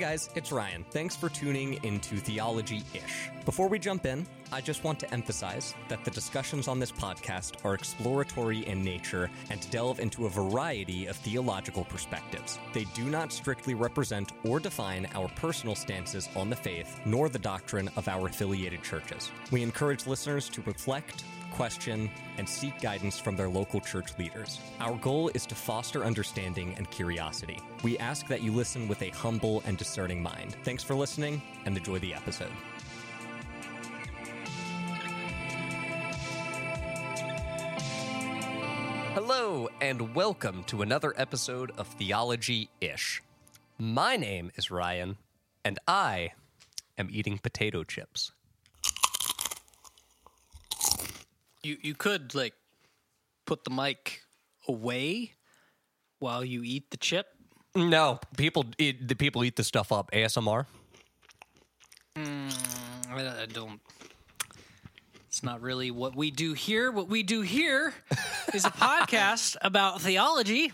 guys, 0.00 0.30
it's 0.34 0.50
Ryan. 0.50 0.82
Thanks 0.90 1.14
for 1.14 1.28
tuning 1.28 1.78
into 1.84 2.16
Theology 2.16 2.82
Ish. 2.94 3.28
Before 3.44 3.68
we 3.68 3.78
jump 3.78 4.06
in, 4.06 4.26
I 4.50 4.62
just 4.62 4.82
want 4.82 4.98
to 5.00 5.12
emphasize 5.12 5.74
that 5.88 6.02
the 6.06 6.10
discussions 6.10 6.68
on 6.68 6.78
this 6.78 6.90
podcast 6.90 7.62
are 7.66 7.74
exploratory 7.74 8.66
in 8.66 8.82
nature 8.82 9.30
and 9.50 9.70
delve 9.70 10.00
into 10.00 10.24
a 10.24 10.30
variety 10.30 11.04
of 11.04 11.16
theological 11.16 11.84
perspectives. 11.84 12.58
They 12.72 12.84
do 12.94 13.04
not 13.04 13.30
strictly 13.30 13.74
represent 13.74 14.32
or 14.42 14.58
define 14.58 15.06
our 15.14 15.28
personal 15.36 15.74
stances 15.74 16.30
on 16.34 16.48
the 16.48 16.56
faith, 16.56 16.98
nor 17.04 17.28
the 17.28 17.38
doctrine 17.38 17.90
of 17.96 18.08
our 18.08 18.26
affiliated 18.26 18.82
churches. 18.82 19.30
We 19.50 19.62
encourage 19.62 20.06
listeners 20.06 20.48
to 20.48 20.62
reflect, 20.62 21.24
question, 21.50 22.10
and 22.38 22.48
seek 22.48 22.80
guidance 22.80 23.18
from 23.18 23.36
their 23.36 23.48
local 23.48 23.80
church 23.80 24.16
leaders. 24.18 24.58
Our 24.80 24.96
goal 24.96 25.30
is 25.34 25.46
to 25.46 25.54
foster 25.54 26.04
understanding 26.04 26.74
and 26.76 26.90
curiosity. 26.90 27.58
We 27.82 27.98
ask 27.98 28.26
that 28.28 28.42
you 28.42 28.52
listen 28.52 28.88
with 28.88 29.02
a 29.02 29.10
humble 29.10 29.62
and 29.66 29.76
discerning 29.76 30.22
mind. 30.22 30.56
Thanks 30.64 30.82
for 30.82 30.94
listening 30.94 31.42
and 31.64 31.76
enjoy 31.76 31.98
the 31.98 32.14
episode. 32.14 32.52
Hello, 39.14 39.68
and 39.80 40.14
welcome 40.14 40.62
to 40.64 40.82
another 40.82 41.12
episode 41.16 41.72
of 41.76 41.88
Theology 41.88 42.70
Ish. 42.80 43.22
My 43.76 44.16
name 44.16 44.52
is 44.56 44.70
Ryan, 44.70 45.16
and 45.64 45.78
I 45.88 46.32
am 46.96 47.08
eating 47.10 47.38
potato 47.38 47.82
chips. 47.82 48.32
You 51.62 51.76
you 51.82 51.94
could 51.94 52.34
like 52.34 52.54
put 53.46 53.64
the 53.64 53.70
mic 53.70 54.22
away 54.68 55.32
while 56.18 56.44
you 56.44 56.62
eat 56.62 56.90
the 56.90 56.96
chip. 56.96 57.26
No, 57.74 58.18
people 58.36 58.64
eat, 58.78 59.06
the 59.06 59.14
people 59.14 59.44
eat 59.44 59.56
the 59.56 59.64
stuff 59.64 59.92
up. 59.92 60.10
ASMR. 60.12 60.66
Mm, 62.16 63.10
I, 63.10 63.42
I 63.42 63.46
don't. 63.46 63.80
It's 65.28 65.44
not 65.44 65.60
really 65.60 65.90
what 65.92 66.16
we 66.16 66.30
do 66.32 66.52
here. 66.52 66.90
What 66.90 67.08
we 67.08 67.22
do 67.22 67.40
here 67.42 67.94
is 68.54 68.64
a 68.64 68.70
podcast 68.70 69.56
about 69.62 70.00
theology 70.00 70.72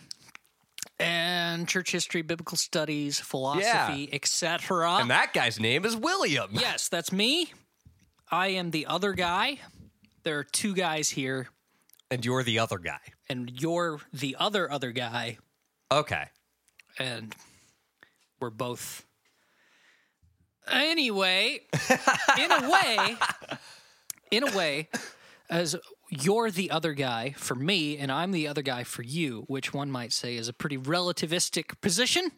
and 0.99 1.69
church 1.69 1.93
history, 1.93 2.23
biblical 2.23 2.57
studies, 2.57 3.21
philosophy, 3.21 4.09
etc. 4.13 4.97
And 5.01 5.11
that 5.11 5.35
guy's 5.35 5.61
name 5.61 5.85
is 5.85 5.95
William. 5.95 6.49
Yes, 6.53 6.89
that's 6.89 7.13
me. 7.13 7.53
I 8.31 8.49
am 8.49 8.71
the 8.71 8.87
other 8.87 9.13
guy. 9.13 9.59
There 10.27 10.41
are 10.41 10.43
two 10.45 10.75
guys 10.75 11.11
here, 11.11 11.47
And 12.11 12.25
you're 12.25 12.43
the 12.43 12.59
other 12.59 12.79
guy. 12.79 12.99
and 13.29 13.49
you're 13.63 14.01
the 14.13 14.35
other 14.41 14.69
other 14.69 14.91
guy, 14.91 15.39
Okay. 15.89 16.25
and 16.99 17.33
we're 18.41 18.51
both. 18.51 19.07
Anyway, 20.67 21.61
in 22.41 22.51
a 22.51 22.69
way, 22.69 23.17
in 24.33 24.49
a 24.49 24.57
way, 24.57 24.89
as 25.49 25.77
you're 26.11 26.51
the 26.51 26.73
other 26.73 26.93
guy 26.93 27.31
for 27.39 27.55
me, 27.55 27.97
and 27.97 28.11
I'm 28.11 28.33
the 28.33 28.49
other 28.49 28.63
guy 28.63 28.83
for 28.83 29.03
you, 29.05 29.45
which 29.47 29.73
one 29.73 29.93
might 29.93 30.13
say 30.13 30.35
is 30.35 30.49
a 30.49 30.53
pretty 30.53 30.77
relativistic 30.77 31.81
position, 31.81 32.33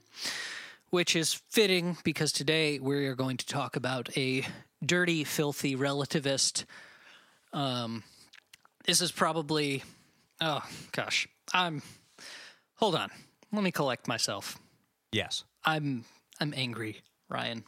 which 0.91 1.17
is 1.17 1.33
fitting 1.49 1.97
because 2.05 2.33
today 2.33 2.79
we 2.79 3.07
are 3.07 3.15
going 3.15 3.39
to 3.39 3.47
talk 3.47 3.77
about 3.77 4.15
a 4.15 4.45
dirty, 4.85 5.25
filthy 5.25 5.75
relativist. 5.75 6.67
Um, 7.53 8.03
this 8.85 9.01
is 9.01 9.13
probably, 9.13 9.83
oh 10.41 10.63
gosh, 10.93 11.29
I'm. 11.53 11.83
Hold 12.77 12.95
on, 12.95 13.11
let 13.53 13.65
me 13.65 13.73
collect 13.73 14.07
myself. 14.07 14.59
Yes. 15.13 15.45
I'm 15.65 16.05
I'm 16.41 16.55
angry, 16.57 17.03
Ryan. 17.29 17.65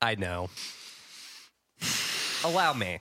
I 0.00 0.14
know. 0.14 0.50
Allow 2.44 2.72
me. 2.74 3.00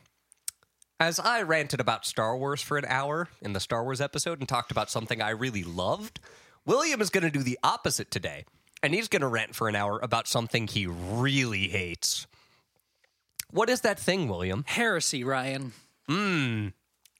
As 1.00 1.20
I 1.20 1.44
ranted 1.44 1.80
about 1.80 2.06
Star 2.06 2.36
Wars 2.36 2.62
for 2.62 2.78
an 2.78 2.86
hour 2.88 3.30
in 3.42 3.54
the 3.54 3.60
Star 3.60 3.84
Wars 3.84 4.02
episode 4.02 4.40
and 4.40 4.50
talked 4.50 4.72
about 4.72 4.90
something 4.90 5.22
I 5.22 5.30
really 5.30 5.64
loved, 5.64 6.20
William 6.66 7.02
is 7.02 7.12
going 7.12 7.24
to 7.24 7.30
do 7.30 7.44
the 7.44 7.60
opposite 7.64 8.10
today. 8.10 8.46
And 8.82 8.94
he's 8.94 9.08
going 9.08 9.22
to 9.22 9.28
rant 9.28 9.56
for 9.56 9.70
an 9.70 9.76
hour 9.76 10.00
about 10.02 10.28
something 10.28 10.68
he 10.68 10.88
really 10.88 11.68
hates. 11.68 12.26
What 13.52 13.70
is 13.70 13.82
that 13.82 14.00
thing, 14.00 14.28
William? 14.28 14.64
Heresy, 14.68 15.24
Ryan. 15.24 15.74
Mmm. 16.10 16.74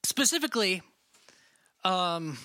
Specifically, 0.04 0.82
um, 1.84 2.38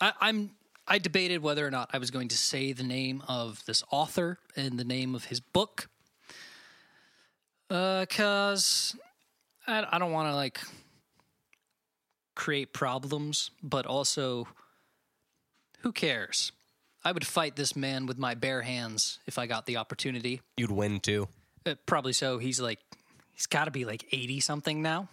I, 0.00 0.12
I'm 0.20 0.50
I 0.86 0.98
debated 0.98 1.42
whether 1.42 1.66
or 1.66 1.70
not 1.70 1.90
I 1.92 1.98
was 1.98 2.10
going 2.10 2.28
to 2.28 2.36
say 2.36 2.72
the 2.72 2.82
name 2.82 3.22
of 3.26 3.64
this 3.66 3.82
author 3.90 4.38
and 4.54 4.78
the 4.78 4.84
name 4.84 5.14
of 5.14 5.24
his 5.24 5.40
book, 5.40 5.88
because 7.68 8.94
I, 9.66 9.86
I 9.90 9.98
don't 9.98 10.12
want 10.12 10.28
to 10.28 10.34
like 10.34 10.60
create 12.34 12.72
problems, 12.72 13.50
but 13.62 13.86
also, 13.86 14.46
who 15.80 15.92
cares? 15.92 16.52
I 17.04 17.12
would 17.12 17.26
fight 17.26 17.56
this 17.56 17.76
man 17.76 18.06
with 18.06 18.18
my 18.18 18.34
bare 18.34 18.62
hands 18.62 19.18
if 19.26 19.38
I 19.38 19.46
got 19.46 19.66
the 19.66 19.76
opportunity. 19.76 20.40
You'd 20.56 20.70
win 20.70 21.00
too. 21.00 21.28
Uh, 21.66 21.74
probably 21.86 22.12
so. 22.12 22.38
He's 22.38 22.60
like, 22.60 22.78
he's 23.32 23.46
got 23.46 23.66
to 23.66 23.70
be 23.70 23.84
like 23.84 24.06
80 24.10 24.40
something 24.40 24.82
now. 24.82 25.08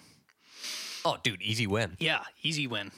Oh, 1.04 1.18
dude, 1.24 1.42
easy 1.42 1.68
win. 1.68 1.98
Yeah, 2.00 2.24
easy 2.44 2.68
win. 2.68 2.92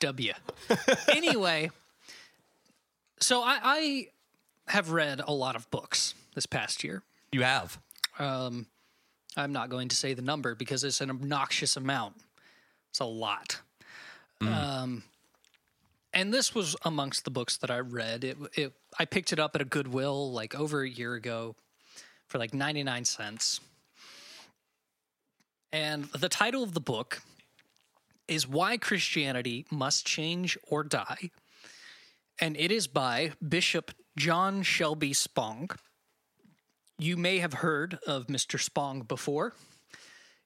W. 0.00 0.32
anyway, 1.14 1.70
so 3.20 3.42
I, 3.42 3.58
I 3.62 4.06
have 4.68 4.90
read 4.90 5.20
a 5.26 5.32
lot 5.32 5.56
of 5.56 5.70
books 5.70 6.14
this 6.34 6.46
past 6.46 6.82
year. 6.82 7.02
You 7.32 7.42
have. 7.42 7.78
Um, 8.18 8.66
I'm 9.36 9.52
not 9.52 9.68
going 9.68 9.88
to 9.88 9.96
say 9.96 10.14
the 10.14 10.22
number 10.22 10.54
because 10.54 10.84
it's 10.84 11.00
an 11.00 11.10
obnoxious 11.10 11.76
amount. 11.76 12.16
It's 12.90 13.00
a 13.00 13.04
lot. 13.04 13.60
Um, 14.40 15.02
and 16.14 16.32
this 16.32 16.54
was 16.54 16.74
amongst 16.84 17.24
the 17.24 17.30
books 17.30 17.58
that 17.58 17.70
I 17.70 17.80
read. 17.80 18.24
It, 18.24 18.38
it, 18.56 18.72
I 18.98 19.04
picked 19.04 19.32
it 19.32 19.38
up 19.38 19.54
at 19.54 19.60
a 19.60 19.64
Goodwill 19.64 20.32
like 20.32 20.54
over 20.54 20.82
a 20.82 20.88
year 20.88 21.14
ago 21.14 21.54
for 22.26 22.38
like 22.38 22.54
99 22.54 23.04
cents. 23.04 23.60
And 25.72 26.04
the 26.06 26.28
title 26.28 26.62
of 26.62 26.74
the 26.74 26.80
book 26.80 27.22
is 28.26 28.46
Why 28.46 28.76
Christianity 28.76 29.66
Must 29.70 30.04
Change 30.04 30.58
or 30.68 30.82
Die. 30.82 31.30
And 32.40 32.56
it 32.56 32.72
is 32.72 32.86
by 32.86 33.32
Bishop 33.46 33.92
John 34.16 34.62
Shelby 34.62 35.12
Spong. 35.12 35.70
You 36.98 37.16
may 37.16 37.38
have 37.38 37.54
heard 37.54 37.98
of 38.06 38.26
Mr. 38.26 38.58
Spong 38.60 39.02
before. 39.06 39.54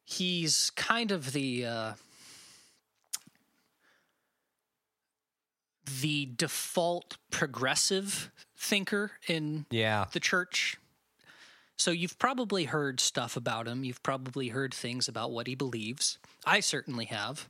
He's 0.04 0.70
kind 0.76 1.10
of 1.10 1.32
the 1.32 1.64
uh, 1.64 1.92
the 6.00 6.28
default 6.36 7.16
progressive 7.30 8.30
thinker 8.56 9.12
in 9.26 9.66
Yeah. 9.70 10.06
the 10.12 10.20
church. 10.20 10.76
So 11.76 11.90
you've 11.90 12.18
probably 12.18 12.64
heard 12.64 13.00
stuff 13.00 13.36
about 13.36 13.66
him. 13.66 13.84
You've 13.84 14.02
probably 14.02 14.48
heard 14.48 14.72
things 14.72 15.08
about 15.08 15.32
what 15.32 15.46
he 15.46 15.54
believes. 15.54 16.18
I 16.46 16.60
certainly 16.60 17.06
have. 17.06 17.48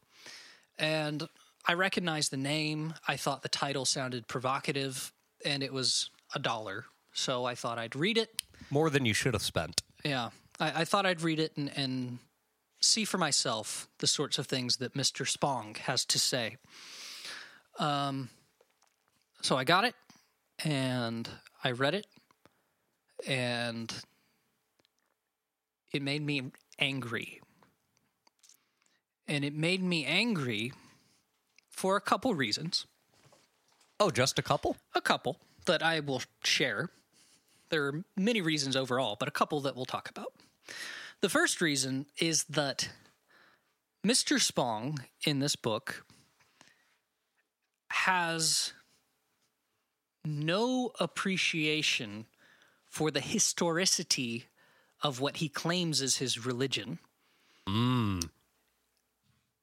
And 0.79 1.29
I 1.67 1.75
recognized 1.75 2.31
the 2.31 2.37
name. 2.37 2.95
I 3.07 3.17
thought 3.17 3.43
the 3.43 3.49
title 3.49 3.85
sounded 3.85 4.27
provocative 4.27 5.13
and 5.45 5.63
it 5.63 5.73
was 5.73 6.11
a 6.35 6.39
dollar. 6.39 6.87
So 7.13 7.45
I 7.45 7.55
thought 7.55 7.79
I'd 7.79 7.95
read 7.95 8.19
it. 8.19 8.43
More 8.71 8.91
than 8.91 9.05
you 9.05 9.15
should 9.15 9.35
have 9.35 9.43
spent. 9.43 9.83
Yeah. 10.05 10.31
I, 10.59 10.81
I 10.81 10.85
thought 10.85 11.07
I'd 11.07 11.23
read 11.23 11.39
it 11.39 11.57
and, 11.57 11.71
and 11.77 12.19
see 12.81 13.05
for 13.05 13.19
myself 13.19 13.89
the 13.99 14.07
sorts 14.07 14.39
of 14.39 14.47
things 14.47 14.79
that 14.79 14.95
Mr. 14.95 15.29
Spong 15.29 15.77
has 15.77 16.05
to 16.07 16.19
say. 16.19 16.57
Um, 17.79 18.31
so 19.43 19.57
I 19.57 19.65
got 19.65 19.85
it 19.85 19.95
and 20.65 21.29
I 21.63 21.73
read 21.73 21.95
it 21.95 22.07
and 23.27 23.93
it 25.95 26.03
made 26.03 26.27
me 26.27 26.51
angry. 26.79 27.41
And 29.27 29.45
it 29.45 29.55
made 29.55 29.83
me 29.83 30.05
angry 30.05 30.73
for 31.71 31.97
a 31.97 32.01
couple 32.01 32.35
reasons. 32.35 32.87
Oh, 33.99 34.11
just 34.11 34.39
a 34.39 34.43
couple? 34.43 34.77
A 34.95 35.01
couple 35.01 35.39
that 35.67 35.83
I 35.83 36.01
will 36.01 36.23
share. 36.43 36.91
There 37.71 37.87
are 37.87 38.05
many 38.17 38.43
reasons 38.43 38.77
overall, 38.77 39.17
but 39.19 39.29
a 39.29 39.31
couple 39.31 39.61
that 39.61 39.77
we'll 39.77 39.87
talk 39.87 40.11
about. 40.11 40.35
The 41.21 41.29
first 41.29 41.61
reason 41.61 42.07
is 42.21 42.45
that 42.45 42.91
Mr. 44.05 44.41
Spong 44.41 44.99
in 45.25 45.39
this 45.39 45.57
book 45.57 46.05
has 47.91 48.73
no 50.25 50.91
appreciation 50.99 52.27
for 52.85 53.11
the 53.11 53.21
historicity 53.21 54.47
of 55.05 55.21
what 55.21 55.37
he 55.37 55.49
claims 55.49 56.01
is 56.03 56.17
his 56.17 56.45
religion. 56.45 56.99
Mm. 57.69 58.29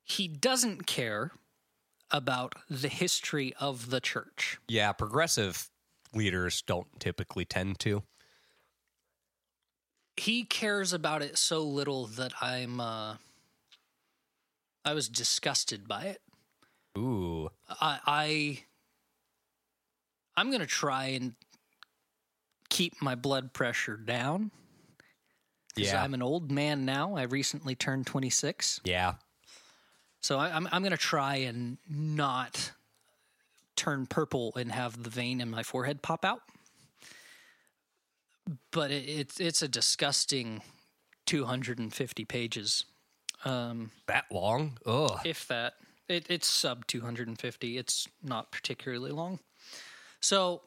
He 0.06 0.28
doesn't 0.30 0.88
care 0.88 1.32
about 2.12 2.56
the 2.70 2.88
history 2.88 3.54
of 3.60 3.90
the 3.90 4.00
church. 4.00 4.60
Yeah, 4.70 4.94
progressive 4.94 5.70
leaders 6.14 6.62
don't 6.62 6.88
typically 7.00 7.44
tend 7.46 7.80
to. 7.80 8.04
he 10.18 10.44
cares 10.44 10.94
about 10.94 11.22
it 11.24 11.38
so 11.38 11.64
little 11.64 12.06
that 12.06 12.34
I'm 12.42 12.80
uh 12.80 13.16
I 14.86 14.94
was 14.94 15.10
disgusted 15.10 15.88
by 15.88 16.04
it. 16.04 16.22
Ooh. 16.98 17.50
I 17.70 18.00
I 18.06 18.64
I'm 20.38 20.50
going 20.50 20.62
to 20.62 20.68
try 20.68 21.06
and 21.08 21.34
keep 22.70 23.02
my 23.02 23.16
blood 23.16 23.54
pressure 23.54 23.98
down. 23.98 24.52
Yeah. 25.76 26.04
I'm 26.04 26.14
an 26.14 26.22
old 26.22 26.52
man 26.52 26.86
now. 26.86 27.16
I 27.16 27.24
recently 27.24 27.76
turned 27.76 28.08
26. 28.08 28.82
Yeah. 28.84 29.14
So 30.22 30.38
I, 30.38 30.56
I'm 30.56 30.68
I'm 30.72 30.82
going 30.82 30.92
to 30.92 30.98
try 30.98 31.38
and 31.38 31.78
not 31.90 32.72
turn 33.76 34.06
purple 34.06 34.54
and 34.56 34.72
have 34.72 35.02
the 35.02 35.10
vein 35.10 35.42
in 35.42 35.50
my 35.50 35.64
forehead 35.64 36.02
pop 36.02 36.24
out. 36.24 36.42
But 38.72 38.92
it, 38.92 39.08
it's 39.08 39.40
it's 39.40 39.62
a 39.62 39.68
disgusting 39.68 40.62
250 41.26 42.26
pages, 42.26 42.86
um, 43.46 43.92
That 44.08 44.26
long? 44.32 44.78
Ugh. 44.86 45.20
if 45.26 45.48
that. 45.48 45.74
It, 46.10 46.26
it's 46.30 46.48
sub 46.48 46.86
250. 46.88 47.78
It's 47.78 48.08
not 48.22 48.52
particularly 48.52 49.12
long. 49.12 49.40
So 50.20 50.62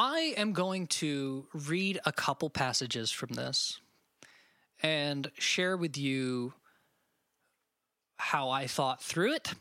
I 0.00 0.32
am 0.36 0.52
going 0.52 0.86
to 0.86 1.48
read 1.52 1.98
a 2.06 2.12
couple 2.12 2.50
passages 2.50 3.10
from 3.10 3.30
this 3.30 3.80
and 4.80 5.28
share 5.36 5.76
with 5.76 5.98
you 5.98 6.54
how 8.16 8.48
I 8.48 8.68
thought 8.68 9.02
through 9.02 9.32
it 9.32 9.54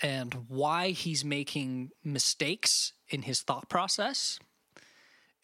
and 0.00 0.44
why 0.46 0.90
he's 0.90 1.24
making 1.24 1.90
mistakes 2.04 2.92
in 3.08 3.22
his 3.22 3.42
thought 3.42 3.68
process 3.68 4.38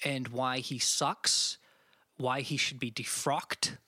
and 0.05 0.29
why 0.29 0.58
he 0.58 0.79
sucks, 0.79 1.58
why 2.17 2.43
he 2.43 2.56
should 2.56 2.79
be 2.79 2.93
defrocked 2.93 3.79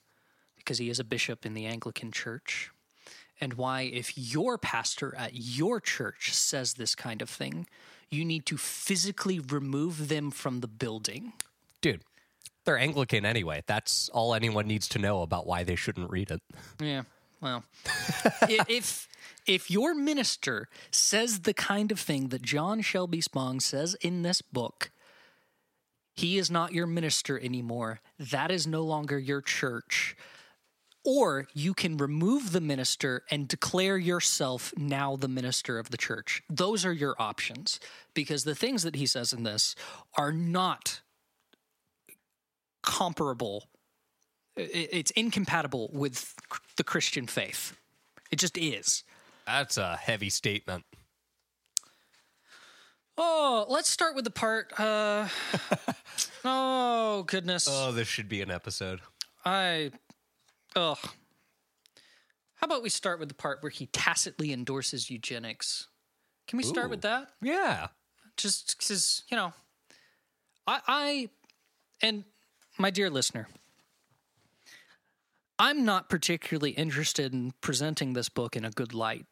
because 0.57 0.79
he 0.79 0.89
is 0.89 0.99
a 0.99 1.05
bishop 1.05 1.45
in 1.45 1.53
the 1.53 1.65
Anglican 1.65 2.11
Church, 2.11 2.71
and 3.39 3.53
why, 3.53 3.83
if 3.83 4.17
your 4.17 4.57
pastor 4.57 5.15
at 5.15 5.31
your 5.33 5.79
church 5.79 6.33
says 6.33 6.73
this 6.73 6.93
kind 6.93 7.21
of 7.21 7.29
thing, 7.29 7.67
you 8.11 8.25
need 8.25 8.45
to 8.47 8.57
physically 8.57 9.39
remove 9.39 10.09
them 10.09 10.29
from 10.29 10.59
the 10.59 10.67
building. 10.67 11.33
Dude, 11.81 12.01
they're 12.65 12.77
Anglican 12.77 13.25
anyway. 13.25 13.63
That's 13.65 14.09
all 14.09 14.35
anyone 14.35 14.67
needs 14.67 14.87
to 14.89 14.99
know 14.99 15.21
about 15.21 15.47
why 15.47 15.63
they 15.63 15.75
shouldn't 15.75 16.11
read 16.11 16.29
it. 16.29 16.41
Yeah. 16.79 17.03
Well, 17.41 17.63
if 18.43 19.07
if 19.47 19.71
your 19.71 19.95
minister 19.95 20.67
says 20.91 21.41
the 21.41 21.53
kind 21.53 21.91
of 21.91 21.99
thing 21.99 22.27
that 22.27 22.43
John 22.43 22.81
Shelby 22.81 23.21
Spong 23.21 23.59
says 23.59 23.95
in 24.01 24.21
this 24.21 24.41
book, 24.43 24.91
he 26.13 26.37
is 26.37 26.51
not 26.51 26.73
your 26.73 26.85
minister 26.85 27.39
anymore. 27.39 28.01
That 28.19 28.51
is 28.51 28.67
no 28.67 28.83
longer 28.83 29.17
your 29.17 29.41
church. 29.41 30.15
Or 31.03 31.47
you 31.53 31.73
can 31.73 31.97
remove 31.97 32.51
the 32.51 32.61
minister 32.61 33.23
and 33.31 33.47
declare 33.47 33.97
yourself 33.97 34.71
now 34.77 35.15
the 35.15 35.27
minister 35.27 35.79
of 35.79 35.89
the 35.89 35.97
church. 35.97 36.43
Those 36.49 36.85
are 36.85 36.93
your 36.93 37.15
options 37.17 37.79
because 38.13 38.43
the 38.43 38.53
things 38.53 38.83
that 38.83 38.95
he 38.95 39.07
says 39.07 39.33
in 39.33 39.43
this 39.43 39.75
are 40.15 40.31
not 40.31 41.01
comparable 42.83 43.67
it's 44.57 45.11
incompatible 45.11 45.89
with 45.93 46.35
the 46.75 46.83
Christian 46.83 47.27
faith. 47.27 47.77
It 48.31 48.39
just 48.39 48.57
is. 48.57 49.03
That's 49.45 49.77
a 49.77 49.95
heavy 49.95 50.29
statement. 50.29 50.83
Oh, 53.17 53.65
let's 53.69 53.89
start 53.89 54.15
with 54.15 54.25
the 54.25 54.31
part. 54.31 54.77
Uh, 54.79 55.27
oh 56.45 57.23
goodness, 57.23 57.67
Oh, 57.69 57.91
this 57.91 58.07
should 58.07 58.29
be 58.29 58.41
an 58.41 58.51
episode. 58.51 59.01
I. 59.45 59.91
Oh, 60.75 60.97
how 62.55 62.65
about 62.65 62.83
we 62.83 62.89
start 62.89 63.19
with 63.19 63.29
the 63.29 63.35
part 63.35 63.61
where 63.61 63.69
he 63.69 63.87
tacitly 63.87 64.53
endorses 64.53 65.09
eugenics? 65.09 65.87
Can 66.47 66.57
we 66.57 66.63
start 66.63 66.87
Ooh. 66.87 66.91
with 66.91 67.01
that? 67.01 67.29
Yeah. 67.41 67.87
Just 68.37 68.77
because 68.77 69.23
you 69.29 69.37
know, 69.37 69.53
I, 70.67 70.79
I, 70.87 71.29
and 72.01 72.23
my 72.77 72.89
dear 72.89 73.09
listener, 73.09 73.47
I'm 75.57 75.85
not 75.85 76.09
particularly 76.09 76.71
interested 76.71 77.33
in 77.33 77.53
presenting 77.61 78.13
this 78.13 78.29
book 78.29 78.55
in 78.55 78.65
a 78.65 78.71
good 78.71 78.93
light. 78.93 79.25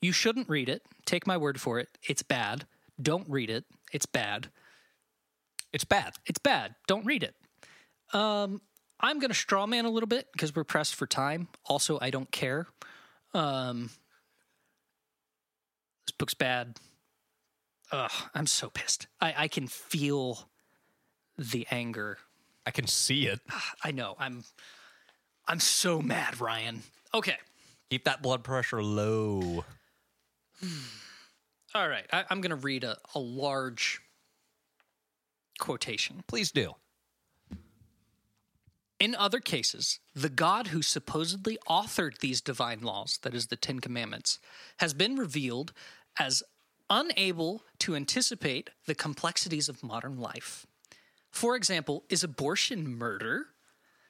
You 0.00 0.12
shouldn't 0.12 0.48
read 0.48 0.68
it. 0.68 0.82
Take 1.06 1.26
my 1.26 1.36
word 1.36 1.60
for 1.60 1.78
it. 1.78 1.88
It's 2.02 2.22
bad. 2.22 2.66
Don't 3.00 3.28
read 3.28 3.50
it. 3.50 3.64
It's 3.92 4.06
bad. 4.06 4.48
It's 5.72 5.84
bad. 5.84 6.14
It's 6.26 6.38
bad. 6.38 6.74
Don't 6.86 7.04
read 7.04 7.22
it. 7.22 7.34
Um, 8.14 8.60
I'm 9.04 9.18
going 9.18 9.28
to 9.28 9.34
straw 9.34 9.66
man 9.66 9.84
a 9.84 9.90
little 9.90 10.06
bit 10.06 10.32
because 10.32 10.56
we're 10.56 10.64
pressed 10.64 10.94
for 10.94 11.06
time. 11.06 11.48
Also, 11.66 11.98
I 12.00 12.08
don't 12.08 12.30
care. 12.30 12.66
Um, 13.34 13.90
this 16.06 16.14
book's 16.16 16.32
bad. 16.32 16.78
Ugh, 17.92 18.10
I'm 18.34 18.46
so 18.46 18.70
pissed. 18.70 19.06
I, 19.20 19.34
I 19.36 19.48
can 19.48 19.66
feel 19.66 20.48
the 21.36 21.66
anger. 21.70 22.16
I 22.64 22.70
can 22.70 22.86
see 22.86 23.26
it. 23.26 23.40
I 23.84 23.90
know. 23.90 24.16
I'm 24.18 24.42
I'm 25.46 25.60
so 25.60 26.00
mad, 26.00 26.40
Ryan. 26.40 26.82
Okay. 27.12 27.36
Keep 27.90 28.04
that 28.04 28.22
blood 28.22 28.42
pressure 28.42 28.82
low. 28.82 29.66
All 31.74 31.88
right. 31.88 32.06
I, 32.10 32.24
I'm 32.30 32.40
going 32.40 32.50
to 32.50 32.56
read 32.56 32.84
a, 32.84 32.96
a 33.14 33.18
large 33.18 34.00
quotation. 35.58 36.24
Please 36.26 36.50
do. 36.50 36.74
In 39.00 39.14
other 39.14 39.40
cases, 39.40 39.98
the 40.14 40.28
God 40.28 40.68
who 40.68 40.80
supposedly 40.80 41.58
authored 41.68 42.18
these 42.18 42.40
divine 42.40 42.80
laws, 42.80 43.18
that 43.22 43.34
is, 43.34 43.48
the 43.48 43.56
Ten 43.56 43.80
Commandments, 43.80 44.38
has 44.78 44.94
been 44.94 45.16
revealed 45.16 45.72
as 46.18 46.42
unable 46.88 47.62
to 47.80 47.96
anticipate 47.96 48.70
the 48.86 48.94
complexities 48.94 49.68
of 49.68 49.82
modern 49.82 50.18
life. 50.18 50.66
For 51.30 51.56
example, 51.56 52.04
is 52.08 52.22
abortion 52.22 52.96
murder? 52.96 53.46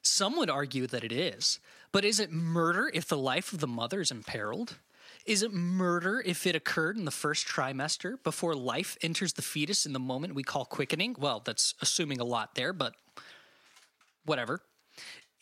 Some 0.03 0.37
would 0.37 0.51
argue 0.51 0.87
that 0.89 1.03
it 1.03 1.13
is. 1.13 1.61
But 1.91 2.05
is 2.05 2.21
it 2.21 2.31
murder 2.31 2.91
if 2.93 3.09
the 3.09 3.17
life 3.17 3.53
of 3.53 3.61
the 3.61 3.67
mother 3.67 4.01
is 4.01 4.11
imperiled? 4.11 4.77
Is 5.25 5.43
it 5.43 5.53
murder 5.53 6.23
if 6.27 6.47
it 6.47 6.55
occurred 6.55 6.99
in 6.99 7.07
the 7.07 7.11
first 7.11 7.47
trimester 7.47 8.23
before 8.23 8.55
life 8.55 8.99
enters 9.01 9.33
the 9.33 9.43
fetus 9.43 9.87
in 9.87 9.95
the 9.95 9.99
moment 9.99 10.35
we 10.35 10.43
call 10.43 10.67
quickening? 10.67 11.17
Well, 11.19 11.41
that's 11.43 11.75
assuming 11.81 12.20
a 12.20 12.25
lot 12.25 12.55
there, 12.55 12.75
but 12.75 12.94
whatever. 14.27 14.61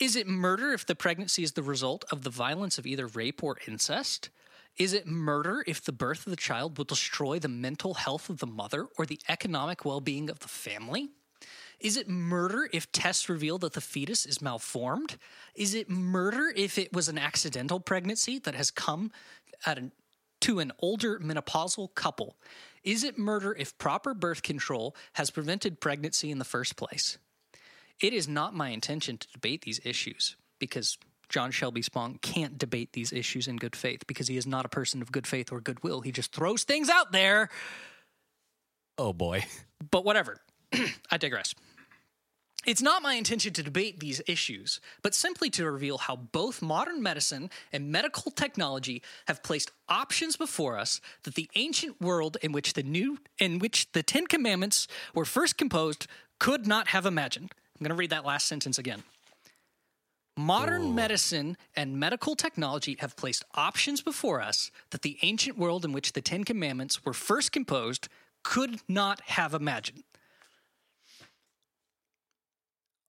Is 0.02 0.16
it 0.16 0.26
murder 0.26 0.72
if 0.72 0.84
the 0.84 0.96
pregnancy 0.96 1.44
is 1.44 1.52
the 1.52 1.62
result 1.62 2.04
of 2.10 2.24
the 2.24 2.28
violence 2.28 2.76
of 2.76 2.88
either 2.88 3.06
rape 3.06 3.40
or 3.40 3.58
incest? 3.68 4.30
Is 4.76 4.94
it 4.94 5.06
murder 5.06 5.62
if 5.64 5.80
the 5.80 5.92
birth 5.92 6.26
of 6.26 6.32
the 6.32 6.36
child 6.36 6.76
will 6.76 6.84
destroy 6.84 7.38
the 7.38 7.46
mental 7.46 7.94
health 7.94 8.28
of 8.28 8.38
the 8.38 8.46
mother 8.48 8.88
or 8.98 9.06
the 9.06 9.20
economic 9.28 9.84
well 9.84 10.00
being 10.00 10.28
of 10.28 10.40
the 10.40 10.48
family? 10.48 11.10
Is 11.78 11.96
it 11.96 12.08
murder 12.08 12.68
if 12.72 12.90
tests 12.90 13.28
reveal 13.28 13.58
that 13.58 13.74
the 13.74 13.80
fetus 13.80 14.26
is 14.26 14.42
malformed? 14.42 15.18
Is 15.54 15.72
it 15.72 15.88
murder 15.88 16.52
if 16.56 16.78
it 16.78 16.92
was 16.92 17.08
an 17.08 17.16
accidental 17.16 17.78
pregnancy 17.78 18.40
that 18.40 18.56
has 18.56 18.72
come 18.72 19.12
an, 19.66 19.92
to 20.40 20.58
an 20.58 20.72
older 20.80 21.20
menopausal 21.20 21.94
couple? 21.94 22.34
Is 22.82 23.04
it 23.04 23.18
murder 23.18 23.54
if 23.56 23.78
proper 23.78 24.14
birth 24.14 24.42
control 24.42 24.96
has 25.12 25.30
prevented 25.30 25.80
pregnancy 25.80 26.32
in 26.32 26.40
the 26.40 26.44
first 26.44 26.74
place? 26.74 27.18
It 28.02 28.12
is 28.12 28.28
not 28.28 28.52
my 28.54 28.70
intention 28.70 29.16
to 29.16 29.28
debate 29.28 29.62
these 29.62 29.80
issues 29.84 30.36
because 30.58 30.98
John 31.28 31.52
Shelby 31.52 31.82
Spong 31.82 32.18
can't 32.20 32.58
debate 32.58 32.92
these 32.92 33.12
issues 33.12 33.46
in 33.46 33.56
good 33.56 33.76
faith 33.76 34.06
because 34.06 34.26
he 34.28 34.36
is 34.36 34.46
not 34.46 34.66
a 34.66 34.68
person 34.68 35.00
of 35.00 35.12
good 35.12 35.26
faith 35.26 35.52
or 35.52 35.60
goodwill. 35.60 36.00
He 36.00 36.10
just 36.10 36.34
throws 36.34 36.64
things 36.64 36.90
out 36.90 37.12
there. 37.12 37.48
Oh 38.98 39.12
boy. 39.12 39.44
But 39.90 40.04
whatever. 40.04 40.38
I 41.10 41.16
digress. 41.16 41.54
It's 42.64 42.82
not 42.82 43.02
my 43.02 43.14
intention 43.14 43.52
to 43.54 43.62
debate 43.62 43.98
these 43.98 44.20
issues, 44.26 44.80
but 45.02 45.14
simply 45.14 45.50
to 45.50 45.68
reveal 45.68 45.98
how 45.98 46.14
both 46.14 46.62
modern 46.62 47.02
medicine 47.02 47.50
and 47.72 47.90
medical 47.90 48.30
technology 48.30 49.02
have 49.26 49.42
placed 49.42 49.72
options 49.88 50.36
before 50.36 50.78
us 50.78 51.00
that 51.24 51.34
the 51.34 51.50
ancient 51.56 52.00
world 52.00 52.36
in 52.40 52.52
which 52.52 52.74
the 52.74 52.84
new 52.84 53.18
in 53.38 53.58
which 53.58 53.90
the 53.92 54.02
10 54.02 54.26
commandments 54.26 54.86
were 55.14 55.24
first 55.24 55.56
composed 55.56 56.06
could 56.38 56.66
not 56.66 56.88
have 56.88 57.06
imagined. 57.06 57.52
I'm 57.82 57.88
going 57.88 57.96
to 57.96 57.98
read 57.98 58.10
that 58.10 58.24
last 58.24 58.46
sentence 58.46 58.78
again. 58.78 59.02
Modern 60.36 60.94
medicine 60.94 61.56
and 61.74 61.98
medical 61.98 62.36
technology 62.36 62.96
have 63.00 63.16
placed 63.16 63.44
options 63.56 64.00
before 64.00 64.40
us 64.40 64.70
that 64.90 65.02
the 65.02 65.18
ancient 65.22 65.58
world 65.58 65.84
in 65.84 65.90
which 65.90 66.12
the 66.12 66.20
Ten 66.20 66.44
Commandments 66.44 67.04
were 67.04 67.12
first 67.12 67.50
composed 67.50 68.06
could 68.44 68.78
not 68.88 69.20
have 69.22 69.52
imagined. 69.52 70.04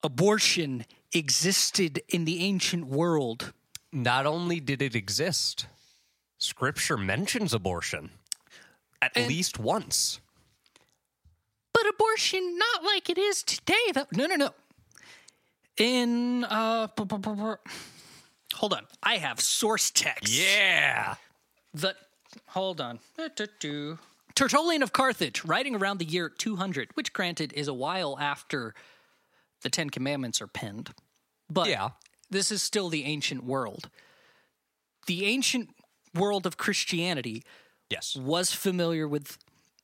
Abortion 0.01 0.88
existed 1.13 2.01
in 2.10 2.25
the 2.25 2.44
ancient 2.44 2.88
world. 2.88 3.53
Not 3.92 4.25
only 4.25 4.60
did 4.60 4.82
it 4.82 4.96
exist, 4.96 5.68
scripture 6.39 6.98
mentions 6.98 7.53
abortion 7.53 8.10
at 9.03 9.12
And- 9.15 9.27
least 9.27 9.60
once. 9.60 10.20
But 11.74 11.88
abortion, 11.88 12.58
not 12.58 12.84
like 12.84 13.10
it 13.10 13.18
is 13.18 13.44
today. 13.44 13.92
Though. 13.94 14.06
No, 14.13 14.27
no, 14.27 14.36
no. 14.36 14.53
In 15.77 16.44
uh, 16.44 16.88
bu- 16.96 17.06
bu- 17.06 17.18
bu- 17.18 17.56
hold 18.53 18.74
on, 18.74 18.86
I 19.01 19.18
have 19.18 19.39
source 19.39 19.89
text. 19.92 20.32
Yeah. 20.32 21.15
The 21.74 21.96
hold 22.48 22.80
on. 22.80 23.00
Tertullian 24.36 24.84
of 24.84 24.94
Carthage, 24.94 25.44
writing 25.46 25.75
around 25.75 26.00
the 26.00 26.06
year 26.06 26.30
200, 26.30 26.89
which 26.96 27.13
granted 27.13 27.53
is 27.53 27.68
a 27.68 27.74
while 27.74 28.18
after 28.20 28.74
the 29.62 29.70
Ten 29.70 29.89
Commandments 29.89 30.42
are 30.42 30.48
penned, 30.48 30.92
but 31.50 31.68
Yeah. 31.70 31.89
this 32.30 32.51
is 32.51 32.62
still 32.62 32.89
the 32.89 33.06
ancient 33.06 33.44
world. 33.44 33.89
The 35.08 35.25
ancient 35.25 35.70
world 36.13 36.46
of 36.46 36.58
Christianity 36.58 37.44
Yes. 37.89 38.15
was 38.15 38.51
familiar 38.53 39.08
with 39.08 39.38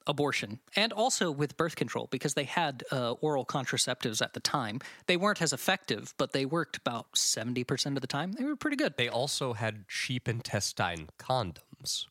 abortion 0.10 0.60
and 0.76 0.92
also 0.92 1.30
with 1.32 1.56
birth 1.56 1.76
control 1.76 2.08
because 2.10 2.34
they 2.34 2.44
had 2.44 2.84
uh, 2.92 3.12
oral 3.22 3.46
contraceptives 3.46 4.22
at 4.22 4.34
the 4.34 4.40
time. 4.40 4.80
They 5.06 5.16
weren't 5.16 5.40
as 5.42 5.54
effective, 5.54 6.14
but 6.18 6.34
they 6.34 6.46
worked 6.46 6.78
about 6.78 7.14
70% 7.14 7.96
of 7.96 8.02
the 8.02 8.08
time. 8.08 8.32
They 8.34 8.44
were 8.44 8.56
pretty 8.56 8.76
good. 8.76 8.96
They 8.98 9.08
also 9.08 9.54
had 9.54 9.86
sheep 9.88 10.28
intestine 10.28 11.10
condoms. 11.20 12.06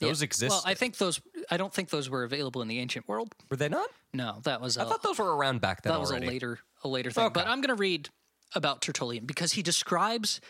Those 0.00 0.22
Yeah. 0.22 0.24
exist. 0.24 0.50
Well, 0.50 0.62
I 0.64 0.72
think 0.74 0.96
those. 0.96 1.20
I 1.50 1.58
don't 1.58 1.72
think 1.72 1.90
those 1.90 2.08
were 2.08 2.24
available 2.24 2.62
in 2.62 2.68
the 2.68 2.78
ancient 2.80 3.06
world. 3.06 3.34
Were 3.50 3.56
they 3.58 3.68
not? 3.68 3.88
No, 4.14 4.40
that 4.44 4.60
was. 4.60 4.78
I 4.78 4.82
A, 4.82 4.86
thought 4.86 5.02
those 5.02 5.18
were 5.18 5.36
around 5.36 5.60
back 5.60 5.82
then 5.82 5.92
that 5.92 6.00
was 6.00 6.10
already. 6.10 6.26
a 6.26 6.30
later, 6.30 6.58
a 6.82 6.88
later 6.88 7.10
thing. 7.10 7.24
Okay. 7.26 7.32
But 7.34 7.46
I'm 7.46 7.60
going 7.60 7.76
to 7.76 7.80
read 7.80 8.08
about 8.54 8.80
Tertullian 8.80 9.26
because 9.26 9.52
he 9.52 9.62
describes 9.62 10.40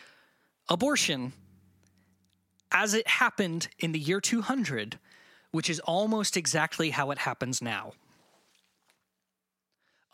abortion 0.69 1.33
as 2.71 2.93
it 2.93 3.07
happened 3.07 3.67
in 3.79 3.91
the 3.91 3.99
year 3.99 4.19
200, 4.21 4.97
which 5.53 5.69
is 5.69 5.79
almost 5.81 6.35
exactly 6.35 6.89
how 6.89 7.11
it 7.11 7.19
happens 7.19 7.61
now. 7.61 7.93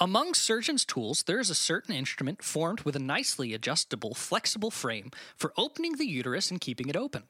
Among 0.01 0.33
surgeon's 0.33 0.85
tools, 0.85 1.23
there 1.23 1.39
is 1.39 1.49
a 1.49 1.55
certain 1.55 1.95
instrument 1.95 2.43
formed 2.43 2.81
with 2.81 2.95
a 2.95 2.99
nicely 2.99 3.53
adjustable, 3.53 4.13
flexible 4.13 4.69
frame 4.69 5.11
for 5.35 5.53
opening 5.57 5.95
the 5.95 6.07
uterus 6.07 6.51
and 6.51 6.59
keeping 6.59 6.89
it 6.89 6.95
open. 6.95 7.23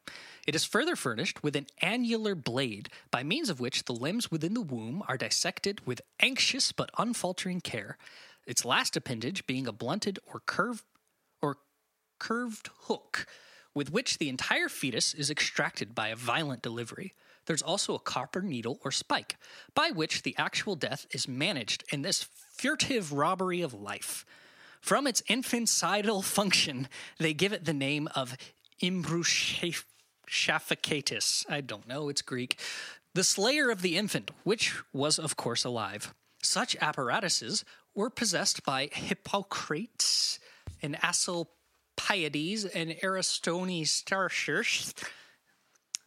It 0.47 0.55
is 0.55 0.65
further 0.65 0.95
furnished 0.95 1.43
with 1.43 1.55
an 1.55 1.67
annular 1.81 2.33
blade, 2.35 2.89
by 3.11 3.23
means 3.23 3.49
of 3.49 3.59
which 3.59 3.85
the 3.85 3.93
limbs 3.93 4.29
within 4.31 4.55
the 4.55 4.61
womb 4.61 5.03
are 5.07 5.17
dissected 5.17 5.85
with 5.87 6.01
anxious 6.19 6.71
but 6.71 6.89
unfaltering 6.97 7.61
care. 7.61 7.97
Its 8.45 8.65
last 8.65 8.97
appendage 8.97 9.45
being 9.45 9.67
a 9.67 9.71
blunted 9.71 10.17
or 10.31 10.39
curved 10.39 10.83
or 11.41 11.57
curved 12.19 12.69
hook 12.81 13.27
with 13.75 13.91
which 13.91 14.17
the 14.17 14.29
entire 14.29 14.69
fetus 14.69 15.13
is 15.13 15.29
extracted 15.29 15.93
by 15.93 16.09
a 16.09 16.15
violent 16.15 16.61
delivery. 16.61 17.13
There's 17.49 17.61
also 17.63 17.95
a 17.95 17.99
copper 17.99 18.43
needle 18.43 18.79
or 18.85 18.91
spike 18.91 19.35
by 19.73 19.89
which 19.89 20.21
the 20.21 20.35
actual 20.37 20.75
death 20.75 21.07
is 21.09 21.27
managed 21.27 21.83
in 21.91 22.03
this 22.03 22.27
furtive 22.55 23.11
robbery 23.11 23.61
of 23.61 23.73
life. 23.73 24.23
From 24.81 25.07
its 25.07 25.23
infanticidal 25.23 26.23
function, 26.23 26.87
they 27.17 27.33
give 27.33 27.51
it 27.51 27.65
the 27.65 27.73
name 27.73 28.07
of 28.13 28.37
imbruscaficatus. 28.83 31.45
I 31.49 31.61
don't 31.61 31.87
know, 31.87 32.07
it's 32.07 32.21
Greek. 32.21 32.59
The 33.15 33.23
slayer 33.23 33.71
of 33.71 33.81
the 33.81 33.97
infant, 33.97 34.29
which 34.43 34.75
was, 34.93 35.17
of 35.17 35.35
course, 35.35 35.63
alive. 35.63 36.13
Such 36.43 36.77
apparatuses 36.79 37.65
were 37.95 38.11
possessed 38.11 38.63
by 38.63 38.91
Hippocrates 38.93 40.39
and 40.83 40.95
Asclepiades 41.01 42.65
and 42.65 42.91
Aristonistarchus, 43.03 44.93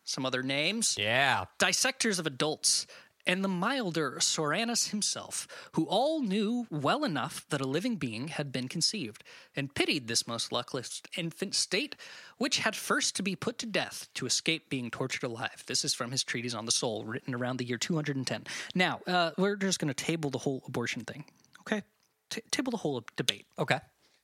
some 0.05 0.27
other 0.27 0.43
names 0.43 0.97
Yeah. 0.99 1.47
dissectors 1.59 2.19
of 2.19 2.27
adults, 2.27 2.87
and 3.25 3.45
the 3.45 3.49
milder 3.49 4.17
Soranus 4.19 4.89
himself, 4.91 5.47
who 5.75 5.85
all 5.85 6.21
knew 6.23 6.67
well 6.71 7.05
enough 7.05 7.47
that 7.51 7.61
a 7.61 7.67
living 7.69 7.95
being 7.95 8.27
had 8.29 8.51
been 8.51 8.67
conceived, 8.67 9.23
and 9.55 9.73
pitied 9.73 10.09
this 10.09 10.27
most 10.27 10.51
luckless 10.51 11.01
infant 11.17 11.55
state, 11.55 11.95
which 12.39 12.59
had 12.59 12.75
first 12.75 13.15
to 13.15 13.23
be 13.23 13.37
put 13.37 13.59
to 13.59 13.67
death 13.67 14.09
to 14.15 14.27
escape 14.27 14.69
being 14.69 14.91
tortured 14.91 15.23
alive. 15.23 15.63
This 15.69 15.85
is 15.85 15.95
from 15.95 16.11
his 16.11 16.25
treatise 16.25 16.53
on 16.53 16.67
the 16.67 16.73
soul, 16.73 17.05
written 17.05 17.33
around 17.33 17.59
the 17.59 17.65
year 17.65 17.79
210. 17.79 18.45
Now, 18.75 19.01
uh, 19.07 19.31
we're 19.39 19.55
just 19.55 19.79
going 19.79 19.95
to 19.95 20.05
table 20.05 20.31
the 20.31 20.39
whole 20.39 20.65
abortion 20.67 21.05
thing, 21.05 21.25
okay? 21.61 21.83
T- 22.29 22.43
table 22.51 22.73
the 22.73 22.79
whole 22.79 23.05
debate 23.15 23.47
Okay. 23.57 23.79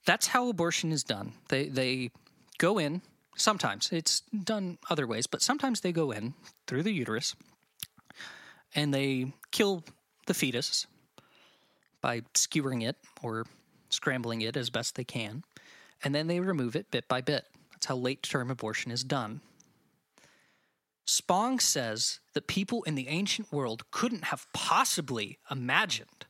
that's 0.06 0.26
how 0.26 0.48
abortion 0.48 0.90
is 0.90 1.04
done. 1.04 1.34
They 1.50 1.68
they 1.68 2.10
go 2.58 2.78
in. 2.78 3.02
Sometimes 3.38 3.90
it's 3.92 4.20
done 4.20 4.78
other 4.90 5.06
ways, 5.06 5.28
but 5.28 5.42
sometimes 5.42 5.80
they 5.80 5.92
go 5.92 6.10
in 6.10 6.34
through 6.66 6.82
the 6.82 6.92
uterus 6.92 7.36
and 8.74 8.92
they 8.92 9.32
kill 9.52 9.84
the 10.26 10.34
fetus 10.34 10.86
by 12.00 12.22
skewering 12.34 12.82
it 12.82 12.96
or 13.22 13.46
scrambling 13.90 14.40
it 14.40 14.56
as 14.56 14.70
best 14.70 14.96
they 14.96 15.04
can, 15.04 15.44
and 16.04 16.14
then 16.14 16.26
they 16.26 16.40
remove 16.40 16.76
it 16.76 16.90
bit 16.90 17.06
by 17.08 17.20
bit. 17.20 17.44
That's 17.72 17.86
how 17.86 17.96
late 17.96 18.22
term 18.22 18.50
abortion 18.50 18.90
is 18.90 19.04
done. 19.04 19.40
Spong 21.06 21.58
says 21.60 22.20
that 22.34 22.48
people 22.48 22.82
in 22.82 22.96
the 22.96 23.08
ancient 23.08 23.50
world 23.52 23.90
couldn't 23.90 24.24
have 24.24 24.46
possibly 24.52 25.38
imagined 25.50 26.26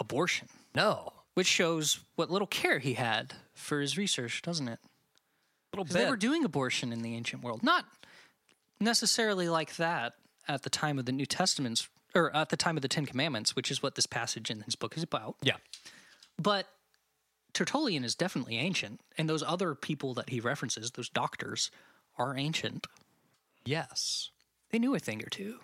abortion 0.00 0.48
No. 0.74 1.12
which 1.34 1.46
shows 1.46 2.00
what 2.14 2.30
little 2.30 2.46
care 2.46 2.78
he 2.78 2.94
had 2.94 3.34
for 3.52 3.80
his 3.80 3.98
research, 3.98 4.40
doesn't 4.40 4.68
it? 4.68 4.78
Little 5.74 5.84
'Cause 5.84 5.94
They 5.94 6.10
were 6.10 6.16
doing 6.16 6.44
abortion 6.44 6.92
in 6.92 7.02
the 7.02 7.14
ancient 7.14 7.42
world, 7.42 7.62
not 7.62 7.86
necessarily 8.80 9.48
like 9.48 9.76
that 9.76 10.14
at 10.48 10.62
the 10.62 10.70
time 10.70 10.98
of 10.98 11.06
the 11.06 11.12
New 11.12 11.26
Testaments 11.26 11.88
or 12.14 12.34
at 12.34 12.50
the 12.50 12.56
time 12.56 12.76
of 12.76 12.82
the 12.82 12.88
Ten 12.88 13.06
Commandments, 13.06 13.56
which 13.56 13.70
is 13.70 13.82
what 13.82 13.94
this 13.94 14.06
passage 14.06 14.50
in 14.50 14.62
his 14.62 14.76
book 14.76 14.96
is 14.96 15.02
about. 15.02 15.36
Yeah. 15.42 15.56
But 16.38 16.68
Tertullian 17.52 18.04
is 18.04 18.14
definitely 18.14 18.56
ancient, 18.56 19.00
and 19.16 19.28
those 19.28 19.42
other 19.42 19.74
people 19.74 20.14
that 20.14 20.30
he 20.30 20.40
references, 20.40 20.90
those 20.92 21.08
doctors, 21.08 21.70
are 22.16 22.36
ancient. 22.36 22.86
Yes. 23.64 24.30
They 24.70 24.78
knew 24.78 24.94
a 24.94 24.98
thing 24.98 25.22
or 25.22 25.28
two. 25.28 25.60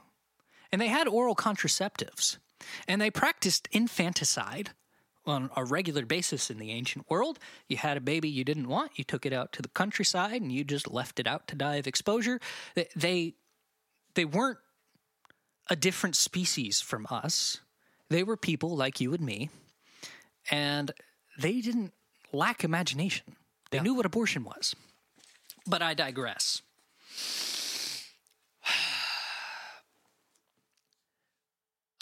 And 0.72 0.80
they 0.80 0.88
had 0.88 1.08
oral 1.08 1.34
contraceptives. 1.34 2.38
And 2.86 3.00
they 3.00 3.10
practiced 3.10 3.68
infanticide 3.72 4.70
on 5.26 5.50
a 5.56 5.64
regular 5.64 6.04
basis 6.06 6.50
in 6.50 6.58
the 6.58 6.70
ancient 6.70 7.08
world. 7.10 7.38
You 7.68 7.76
had 7.76 7.96
a 7.96 8.00
baby 8.00 8.28
you 8.28 8.44
didn't 8.44 8.68
want, 8.68 8.98
you 8.98 9.04
took 9.04 9.26
it 9.26 9.32
out 9.32 9.52
to 9.52 9.62
the 9.62 9.68
countryside 9.68 10.40
and 10.40 10.50
you 10.50 10.64
just 10.64 10.90
left 10.90 11.20
it 11.20 11.26
out 11.26 11.46
to 11.48 11.54
die 11.54 11.76
of 11.76 11.86
exposure. 11.86 12.40
They 12.74 12.88
they, 12.96 13.34
they 14.14 14.24
weren't 14.24 14.58
a 15.68 15.76
different 15.76 16.16
species 16.16 16.80
from 16.80 17.06
us. 17.10 17.60
They 18.08 18.24
were 18.24 18.36
people 18.36 18.76
like 18.76 19.00
you 19.00 19.14
and 19.14 19.24
me. 19.24 19.50
And 20.50 20.90
they 21.38 21.60
didn't 21.60 21.92
lack 22.32 22.64
imagination. 22.64 23.36
They 23.70 23.78
knew 23.78 23.94
what 23.94 24.06
abortion 24.06 24.42
was. 24.42 24.74
But 25.66 25.80
I 25.82 25.94
digress. 25.94 26.62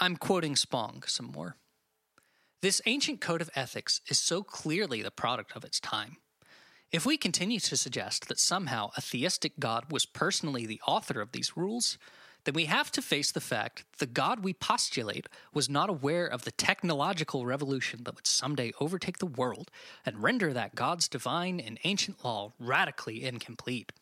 I'm 0.01 0.17
quoting 0.17 0.57
Spong 0.57 1.03
some 1.07 1.27
more. 1.27 1.57
This 2.61 2.83
ancient 2.87 3.21
code 3.21 3.41
of 3.41 3.51
ethics 3.55 4.01
is 4.09 4.19
so 4.19 4.43
clearly 4.43 5.01
the 5.01 5.13
product 5.13 5.53
of 5.55 5.65
its 5.65 5.79
time. 5.79 6.17
If 6.91 7.07
we 7.07 7.17
continue 7.17 7.61
to 7.61 7.77
suggest 7.77 8.27
that 8.27 8.41
somehow 8.41 8.91
a 8.97 9.01
theistic 9.01 9.61
God 9.61 9.93
was 9.93 10.07
personally 10.07 10.67
the 10.67 10.81
author 10.85 11.21
of 11.21 11.31
these 11.31 11.57
rules, 11.57 11.99
then 12.43 12.55
we 12.55 12.65
have 12.65 12.91
to 12.93 13.03
face 13.03 13.31
the 13.31 13.41
fact 13.41 13.85
that 13.93 13.99
the 13.99 14.13
God 14.13 14.43
we 14.43 14.55
postulate 14.55 15.29
was 15.55 15.69
not 15.69 15.89
aware 15.89 16.27
of 16.27 16.45
the 16.45 16.51
technological 16.51 17.47
revolution 17.47 18.03
that 18.05 18.17
would 18.17 18.27
someday 18.27 18.73
overtake 18.81 19.19
the 19.19 19.27
world 19.27 19.71
and 20.05 20.23
render 20.23 20.53
that 20.53 20.75
God's 20.75 21.07
divine 21.07 21.61
and 21.61 21.79
ancient 21.85 22.25
law 22.25 22.55
radically 22.59 23.23
incomplete. 23.23 23.93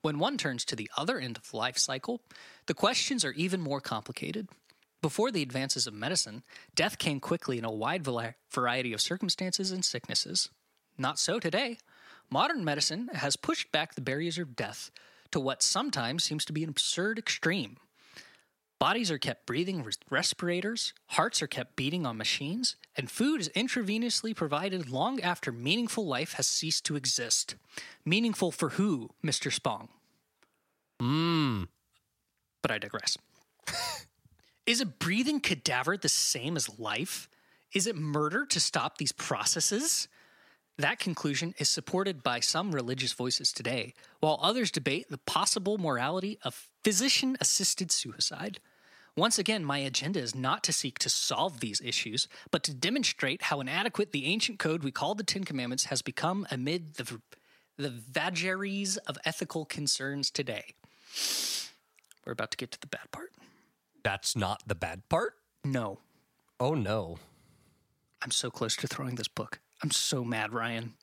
When 0.00 0.20
one 0.20 0.36
turns 0.36 0.64
to 0.66 0.76
the 0.76 0.90
other 0.96 1.18
end 1.18 1.38
of 1.38 1.50
the 1.50 1.56
life 1.56 1.78
cycle, 1.78 2.20
the 2.66 2.74
questions 2.74 3.24
are 3.24 3.32
even 3.32 3.60
more 3.60 3.80
complicated. 3.80 4.48
Before 5.04 5.30
the 5.30 5.42
advances 5.42 5.86
of 5.86 5.92
medicine, 5.92 6.44
death 6.74 6.96
came 6.96 7.20
quickly 7.20 7.58
in 7.58 7.64
a 7.66 7.70
wide 7.70 8.02
variety 8.50 8.94
of 8.94 9.02
circumstances 9.02 9.70
and 9.70 9.84
sicknesses. 9.84 10.48
Not 10.96 11.18
so 11.18 11.38
today. 11.38 11.76
Modern 12.30 12.64
medicine 12.64 13.10
has 13.12 13.36
pushed 13.36 13.70
back 13.70 13.94
the 13.94 14.00
barriers 14.00 14.38
of 14.38 14.56
death 14.56 14.90
to 15.30 15.38
what 15.38 15.62
sometimes 15.62 16.24
seems 16.24 16.46
to 16.46 16.54
be 16.54 16.62
an 16.64 16.70
absurd 16.70 17.18
extreme. 17.18 17.76
Bodies 18.78 19.10
are 19.10 19.18
kept 19.18 19.44
breathing 19.44 19.84
with 19.84 19.98
respirators, 20.08 20.94
hearts 21.08 21.42
are 21.42 21.46
kept 21.46 21.76
beating 21.76 22.06
on 22.06 22.16
machines, 22.16 22.76
and 22.96 23.10
food 23.10 23.42
is 23.42 23.50
intravenously 23.50 24.34
provided 24.34 24.88
long 24.88 25.20
after 25.20 25.52
meaningful 25.52 26.06
life 26.06 26.32
has 26.32 26.46
ceased 26.46 26.86
to 26.86 26.96
exist. 26.96 27.56
Meaningful 28.06 28.52
for 28.52 28.70
who, 28.70 29.10
Mr. 29.22 29.52
Spong? 29.52 29.90
Mmm. 30.98 31.68
But 32.62 32.70
I 32.70 32.78
digress. 32.78 33.18
Is 34.66 34.80
a 34.80 34.86
breathing 34.86 35.40
cadaver 35.40 35.96
the 35.96 36.08
same 36.08 36.56
as 36.56 36.78
life? 36.78 37.28
Is 37.74 37.86
it 37.86 37.96
murder 37.96 38.46
to 38.46 38.60
stop 38.60 38.96
these 38.96 39.12
processes? 39.12 40.08
That 40.78 40.98
conclusion 40.98 41.54
is 41.58 41.68
supported 41.68 42.22
by 42.22 42.40
some 42.40 42.72
religious 42.72 43.12
voices 43.12 43.52
today, 43.52 43.92
while 44.20 44.38
others 44.42 44.70
debate 44.70 45.10
the 45.10 45.18
possible 45.18 45.76
morality 45.76 46.38
of 46.42 46.68
physician 46.82 47.36
assisted 47.40 47.92
suicide. 47.92 48.58
Once 49.16 49.38
again, 49.38 49.64
my 49.64 49.78
agenda 49.78 50.18
is 50.18 50.34
not 50.34 50.64
to 50.64 50.72
seek 50.72 50.98
to 50.98 51.08
solve 51.08 51.60
these 51.60 51.80
issues, 51.82 52.26
but 52.50 52.64
to 52.64 52.74
demonstrate 52.74 53.42
how 53.42 53.60
inadequate 53.60 54.12
the 54.12 54.24
ancient 54.24 54.58
code 54.58 54.82
we 54.82 54.90
call 54.90 55.14
the 55.14 55.22
Ten 55.22 55.44
Commandments 55.44 55.84
has 55.84 56.02
become 56.02 56.46
amid 56.50 56.94
the, 56.94 57.20
the 57.76 57.90
vagaries 57.90 58.96
of 58.96 59.18
ethical 59.24 59.64
concerns 59.64 60.30
today. 60.30 60.74
We're 62.26 62.32
about 62.32 62.50
to 62.52 62.56
get 62.56 62.72
to 62.72 62.80
the 62.80 62.88
bad 62.88 63.10
part. 63.12 63.30
That's 64.04 64.36
not 64.36 64.62
the 64.66 64.74
bad 64.76 65.08
part? 65.08 65.34
No, 65.64 65.98
Oh, 66.60 66.74
no. 66.74 67.18
I'm 68.22 68.30
so 68.30 68.48
close 68.50 68.76
to 68.76 68.86
throwing 68.86 69.16
this 69.16 69.26
book. 69.28 69.58
I'm 69.82 69.90
so 69.90 70.24
mad, 70.24 70.52
Ryan. 70.54 70.94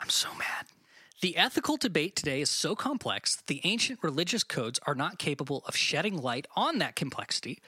I'm 0.00 0.10
so 0.10 0.28
mad. 0.34 0.66
The 1.22 1.36
ethical 1.38 1.76
debate 1.78 2.14
today 2.14 2.40
is 2.42 2.50
so 2.50 2.76
complex 2.76 3.34
that 3.36 3.46
the 3.46 3.62
ancient 3.64 4.00
religious 4.02 4.44
codes 4.44 4.78
are 4.86 4.94
not 4.94 5.18
capable 5.18 5.64
of 5.66 5.74
shedding 5.74 6.18
light 6.20 6.46
on 6.54 6.78
that 6.78 6.94
complexity. 6.94 7.58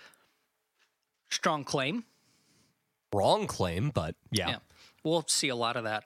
Strong 1.30 1.64
claim. 1.64 2.04
Wrong 3.12 3.46
claim, 3.46 3.90
but 3.90 4.14
yeah. 4.30 4.48
Yeah. 4.48 4.56
We'll 5.02 5.24
see 5.26 5.48
a 5.48 5.56
lot 5.56 5.76
of 5.76 5.84
that. 5.84 6.04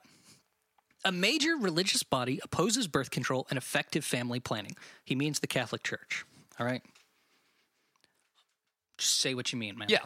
A 1.03 1.11
major 1.11 1.57
religious 1.57 2.03
body 2.03 2.39
opposes 2.43 2.87
birth 2.87 3.11
control 3.11 3.45
and 3.49 3.57
effective 3.57 4.05
family 4.05 4.39
planning. 4.39 4.75
He 5.03 5.15
means 5.15 5.39
the 5.39 5.47
Catholic 5.47 5.83
Church. 5.83 6.23
All 6.59 6.65
right? 6.65 6.81
Just 9.01 9.19
say 9.19 9.33
what 9.33 9.51
you 9.51 9.57
mean, 9.57 9.77
man. 9.77 9.87
Yeah. 9.89 10.05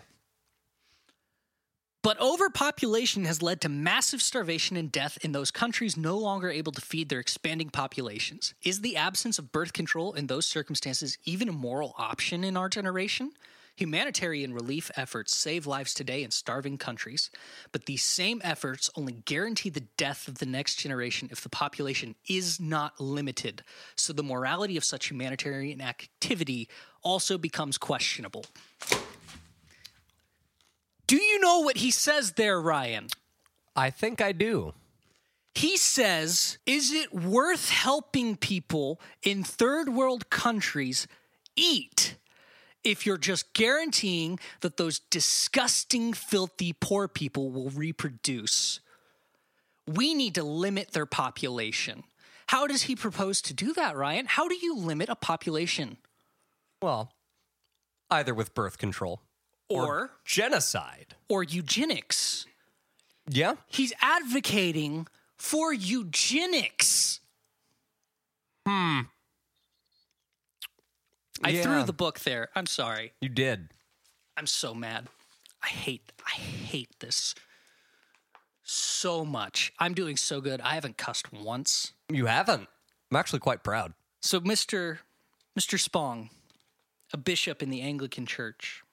But 2.01 2.21
overpopulation 2.21 3.25
has 3.25 3.41
led 3.41 3.61
to 3.61 3.69
massive 3.69 4.21
starvation 4.21 4.77
and 4.77 4.91
death 4.91 5.17
in 5.21 5.31
those 5.31 5.49
countries 5.49 5.97
no 5.97 6.17
longer 6.17 6.49
able 6.49 6.71
to 6.73 6.81
feed 6.81 7.09
their 7.09 7.19
expanding 7.19 7.71
populations. 7.71 8.53
Is 8.63 8.81
the 8.81 8.95
absence 8.95 9.39
of 9.39 9.51
birth 9.51 9.73
control 9.73 10.13
in 10.13 10.27
those 10.27 10.45
circumstances 10.45 11.17
even 11.25 11.49
a 11.49 11.51
moral 11.51 11.95
option 11.97 12.43
in 12.43 12.55
our 12.55 12.69
generation? 12.69 13.31
Humanitarian 13.75 14.53
relief 14.53 14.89
efforts 14.95 15.35
save 15.35 15.67
lives 15.67 15.93
today 15.93 16.23
in 16.23 16.31
starving 16.31 16.77
countries, 16.77 17.29
but 17.73 17.87
these 17.87 18.03
same 18.03 18.39
efforts 18.43 18.89
only 18.95 19.11
guarantee 19.11 19.69
the 19.69 19.87
death 19.97 20.29
of 20.29 20.37
the 20.37 20.45
next 20.45 20.75
generation 20.75 21.27
if 21.29 21.41
the 21.41 21.49
population 21.49 22.15
is 22.29 22.57
not 22.57 23.01
limited. 23.01 23.63
So 23.97 24.13
the 24.13 24.23
morality 24.23 24.77
of 24.77 24.85
such 24.85 25.09
humanitarian 25.09 25.81
activity 25.81 26.69
also 27.03 27.37
becomes 27.37 27.77
questionable. 27.77 28.45
Do 31.07 31.17
you 31.17 31.39
know 31.39 31.59
what 31.59 31.77
he 31.77 31.91
says 31.91 32.33
there, 32.33 32.59
Ryan? 32.59 33.07
I 33.75 33.89
think 33.89 34.21
I 34.21 34.31
do. 34.31 34.73
He 35.53 35.77
says, 35.77 36.57
Is 36.65 36.91
it 36.91 37.13
worth 37.13 37.69
helping 37.69 38.35
people 38.35 38.99
in 39.23 39.43
third 39.43 39.89
world 39.89 40.29
countries 40.29 41.07
eat 41.55 42.17
if 42.83 43.05
you're 43.05 43.17
just 43.17 43.53
guaranteeing 43.53 44.39
that 44.61 44.77
those 44.77 44.99
disgusting, 44.99 46.13
filthy, 46.13 46.73
poor 46.73 47.07
people 47.07 47.51
will 47.51 47.69
reproduce? 47.69 48.79
We 49.87 50.13
need 50.13 50.35
to 50.35 50.43
limit 50.43 50.91
their 50.91 51.05
population. 51.05 52.03
How 52.47 52.67
does 52.67 52.83
he 52.83 52.95
propose 52.95 53.41
to 53.43 53.53
do 53.53 53.73
that, 53.73 53.95
Ryan? 53.95 54.25
How 54.25 54.47
do 54.47 54.55
you 54.55 54.75
limit 54.75 55.09
a 55.09 55.15
population? 55.15 55.97
Well, 56.81 57.11
either 58.09 58.33
with 58.33 58.53
birth 58.53 58.77
control 58.77 59.21
Or, 59.69 60.11
genocide. 60.25 61.15
or 61.29 61.43
eugenics. 61.43 62.45
Yeah. 63.27 63.55
He's 63.67 63.93
advocating 64.01 65.07
for 65.37 65.73
eugenics. 65.73 67.19
Hmm. 68.67 69.01
I 71.43 71.49
Yeah. 71.49 71.63
threw 71.63 71.83
the 71.83 71.93
book 71.93 72.19
there. 72.19 72.49
I'm 72.55 72.65
sorry. 72.67 73.13
You 73.21 73.29
did. 73.29 73.69
I'm 74.37 74.47
so 74.47 74.73
mad. 74.73 75.07
I 75.61 75.67
hate 75.67 76.11
I 76.25 76.31
hate 76.31 76.99
this 76.99 77.33
so 78.63 79.23
much. 79.25 79.71
I'm 79.79 79.93
doing 79.93 80.17
so 80.17 80.41
good. 80.41 80.61
I 80.61 80.73
haven't 80.75 80.97
cussed 80.97 81.31
once. 81.31 81.93
You 82.09 82.25
haven't. 82.27 82.67
I'm 83.11 83.17
actually 83.17 83.39
quite 83.39 83.63
proud. 83.63 83.93
So 84.21 84.39
Mr. 84.41 84.99
Mr. 85.59 85.79
Spong, 85.79 86.29
a 87.13 87.17
bishop 87.17 87.61
in 87.63 87.69
the 87.69 87.81
Anglican 87.81 88.25
Church, 88.25 88.83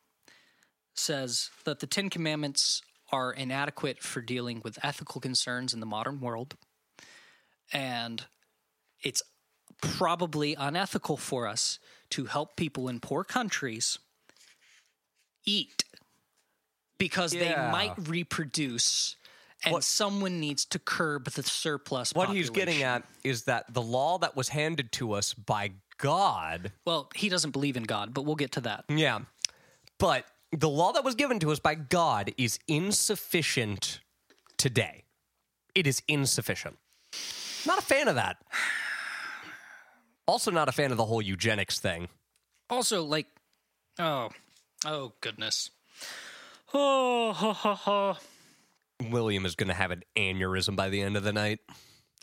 says 0.95 1.51
that 1.65 1.81
the 1.81 1.87
10 1.87 2.11
commandments 2.11 2.83
are 3.11 3.33
inadequate 3.33 4.03
for 4.03 4.21
dealing 4.21 4.61
with 4.65 4.79
ethical 4.83 5.21
concerns 5.21 5.75
in 5.75 5.81
the 5.81 5.87
modern 5.87 6.21
world 6.21 6.55
and 7.73 8.27
it's 9.03 9.23
probably 9.81 10.55
unethical 10.59 11.17
for 11.17 11.47
us 11.47 11.79
to 12.11 12.27
help 12.27 12.57
people 12.57 12.89
in 12.89 13.01
poor 13.01 13.25
countries 13.25 13.99
eat 15.45 15.85
because 16.99 17.33
they 17.33 17.55
might 17.55 17.95
reproduce 18.09 19.17
and 19.65 19.83
someone 19.85 20.41
needs 20.41 20.65
to 20.65 20.79
curb 20.79 21.25
the 21.31 21.43
surplus 21.43 22.13
What 22.15 22.31
he's 22.31 22.51
getting 22.51 22.83
at 22.83 23.05
is 23.25 23.45
that 23.45 23.73
the 23.73 23.83
law 23.83 24.19
that 24.19 24.37
was 24.37 24.49
handed 24.49 24.91
to 24.93 25.13
us 25.13 25.35
by 25.35 25.73
God, 25.99 26.73
Well, 26.85 27.09
he 27.15 27.29
doesn't 27.29 27.53
believe 27.53 27.77
in 27.77 27.85
God, 27.85 28.13
but 28.13 28.25
we'll 28.25 28.35
get 28.37 28.53
to 28.53 28.61
that. 28.63 28.85
yeah, 28.89 29.21
but 29.99 30.27
the 30.53 30.69
law 30.69 30.93
that 30.93 31.05
was 31.05 31.15
given 31.15 31.39
to 31.41 31.51
us 31.51 31.59
by 31.59 31.75
God 31.75 32.33
is 32.37 32.59
insufficient 32.69 34.01
today. 34.57 35.05
It 35.75 35.87
is 35.87 36.03
insufficient. 36.07 36.77
Not 37.67 37.79
a 37.79 37.83
fan 37.83 38.09
of 38.09 38.17
that. 38.17 38.37
Also, 40.27 40.51
not 40.51 40.69
a 40.69 40.73
fan 40.73 40.91
of 40.91 40.97
the 40.97 41.05
whole 41.07 41.23
eugenics 41.23 41.81
thing. 41.81 42.09
Also, 42.71 43.03
like, 43.03 43.27
oh, 43.99 44.29
oh 44.85 45.13
goodness. 45.21 45.71
Oh, 46.75 47.33
ha, 47.33 47.53
ha, 47.53 47.75
ha. 47.75 48.19
William 49.11 49.45
is 49.45 49.55
going 49.55 49.69
to 49.69 49.75
have 49.75 49.91
an 49.91 50.05
aneurysm 50.17 50.77
by 50.77 50.89
the 50.89 51.01
end 51.01 51.17
of 51.17 51.25
the 51.25 51.33
night, 51.33 51.59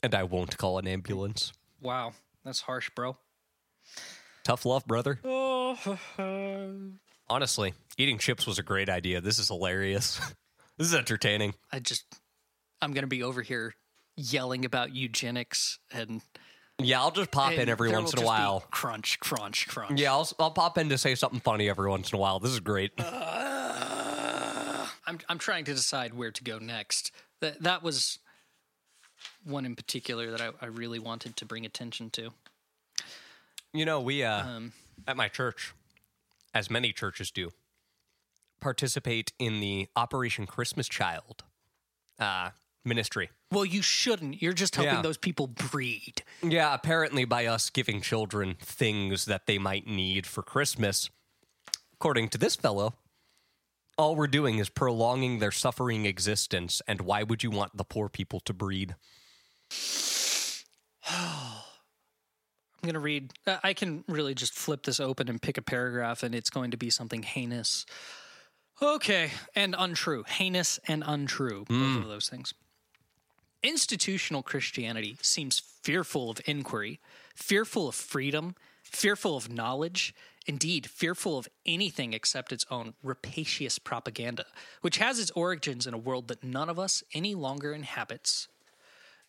and 0.01 0.15
I 0.15 0.23
won't 0.23 0.57
call 0.57 0.77
an 0.77 0.87
ambulance. 0.87 1.51
wow, 1.81 2.13
that's 2.45 2.61
harsh, 2.61 2.89
bro. 2.95 3.17
Tough 4.43 4.65
love, 4.65 4.85
brother. 4.85 5.19
Oh, 5.23 5.75
ha, 5.75 5.99
ha. 6.17 6.67
Honestly, 7.29 7.73
eating 7.97 8.17
chips 8.17 8.47
was 8.47 8.59
a 8.59 8.63
great 8.63 8.89
idea. 8.89 9.21
This 9.21 9.39
is 9.39 9.47
hilarious. 9.47 10.19
this 10.77 10.87
is 10.87 10.95
entertaining. 10.95 11.53
I 11.71 11.79
just, 11.79 12.05
I'm 12.81 12.93
gonna 12.93 13.07
be 13.07 13.23
over 13.23 13.41
here 13.41 13.75
yelling 14.17 14.65
about 14.65 14.93
eugenics 14.95 15.79
and, 15.91 16.21
Yeah, 16.79 17.01
I'll 17.01 17.11
just 17.11 17.31
pop 17.31 17.51
and 17.51 17.61
in 17.61 17.69
every 17.69 17.91
once 17.91 18.13
in 18.13 18.19
a 18.19 18.25
while. 18.25 18.65
Crunch, 18.71 19.19
crunch, 19.19 19.67
crunch. 19.67 19.99
Yeah, 19.99 20.11
I'll, 20.13 20.29
I'll 20.39 20.51
pop 20.51 20.77
in 20.77 20.89
to 20.89 20.97
say 20.97 21.15
something 21.15 21.39
funny 21.39 21.69
every 21.69 21.89
once 21.89 22.11
in 22.11 22.17
a 22.17 22.19
while. 22.19 22.39
This 22.39 22.51
is 22.51 22.59
great. 22.59 22.91
I'm, 25.09 25.17
I'm 25.27 25.39
trying 25.39 25.65
to 25.65 25.73
decide 25.73 26.13
where 26.13 26.31
to 26.31 26.43
go 26.43 26.59
next. 26.59 27.11
That 27.41 27.63
that 27.63 27.83
was 27.83 28.19
one 29.43 29.65
in 29.65 29.75
particular 29.75 30.31
that 30.31 30.41
I, 30.41 30.51
I 30.61 30.67
really 30.67 30.99
wanted 30.99 31.35
to 31.37 31.45
bring 31.45 31.65
attention 31.65 32.09
to. 32.11 32.29
You 33.73 33.85
know, 33.85 34.01
we 34.01 34.23
uh, 34.23 34.45
Um, 34.45 34.73
at 35.07 35.17
my 35.17 35.27
church, 35.27 35.73
as 36.53 36.69
many 36.69 36.91
churches 36.91 37.31
do, 37.31 37.51
participate 38.59 39.33
in 39.39 39.59
the 39.59 39.87
Operation 39.95 40.45
Christmas 40.45 40.87
Child 40.87 41.43
uh, 42.19 42.49
ministry. 42.83 43.29
Well, 43.51 43.65
you 43.65 43.81
shouldn't. 43.81 44.41
You're 44.41 44.53
just 44.53 44.75
helping 44.75 44.95
Yeah. 44.95 45.01
those 45.01 45.17
people 45.17 45.47
breed. 45.47 46.23
Yeah, 46.43 46.73
apparently 46.73 47.25
by 47.25 47.45
us 47.45 47.69
giving 47.69 48.01
children 48.01 48.55
things 48.61 49.25
that 49.25 49.45
they 49.45 49.57
might 49.57 49.87
need 49.87 50.27
for 50.27 50.43
Christmas, 50.43 51.09
according 51.93 52.29
to 52.29 52.37
this 52.37 52.55
fellow, 52.55 52.93
all 53.97 54.15
we're 54.15 54.27
doing 54.27 54.59
is 54.59 54.69
prolonging 54.69 55.39
their 55.39 55.51
suffering 55.51 56.05
existence. 56.05 56.81
And 56.87 57.01
why 57.01 57.23
would 57.23 57.43
you 57.43 57.51
want 57.51 57.75
the 57.75 57.83
poor 57.83 58.07
people 58.09 58.39
to 58.41 58.53
breed? 58.53 58.95
I'm 62.81 62.87
going 62.87 62.93
to 62.93 62.99
read. 62.99 63.33
uh, 63.45 63.57
I 63.63 63.73
can 63.73 64.03
really 64.07 64.33
just 64.33 64.53
flip 64.53 64.83
this 64.83 64.99
open 64.99 65.27
and 65.27 65.41
pick 65.41 65.57
a 65.57 65.61
paragraph, 65.61 66.23
and 66.23 66.33
it's 66.33 66.49
going 66.49 66.71
to 66.71 66.77
be 66.77 66.89
something 66.89 67.23
heinous. 67.23 67.85
Okay, 68.81 69.31
and 69.55 69.75
untrue. 69.77 70.23
Heinous 70.23 70.79
and 70.87 71.03
untrue. 71.05 71.65
Both 71.67 71.97
of 71.97 72.07
those 72.07 72.29
things. 72.29 72.53
Institutional 73.61 74.41
Christianity 74.41 75.17
seems 75.21 75.59
fearful 75.59 76.29
of 76.29 76.39
inquiry, 76.45 77.01
fearful 77.35 77.89
of 77.89 77.95
freedom, 77.95 78.55
fearful 78.83 79.35
of 79.35 79.51
knowledge, 79.51 80.15
indeed, 80.47 80.87
fearful 80.87 81.37
of 81.37 81.49
anything 81.65 82.13
except 82.13 82.53
its 82.53 82.65
own 82.71 82.93
rapacious 83.03 83.77
propaganda, 83.77 84.45
which 84.79 84.97
has 84.99 85.19
its 85.19 85.31
origins 85.31 85.85
in 85.85 85.93
a 85.93 85.97
world 85.97 86.29
that 86.29 86.41
none 86.41 86.69
of 86.69 86.79
us 86.79 87.03
any 87.13 87.35
longer 87.35 87.73
inhabits. 87.73 88.47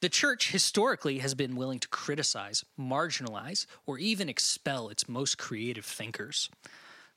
The 0.00 0.08
church 0.08 0.50
historically 0.50 1.18
has 1.18 1.34
been 1.34 1.56
willing 1.56 1.78
to 1.80 1.88
criticize, 1.88 2.64
marginalize, 2.78 3.66
or 3.84 3.98
even 3.98 4.30
expel 4.30 4.88
its 4.88 5.08
most 5.08 5.36
creative 5.36 5.84
thinkers. 5.84 6.48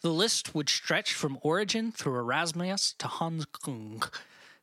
The 0.02 0.10
list 0.10 0.54
would 0.54 0.67
stretch 0.67 1.13
from 1.13 1.39
Origen 1.41 1.93
through 1.93 2.17
Erasmus 2.17 2.93
to 2.98 3.08
Hans 3.08 3.46
Kung. 3.46 4.04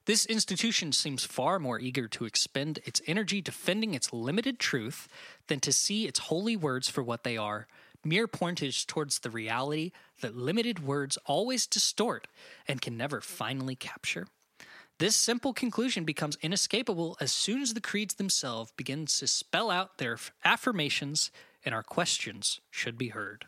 This 0.04 0.26
institution 0.26 0.92
seems 0.92 1.24
far 1.24 1.58
more 1.58 1.80
eager 1.80 2.08
to 2.08 2.26
expend 2.26 2.80
its 2.84 3.00
energy 3.06 3.40
defending 3.40 3.94
its 3.94 4.12
limited 4.12 4.58
truth 4.58 5.08
than 5.46 5.60
to 5.60 5.72
see 5.72 6.06
its 6.06 6.18
holy 6.18 6.56
words 6.56 6.90
for 6.90 7.02
what 7.02 7.24
they 7.24 7.38
are 7.38 7.68
mere 8.04 8.26
pointers 8.26 8.84
towards 8.84 9.18
the 9.18 9.30
reality 9.30 9.92
that 10.20 10.36
limited 10.36 10.84
words 10.84 11.18
always 11.26 11.66
distort 11.66 12.26
and 12.68 12.82
can 12.82 12.96
never 12.96 13.20
finally 13.20 13.76
capture. 13.76 14.26
This 15.00 15.16
simple 15.16 15.54
conclusion 15.54 16.04
becomes 16.04 16.36
inescapable 16.42 17.16
as 17.22 17.32
soon 17.32 17.62
as 17.62 17.72
the 17.72 17.80
creeds 17.80 18.16
themselves 18.16 18.70
begin 18.76 19.06
to 19.06 19.26
spell 19.26 19.70
out 19.70 19.96
their 19.96 20.18
affirmations 20.44 21.30
and 21.64 21.74
our 21.74 21.82
questions 21.82 22.60
should 22.70 22.98
be 22.98 23.08
heard. 23.08 23.46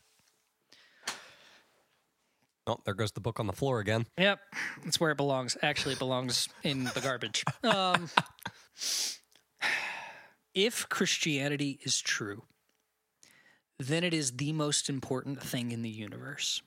Oh, 2.67 2.79
there 2.87 2.95
goes 2.95 3.13
the 3.13 3.21
book 3.21 3.39
on 3.39 3.47
the 3.47 3.53
floor 3.53 3.81
again. 3.81 4.07
Yep, 4.17 4.39
that's 4.83 4.99
where 4.99 5.11
it 5.11 5.19
belongs. 5.19 5.59
Actually, 5.61 5.93
it 5.93 5.99
belongs 5.99 6.49
in 6.63 6.85
the 6.85 7.01
garbage. 7.03 7.45
Um, 7.65 8.09
if 10.55 10.89
Christianity 10.89 11.79
is 11.83 12.01
true, 12.01 12.45
then 13.79 14.05
it 14.05 14.15
is 14.15 14.39
the 14.39 14.55
most 14.55 14.89
important 14.89 15.43
thing 15.43 15.71
in 15.71 15.83
the 15.83 15.91
universe. 15.91 16.63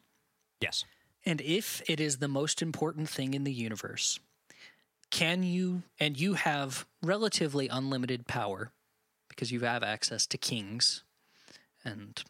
Yes. 0.62 0.86
And 1.26 1.42
if 1.42 1.82
it 1.90 2.00
is 2.00 2.18
the 2.18 2.28
most 2.28 2.62
important 2.62 3.10
thing 3.10 3.34
in 3.34 3.46
the 3.46 3.52
universe, 3.52 4.20
can 5.12 5.44
you, 5.44 5.84
and 6.00 6.20
you 6.20 6.34
have 6.34 6.86
relatively 7.02 7.68
unlimited 7.68 8.28
power 8.28 8.72
because 9.30 9.52
you 9.52 9.62
have 9.62 9.84
access 9.84 10.26
to 10.28 10.38
kings 10.38 11.04
and 11.84 12.24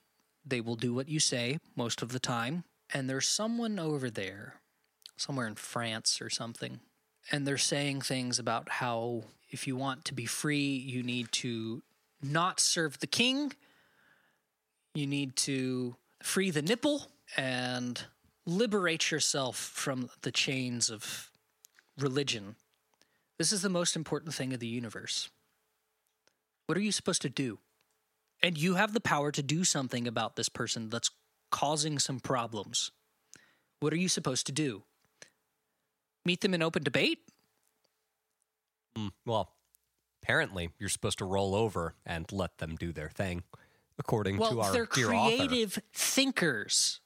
they 0.46 0.62
will 0.62 0.76
do 0.76 0.94
what 0.94 1.10
you 1.10 1.20
say 1.20 1.58
most 1.76 2.02
of 2.02 2.12
the 2.12 2.20
time. 2.20 2.64
And 2.94 3.10
there's 3.10 3.28
someone 3.28 3.80
over 3.80 4.10
there, 4.10 4.56
somewhere 5.18 5.48
in 5.48 5.56
France 5.56 6.22
or 6.22 6.30
something, 6.30 6.80
and 7.32 7.48
they're 7.48 7.58
saying 7.58 8.02
things 8.02 8.38
about 8.38 8.70
how 8.70 9.24
if 9.50 9.66
you 9.66 9.76
want 9.76 10.06
to 10.06 10.14
be 10.14 10.26
free, 10.26 10.76
you 10.76 11.02
need 11.02 11.32
to 11.32 11.82
not 12.22 12.60
serve 12.60 13.00
the 13.00 13.08
king, 13.08 13.54
you 14.94 15.08
need 15.08 15.36
to 15.36 15.96
free 16.22 16.52
the 16.52 16.62
nipple 16.62 17.08
and 17.38 18.06
liberate 18.46 19.12
yourself 19.12 19.56
from 19.58 20.10
the 20.22 20.32
chains 20.32 20.90
of 20.90 21.32
religion. 21.98 22.56
This 23.38 23.52
is 23.52 23.62
the 23.62 23.70
most 23.70 23.96
important 23.96 24.34
thing 24.34 24.54
of 24.54 24.60
the 24.60 24.68
universe. 24.68 25.30
What 26.68 26.78
are 26.78 26.82
you 26.82 26.92
supposed 26.92 27.22
to 27.24 27.30
do? 27.30 27.60
And 28.42 28.58
you 28.58 28.76
have 28.76 28.94
the 28.94 29.02
power 29.02 29.32
to 29.32 29.44
do 29.44 29.64
something 29.64 30.08
about 30.08 30.36
this 30.36 30.50
person 30.50 30.90
that's 30.90 31.12
causing 31.52 32.00
some 32.00 32.20
problems. 32.20 32.92
What 33.80 33.94
are 33.94 33.98
you 33.98 34.10
supposed 34.10 34.46
to 34.48 34.52
do? 34.52 34.84
Meet 36.26 36.42
them 36.42 36.54
in 36.54 36.62
open 36.62 36.84
debate? 36.84 37.20
Mm, 38.98 39.12
well, 39.26 39.52
apparently 40.22 40.72
you're 40.80 40.90
supposed 40.90 41.20
to 41.20 41.26
roll 41.26 41.54
over 41.56 41.96
and 42.06 42.32
let 42.32 42.58
them 42.58 42.76
do 42.76 42.92
their 42.92 43.10
thing, 43.10 43.44
according 44.00 44.38
well, 44.38 44.52
to 44.52 44.62
our 44.62 44.72
they're 44.72 44.88
dear 44.92 45.08
creative 45.08 45.80
thinkers. 45.94 47.00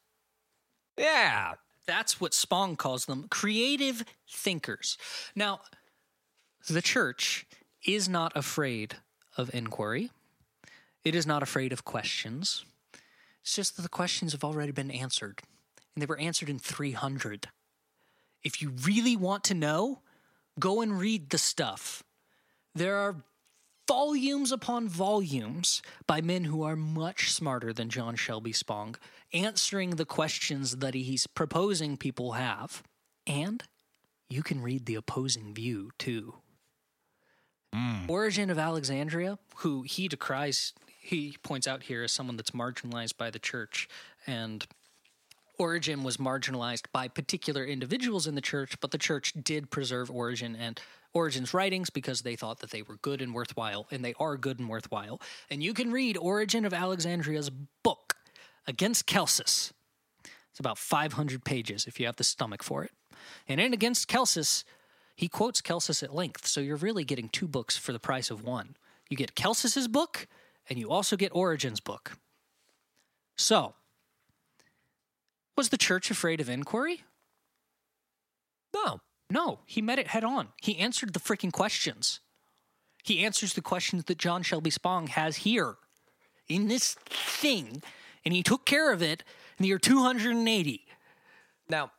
Yeah. 0.97 1.55
That's 1.85 2.21
what 2.21 2.33
Spong 2.33 2.77
calls 2.77 3.05
them 3.05 3.27
creative 3.29 4.05
thinkers. 4.29 4.97
Now, 5.35 5.61
the 6.67 6.81
church 6.81 7.45
is 7.85 8.09
not 8.09 8.35
afraid 8.35 8.97
of 9.37 9.53
inquiry, 9.53 10.11
it 11.03 11.15
is 11.15 11.25
not 11.25 11.43
afraid 11.43 11.71
of 11.71 11.85
questions. 11.85 12.65
It's 13.41 13.55
just 13.55 13.75
that 13.75 13.83
the 13.83 13.89
questions 13.89 14.33
have 14.33 14.43
already 14.43 14.71
been 14.71 14.91
answered, 14.91 15.41
and 15.95 16.01
they 16.01 16.05
were 16.05 16.19
answered 16.19 16.49
in 16.49 16.59
300. 16.59 17.47
If 18.43 18.61
you 18.61 18.71
really 18.85 19.15
want 19.15 19.43
to 19.45 19.53
know, 19.53 20.01
go 20.59 20.81
and 20.81 20.99
read 20.99 21.29
the 21.29 21.37
stuff. 21.37 22.03
There 22.75 22.97
are 22.97 23.23
volumes 23.87 24.51
upon 24.51 24.87
volumes 24.87 25.81
by 26.05 26.21
men 26.21 26.43
who 26.43 26.61
are 26.61 26.75
much 26.75 27.31
smarter 27.31 27.73
than 27.73 27.89
John 27.89 28.15
Shelby 28.15 28.53
Spong, 28.53 28.95
answering 29.33 29.91
the 29.91 30.05
questions 30.05 30.77
that 30.77 30.93
he's 30.93 31.25
proposing 31.25 31.97
people 31.97 32.33
have. 32.33 32.83
And 33.25 33.63
you 34.29 34.43
can 34.43 34.61
read 34.61 34.85
the 34.85 34.95
opposing 34.95 35.55
view 35.55 35.89
too. 35.97 36.35
Mm. 37.73 38.09
Origen 38.09 38.49
of 38.49 38.57
Alexandria, 38.57 39.37
who 39.57 39.83
he 39.83 40.07
decries, 40.07 40.73
he 40.99 41.37
points 41.43 41.67
out 41.67 41.83
here 41.83 42.03
as 42.03 42.11
someone 42.11 42.37
that's 42.37 42.51
marginalized 42.51 43.17
by 43.17 43.29
the 43.29 43.39
church. 43.39 43.87
And 44.27 44.65
Origen 45.57 46.03
was 46.03 46.17
marginalized 46.17 46.85
by 46.93 47.07
particular 47.07 47.65
individuals 47.65 48.27
in 48.27 48.35
the 48.35 48.41
church, 48.41 48.79
but 48.79 48.91
the 48.91 48.97
church 48.97 49.33
did 49.43 49.69
preserve 49.69 50.09
Origen 50.09 50.55
and 50.55 50.79
Origen's 51.13 51.53
writings 51.53 51.89
because 51.89 52.21
they 52.21 52.35
thought 52.35 52.59
that 52.59 52.69
they 52.69 52.81
were 52.81 52.97
good 52.97 53.21
and 53.21 53.33
worthwhile, 53.33 53.87
and 53.91 54.05
they 54.05 54.13
are 54.19 54.37
good 54.37 54.59
and 54.59 54.69
worthwhile. 54.69 55.19
And 55.49 55.61
you 55.63 55.73
can 55.73 55.91
read 55.91 56.17
Origen 56.17 56.65
of 56.65 56.73
Alexandria's 56.73 57.49
book, 57.83 58.15
Against 58.67 59.07
Celsus. 59.07 59.73
It's 60.51 60.59
about 60.59 60.77
500 60.77 61.43
pages 61.43 61.87
if 61.87 61.99
you 61.99 62.05
have 62.05 62.17
the 62.17 62.23
stomach 62.23 62.61
for 62.61 62.83
it. 62.83 62.91
And 63.47 63.59
in 63.59 63.73
Against 63.73 64.07
Celsus, 64.07 64.63
he 65.19 65.27
quotes 65.27 65.59
Celsus 65.59 66.01
at 66.01 66.15
length, 66.15 66.47
so 66.47 66.61
you're 66.61 66.77
really 66.77 67.03
getting 67.03 67.27
two 67.27 67.45
books 67.45 67.75
for 67.75 67.91
the 67.91 67.99
price 67.99 68.31
of 68.31 68.41
one. 68.41 68.77
You 69.09 69.17
get 69.17 69.35
Celsus's 69.35 69.89
book, 69.89 70.27
and 70.69 70.79
you 70.79 70.89
also 70.89 71.17
get 71.17 71.35
Origen's 71.35 71.81
book. 71.81 72.13
So, 73.37 73.73
was 75.57 75.67
the 75.67 75.77
church 75.77 76.09
afraid 76.09 76.39
of 76.39 76.47
inquiry? 76.47 77.03
No. 78.73 79.01
No, 79.29 79.59
he 79.65 79.81
met 79.81 79.99
it 79.99 80.07
head 80.07 80.23
on. 80.23 80.53
He 80.61 80.77
answered 80.77 81.11
the 81.11 81.19
freaking 81.19 81.51
questions. 81.51 82.21
He 83.03 83.25
answers 83.25 83.55
the 83.55 83.61
questions 83.61 84.05
that 84.05 84.17
John 84.17 84.41
Shelby 84.41 84.69
Spong 84.69 85.07
has 85.07 85.35
here 85.35 85.75
in 86.47 86.69
this 86.69 86.93
thing, 86.93 87.83
and 88.23 88.33
he 88.33 88.41
took 88.41 88.65
care 88.65 88.93
of 88.93 89.01
it 89.01 89.25
in 89.57 89.63
the 89.63 89.67
year 89.67 89.79
280. 89.79 90.85
Now, 91.67 91.91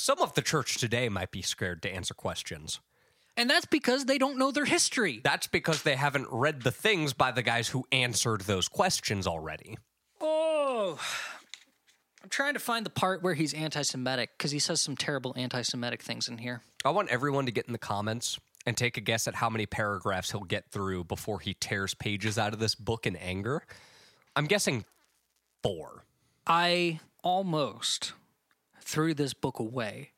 some 0.00 0.20
of 0.20 0.34
the 0.34 0.42
church 0.42 0.78
today 0.78 1.08
might 1.08 1.30
be 1.30 1.42
scared 1.42 1.82
to 1.82 1.92
answer 1.92 2.14
questions. 2.14 2.80
And 3.36 3.48
that's 3.48 3.66
because 3.66 4.06
they 4.06 4.18
don't 4.18 4.38
know 4.38 4.50
their 4.50 4.64
history. 4.64 5.20
That's 5.22 5.46
because 5.46 5.82
they 5.82 5.94
haven't 5.94 6.26
read 6.30 6.62
the 6.62 6.72
things 6.72 7.12
by 7.12 7.30
the 7.30 7.42
guys 7.42 7.68
who 7.68 7.86
answered 7.92 8.42
those 8.42 8.66
questions 8.66 9.26
already. 9.26 9.78
Oh, 10.20 10.98
I'm 12.22 12.28
trying 12.28 12.54
to 12.54 12.60
find 12.60 12.84
the 12.84 12.90
part 12.90 13.22
where 13.22 13.34
he's 13.34 13.54
anti 13.54 13.82
Semitic 13.82 14.30
because 14.36 14.50
he 14.50 14.58
says 14.58 14.80
some 14.80 14.96
terrible 14.96 15.34
anti 15.36 15.62
Semitic 15.62 16.02
things 16.02 16.28
in 16.28 16.38
here. 16.38 16.62
I 16.84 16.90
want 16.90 17.10
everyone 17.10 17.46
to 17.46 17.52
get 17.52 17.66
in 17.66 17.72
the 17.72 17.78
comments 17.78 18.40
and 18.66 18.76
take 18.76 18.96
a 18.96 19.00
guess 19.00 19.28
at 19.28 19.36
how 19.36 19.48
many 19.48 19.66
paragraphs 19.66 20.32
he'll 20.32 20.40
get 20.40 20.70
through 20.70 21.04
before 21.04 21.38
he 21.38 21.54
tears 21.54 21.94
pages 21.94 22.38
out 22.38 22.52
of 22.52 22.58
this 22.58 22.74
book 22.74 23.06
in 23.06 23.14
anger. 23.16 23.62
I'm 24.34 24.46
guessing 24.46 24.84
four. 25.62 26.04
I 26.46 26.98
almost 27.22 28.12
threw 28.88 29.12
this 29.12 29.34
book 29.34 29.58
away 29.58 30.12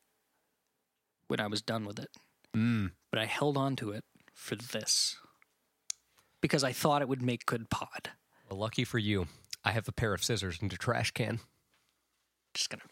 when 1.27 1.41
I 1.41 1.49
was 1.49 1.61
done 1.61 1.85
with 1.85 1.99
it. 1.99 2.11
Mm. 2.57 2.93
But 3.11 3.21
I 3.21 3.27
held 3.27 3.57
on 3.57 3.75
to 3.77 3.91
it 3.91 4.05
for 4.33 4.55
this 4.55 5.17
because 6.41 6.63
I 6.63 6.73
thought 6.73 7.03
it 7.03 7.09
would 7.09 7.21
make 7.23 7.47
good 7.47 7.69
pod. 7.69 8.11
Well, 8.49 8.61
lucky 8.61 8.85
for 8.85 8.99
you, 8.99 9.27
I 9.65 9.73
have 9.73 9.89
a 9.89 9.93
pair 9.93 10.15
of 10.15 10.23
scissors 10.23 10.59
and 10.63 10.73
a 10.73 10.77
trash 10.77 11.11
can. 11.11 11.41
Just 12.55 12.71
gonna. 12.71 12.83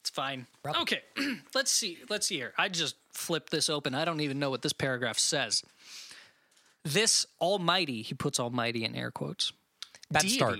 It's 0.00 0.10
fine. 0.10 0.46
Okay, 0.66 1.00
let's 1.54 1.70
see. 1.70 1.98
Let's 2.10 2.26
see 2.26 2.36
here. 2.36 2.52
I 2.58 2.68
just 2.68 2.96
flipped 3.12 3.50
this 3.50 3.70
open. 3.70 3.94
I 3.94 4.04
don't 4.04 4.20
even 4.20 4.38
know 4.38 4.50
what 4.50 4.62
this 4.62 4.72
paragraph 4.72 5.18
says. 5.18 5.62
This 6.84 7.24
Almighty, 7.40 8.02
he 8.02 8.14
puts 8.14 8.40
Almighty 8.40 8.84
in 8.84 8.94
air 8.96 9.10
quotes. 9.10 9.52
Bad 10.10 10.28
start. 10.28 10.58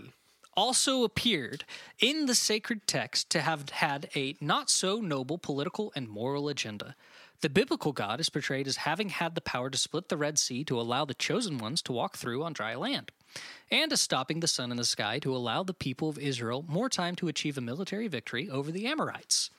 Also 0.54 1.02
appeared 1.02 1.64
in 1.98 2.26
the 2.26 2.34
sacred 2.34 2.86
text 2.86 3.30
to 3.30 3.40
have 3.40 3.70
had 3.70 4.10
a 4.14 4.36
not 4.40 4.68
so 4.68 5.00
noble 5.00 5.38
political 5.38 5.92
and 5.96 6.08
moral 6.08 6.48
agenda. 6.48 6.94
The 7.40 7.48
biblical 7.48 7.92
God 7.92 8.20
is 8.20 8.28
portrayed 8.28 8.68
as 8.68 8.76
having 8.76 9.08
had 9.08 9.34
the 9.34 9.40
power 9.40 9.70
to 9.70 9.78
split 9.78 10.08
the 10.08 10.16
Red 10.16 10.38
Sea 10.38 10.62
to 10.64 10.80
allow 10.80 11.04
the 11.04 11.14
chosen 11.14 11.58
ones 11.58 11.82
to 11.82 11.92
walk 11.92 12.16
through 12.16 12.44
on 12.44 12.52
dry 12.52 12.74
land, 12.74 13.10
and 13.70 13.92
as 13.92 14.00
stopping 14.00 14.40
the 14.40 14.46
sun 14.46 14.70
in 14.70 14.76
the 14.76 14.84
sky 14.84 15.18
to 15.20 15.34
allow 15.34 15.62
the 15.62 15.74
people 15.74 16.08
of 16.08 16.18
Israel 16.18 16.64
more 16.68 16.88
time 16.88 17.16
to 17.16 17.28
achieve 17.28 17.58
a 17.58 17.62
military 17.62 18.06
victory 18.06 18.48
over 18.48 18.70
the 18.70 18.86
Amorites. 18.86 19.50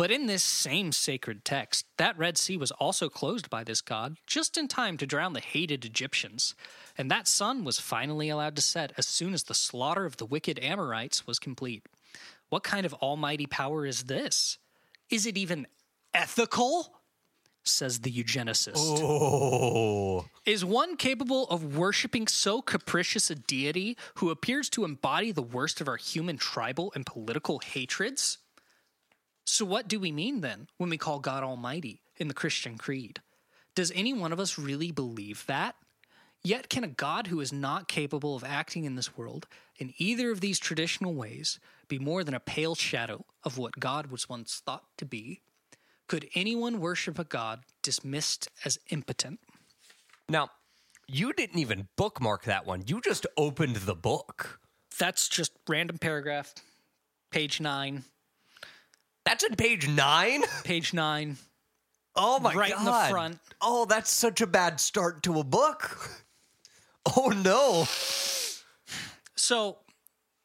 But 0.00 0.10
in 0.10 0.28
this 0.28 0.42
same 0.42 0.92
sacred 0.92 1.44
text, 1.44 1.84
that 1.98 2.16
Red 2.16 2.38
Sea 2.38 2.56
was 2.56 2.70
also 2.70 3.10
closed 3.10 3.50
by 3.50 3.64
this 3.64 3.82
god 3.82 4.16
just 4.26 4.56
in 4.56 4.66
time 4.66 4.96
to 4.96 5.06
drown 5.06 5.34
the 5.34 5.40
hated 5.40 5.84
Egyptians, 5.84 6.54
and 6.96 7.10
that 7.10 7.28
sun 7.28 7.64
was 7.64 7.78
finally 7.78 8.30
allowed 8.30 8.56
to 8.56 8.62
set 8.62 8.94
as 8.96 9.06
soon 9.06 9.34
as 9.34 9.42
the 9.42 9.52
slaughter 9.52 10.06
of 10.06 10.16
the 10.16 10.24
wicked 10.24 10.58
Amorites 10.62 11.26
was 11.26 11.38
complete. 11.38 11.84
What 12.48 12.62
kind 12.62 12.86
of 12.86 12.94
almighty 12.94 13.44
power 13.44 13.84
is 13.84 14.04
this? 14.04 14.56
Is 15.10 15.26
it 15.26 15.36
even 15.36 15.66
ethical? 16.14 16.94
Says 17.62 18.00
the 18.00 18.10
eugenicist. 18.10 18.76
Oh. 18.78 20.24
Is 20.46 20.64
one 20.64 20.96
capable 20.96 21.46
of 21.48 21.76
worshiping 21.76 22.26
so 22.26 22.62
capricious 22.62 23.28
a 23.28 23.34
deity 23.34 23.98
who 24.14 24.30
appears 24.30 24.70
to 24.70 24.86
embody 24.86 25.30
the 25.30 25.42
worst 25.42 25.78
of 25.82 25.88
our 25.88 25.98
human 25.98 26.38
tribal 26.38 26.90
and 26.94 27.04
political 27.04 27.58
hatreds? 27.58 28.38
So, 29.44 29.64
what 29.64 29.88
do 29.88 29.98
we 29.98 30.12
mean 30.12 30.40
then 30.40 30.68
when 30.78 30.90
we 30.90 30.98
call 30.98 31.18
God 31.18 31.42
Almighty 31.42 32.02
in 32.16 32.28
the 32.28 32.34
Christian 32.34 32.78
creed? 32.78 33.20
Does 33.74 33.92
any 33.94 34.12
one 34.12 34.32
of 34.32 34.40
us 34.40 34.58
really 34.58 34.90
believe 34.90 35.44
that? 35.46 35.76
Yet 36.42 36.70
can 36.70 36.84
a 36.84 36.88
God 36.88 37.26
who 37.26 37.40
is 37.40 37.52
not 37.52 37.88
capable 37.88 38.34
of 38.34 38.44
acting 38.44 38.84
in 38.84 38.94
this 38.94 39.16
world 39.16 39.46
in 39.76 39.92
either 39.98 40.30
of 40.30 40.40
these 40.40 40.58
traditional 40.58 41.14
ways 41.14 41.60
be 41.88 41.98
more 41.98 42.24
than 42.24 42.34
a 42.34 42.40
pale 42.40 42.74
shadow 42.74 43.24
of 43.44 43.58
what 43.58 43.78
God 43.78 44.06
was 44.10 44.28
once 44.28 44.62
thought 44.64 44.84
to 44.96 45.04
be? 45.04 45.42
Could 46.08 46.28
anyone 46.34 46.80
worship 46.80 47.18
a 47.18 47.24
God 47.24 47.60
dismissed 47.82 48.48
as 48.64 48.78
impotent? 48.88 49.40
Now, 50.28 50.50
you 51.06 51.32
didn't 51.32 51.58
even 51.58 51.88
bookmark 51.96 52.44
that 52.44 52.66
one. 52.66 52.84
You 52.86 53.00
just 53.00 53.26
opened 53.36 53.76
the 53.76 53.94
book. 53.94 54.60
That's 54.98 55.28
just 55.28 55.52
random 55.68 55.98
paragraph, 55.98 56.54
page 57.30 57.60
nine, 57.60 58.04
That's 59.24 59.44
in 59.44 59.56
page 59.56 59.88
nine. 59.88 60.42
page 60.64 60.92
nine. 60.94 61.36
Oh 62.16 62.40
my 62.40 62.54
Right 62.54 62.70
god! 62.70 62.76
Right 62.76 62.78
in 62.78 62.84
the 62.84 63.10
front. 63.10 63.38
Oh, 63.60 63.84
that's 63.84 64.10
such 64.10 64.40
a 64.40 64.46
bad 64.46 64.80
start 64.80 65.22
to 65.24 65.38
a 65.38 65.44
book. 65.44 65.98
Oh 67.16 67.28
no! 67.28 67.86
So 69.34 69.78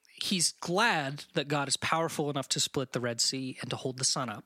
he's 0.07 0.53
glad 0.53 1.25
that 1.33 1.49
God 1.49 1.67
is 1.67 1.75
powerful 1.75 2.29
enough 2.29 2.47
to 2.49 2.61
split 2.61 2.93
the 2.93 3.01
Red 3.01 3.19
Sea 3.19 3.57
and 3.59 3.69
to 3.69 3.75
hold 3.75 3.97
the 3.97 4.05
sun 4.05 4.29
up, 4.29 4.45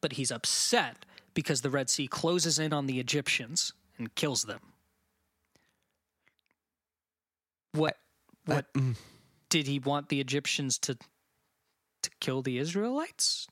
but 0.00 0.14
he's 0.14 0.32
upset 0.32 1.06
because 1.32 1.60
the 1.60 1.70
Red 1.70 1.88
Sea 1.90 2.08
closes 2.08 2.58
in 2.58 2.72
on 2.72 2.86
the 2.86 2.98
Egyptians 2.98 3.72
and 3.98 4.14
kills 4.14 4.42
them. 4.42 4.60
What 7.72 7.96
what 8.46 8.66
uh, 8.74 8.80
mm. 8.80 8.96
did 9.48 9.66
he 9.66 9.78
want 9.78 10.08
the 10.08 10.20
Egyptians 10.20 10.76
to 10.78 10.96
to 12.02 12.10
kill 12.20 12.42
the 12.42 12.58
Israelites? 12.58 13.46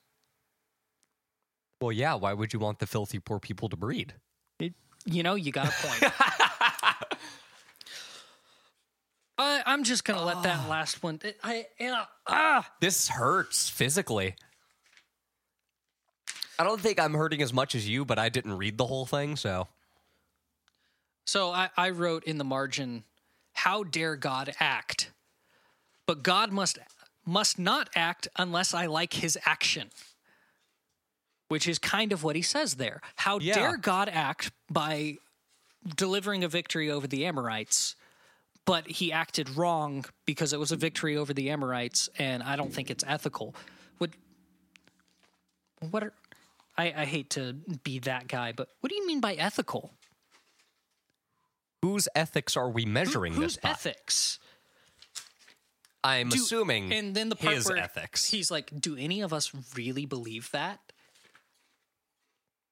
Well, 1.83 1.91
yeah. 1.91 2.13
Why 2.13 2.31
would 2.31 2.53
you 2.53 2.59
want 2.59 2.79
the 2.79 2.87
filthy 2.87 3.19
poor 3.19 3.39
people 3.41 3.67
to 3.67 3.75
breed? 3.75 4.13
It, 4.57 4.71
you 5.03 5.21
know, 5.21 5.35
you 5.35 5.51
got 5.51 5.67
a 5.67 5.85
point. 5.85 6.13
I, 9.37 9.63
I'm 9.65 9.83
just 9.83 10.05
gonna 10.05 10.23
let 10.23 10.43
that 10.43 10.69
last 10.69 11.03
one. 11.03 11.19
I, 11.43 11.65
yeah, 11.77 12.05
ah. 12.25 12.71
This 12.79 13.09
hurts 13.09 13.67
physically. 13.67 14.35
I 16.57 16.63
don't 16.63 16.79
think 16.79 17.01
I'm 17.01 17.15
hurting 17.15 17.41
as 17.41 17.51
much 17.51 17.75
as 17.75 17.85
you, 17.85 18.05
but 18.05 18.17
I 18.17 18.29
didn't 18.29 18.57
read 18.57 18.77
the 18.77 18.85
whole 18.85 19.05
thing, 19.05 19.35
so 19.35 19.67
So 21.25 21.51
I, 21.51 21.69
I 21.75 21.89
wrote 21.89 22.23
in 22.23 22.37
the 22.37 22.45
margin, 22.45 23.03
"How 23.51 23.83
dare 23.83 24.15
God 24.15 24.55
act? 24.61 25.11
But 26.07 26.23
God 26.23 26.53
must 26.53 26.79
must 27.25 27.59
not 27.59 27.89
act 27.93 28.29
unless 28.37 28.73
I 28.73 28.85
like 28.85 29.15
His 29.15 29.37
action." 29.45 29.89
Which 31.53 31.67
is 31.67 31.77
kind 31.77 32.11
of 32.11 32.23
what 32.23 32.35
he 32.35 32.41
says 32.41 32.75
there. 32.75 32.99
How 33.15 33.37
Yeah. 33.37 33.53
dare 33.53 33.77
God 33.77 34.09
act 34.09 34.51
by 34.71 35.17
delivering 35.95 36.43
a 36.43 36.47
victory 36.47 36.89
over 36.89 37.05
the 37.05 37.27
Amorites, 37.27 37.95
but 38.65 38.87
he 38.87 39.11
acted 39.11 39.51
wrong 39.51 40.03
because 40.25 40.51
it 40.51 40.59
was 40.59 40.71
a 40.71 40.75
victory 40.75 41.15
over 41.15 41.31
the 41.31 41.51
Amorites, 41.51 42.09
and 42.17 42.41
I 42.41 42.55
don't 42.55 42.73
think 42.73 42.89
it's 42.89 43.03
ethical. 43.05 43.53
What? 43.99 44.09
What 45.91 46.03
are? 46.05 46.13
I, 46.75 46.85
I 46.97 47.05
hate 47.05 47.29
to 47.31 47.53
be 47.83 47.99
that 47.99 48.27
guy, 48.27 48.51
but 48.51 48.69
what 48.79 48.89
do 48.89 48.95
you 48.95 49.05
mean 49.05 49.19
by 49.19 49.35
ethical? 49.35 49.93
whose 51.83 52.07
ethics 52.15 52.55
are 52.57 52.69
we 52.69 52.85
measuring 52.85 53.33
Whose 53.33 53.55
this 53.55 53.57
by? 53.57 53.69
ethics? 53.71 54.39
I'm 56.03 56.29
Do- 56.29 56.37
assuming 56.41 56.93
and 56.93 57.13
then 57.13 57.27
the 57.29 57.35
part 57.35 57.55
his 57.55 57.67
where 57.67 57.77
ethics. 57.77 58.25
He's 58.31 58.49
like, 58.49 58.71
do 58.79 58.95
any 58.95 59.19
of 59.21 59.33
us 59.33 59.51
really 59.75 60.05
believe 60.05 60.49
that? 60.51 60.79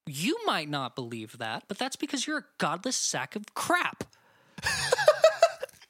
You 0.06 0.38
might 0.46 0.68
not 0.68 0.96
believe 0.96 1.38
that, 1.38 1.64
but 1.68 1.78
that's 1.78 1.96
because 1.96 2.26
you're 2.26 2.38
a 2.38 2.44
godless 2.58 2.96
sack 2.96 3.36
of 3.36 3.54
crap. 3.54 4.04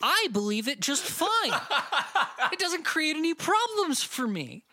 I 0.03 0.29
believe 0.33 0.69
it 0.69 0.81
just 0.81 1.03
fine. 1.05 1.53
it 2.53 2.59
doesn't 2.59 2.85
create 2.85 3.17
any 3.17 3.35
problems 3.35 4.03
for 4.03 4.27
me. 4.27 4.65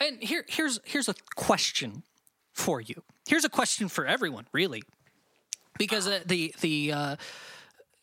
And 0.00 0.20
here, 0.20 0.44
here's 0.48 0.80
here's 0.84 1.08
a 1.08 1.14
question 1.36 2.02
for 2.52 2.80
you. 2.80 3.04
Here's 3.28 3.44
a 3.44 3.48
question 3.48 3.88
for 3.88 4.04
everyone, 4.04 4.46
really, 4.52 4.82
because 5.78 6.08
uh, 6.08 6.20
the 6.26 6.52
the 6.60 6.92
uh, 6.92 7.16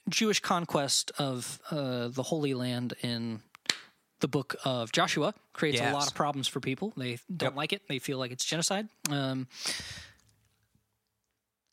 Jewish 0.07 0.39
conquest 0.39 1.11
of 1.17 1.59
uh, 1.69 2.07
the 2.07 2.23
Holy 2.23 2.53
Land 2.53 2.93
in 3.01 3.41
the 4.19 4.27
book 4.27 4.55
of 4.65 4.91
Joshua 4.91 5.33
creates 5.53 5.79
a 5.91 5.93
lot 5.93 6.07
of 6.07 6.13
problems 6.15 6.47
for 6.47 6.59
people. 6.59 6.93
They 6.97 7.19
don't 7.35 7.55
like 7.55 7.73
it. 7.73 7.83
They 7.87 7.99
feel 7.99 8.17
like 8.17 8.31
it's 8.31 8.45
genocide. 8.45 8.87
Um, 9.09 9.47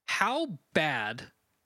how 0.08 0.58
bad 0.72 1.24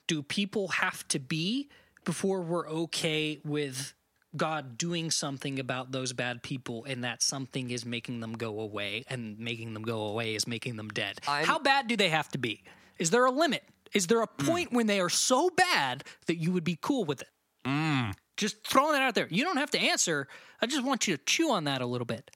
do 0.09 0.23
people 0.23 0.69
have 0.69 1.07
to 1.09 1.19
be 1.19 1.69
before 2.05 2.41
we're 2.43 2.69
okay 2.69 3.41
with 3.45 3.95
God 4.37 4.79
doing 4.79 5.11
something 5.11 5.59
about 5.59 5.93
those 5.93 6.13
bad 6.13 6.43
people 6.43 6.85
and 6.85 7.05
that 7.05 7.23
something 7.23 7.71
is 7.71 7.85
making 7.85 8.21
them 8.21 8.33
go 8.33 8.61
away 8.61 9.05
and 9.09 9.39
making 9.39 9.75
them 9.75 9.83
go 9.83 10.03
away 10.07 10.35
is 10.35 10.47
making 10.47 10.77
them 10.77 10.89
dead? 10.89 11.21
I'm- 11.29 11.45
How 11.47 11.59
bad 11.59 11.87
do 11.89 11.97
they 11.97 12.09
have 12.09 12.29
to 12.31 12.39
be? 12.39 12.63
Is 12.99 13.11
there 13.11 13.25
a 13.27 13.31
limit? 13.31 13.65
Is 13.93 14.07
there 14.07 14.23
a 14.23 14.27
point 14.27 14.73
when 14.73 14.87
they 14.87 15.01
are 15.01 15.09
so 15.11 15.51
bad 15.51 16.05
that 16.27 16.37
you 16.37 16.53
would 16.53 16.65
be 16.65 16.79
cool 16.81 17.05
with 17.05 17.23
it? 17.23 17.29
Just 18.41 18.67
throwing 18.67 18.93
that 18.93 19.03
out 19.03 19.15
there. 19.15 19.29
You 19.29 19.45
don't 19.45 19.59
have 19.59 19.71
to 19.73 19.79
answer. 19.79 20.27
I 20.63 20.67
just 20.67 20.83
want 20.83 21.07
you 21.07 21.15
to 21.15 21.23
chew 21.27 21.51
on 21.51 21.65
that 21.65 21.83
a 21.83 21.87
little 21.87 22.07
bit. 22.07 22.31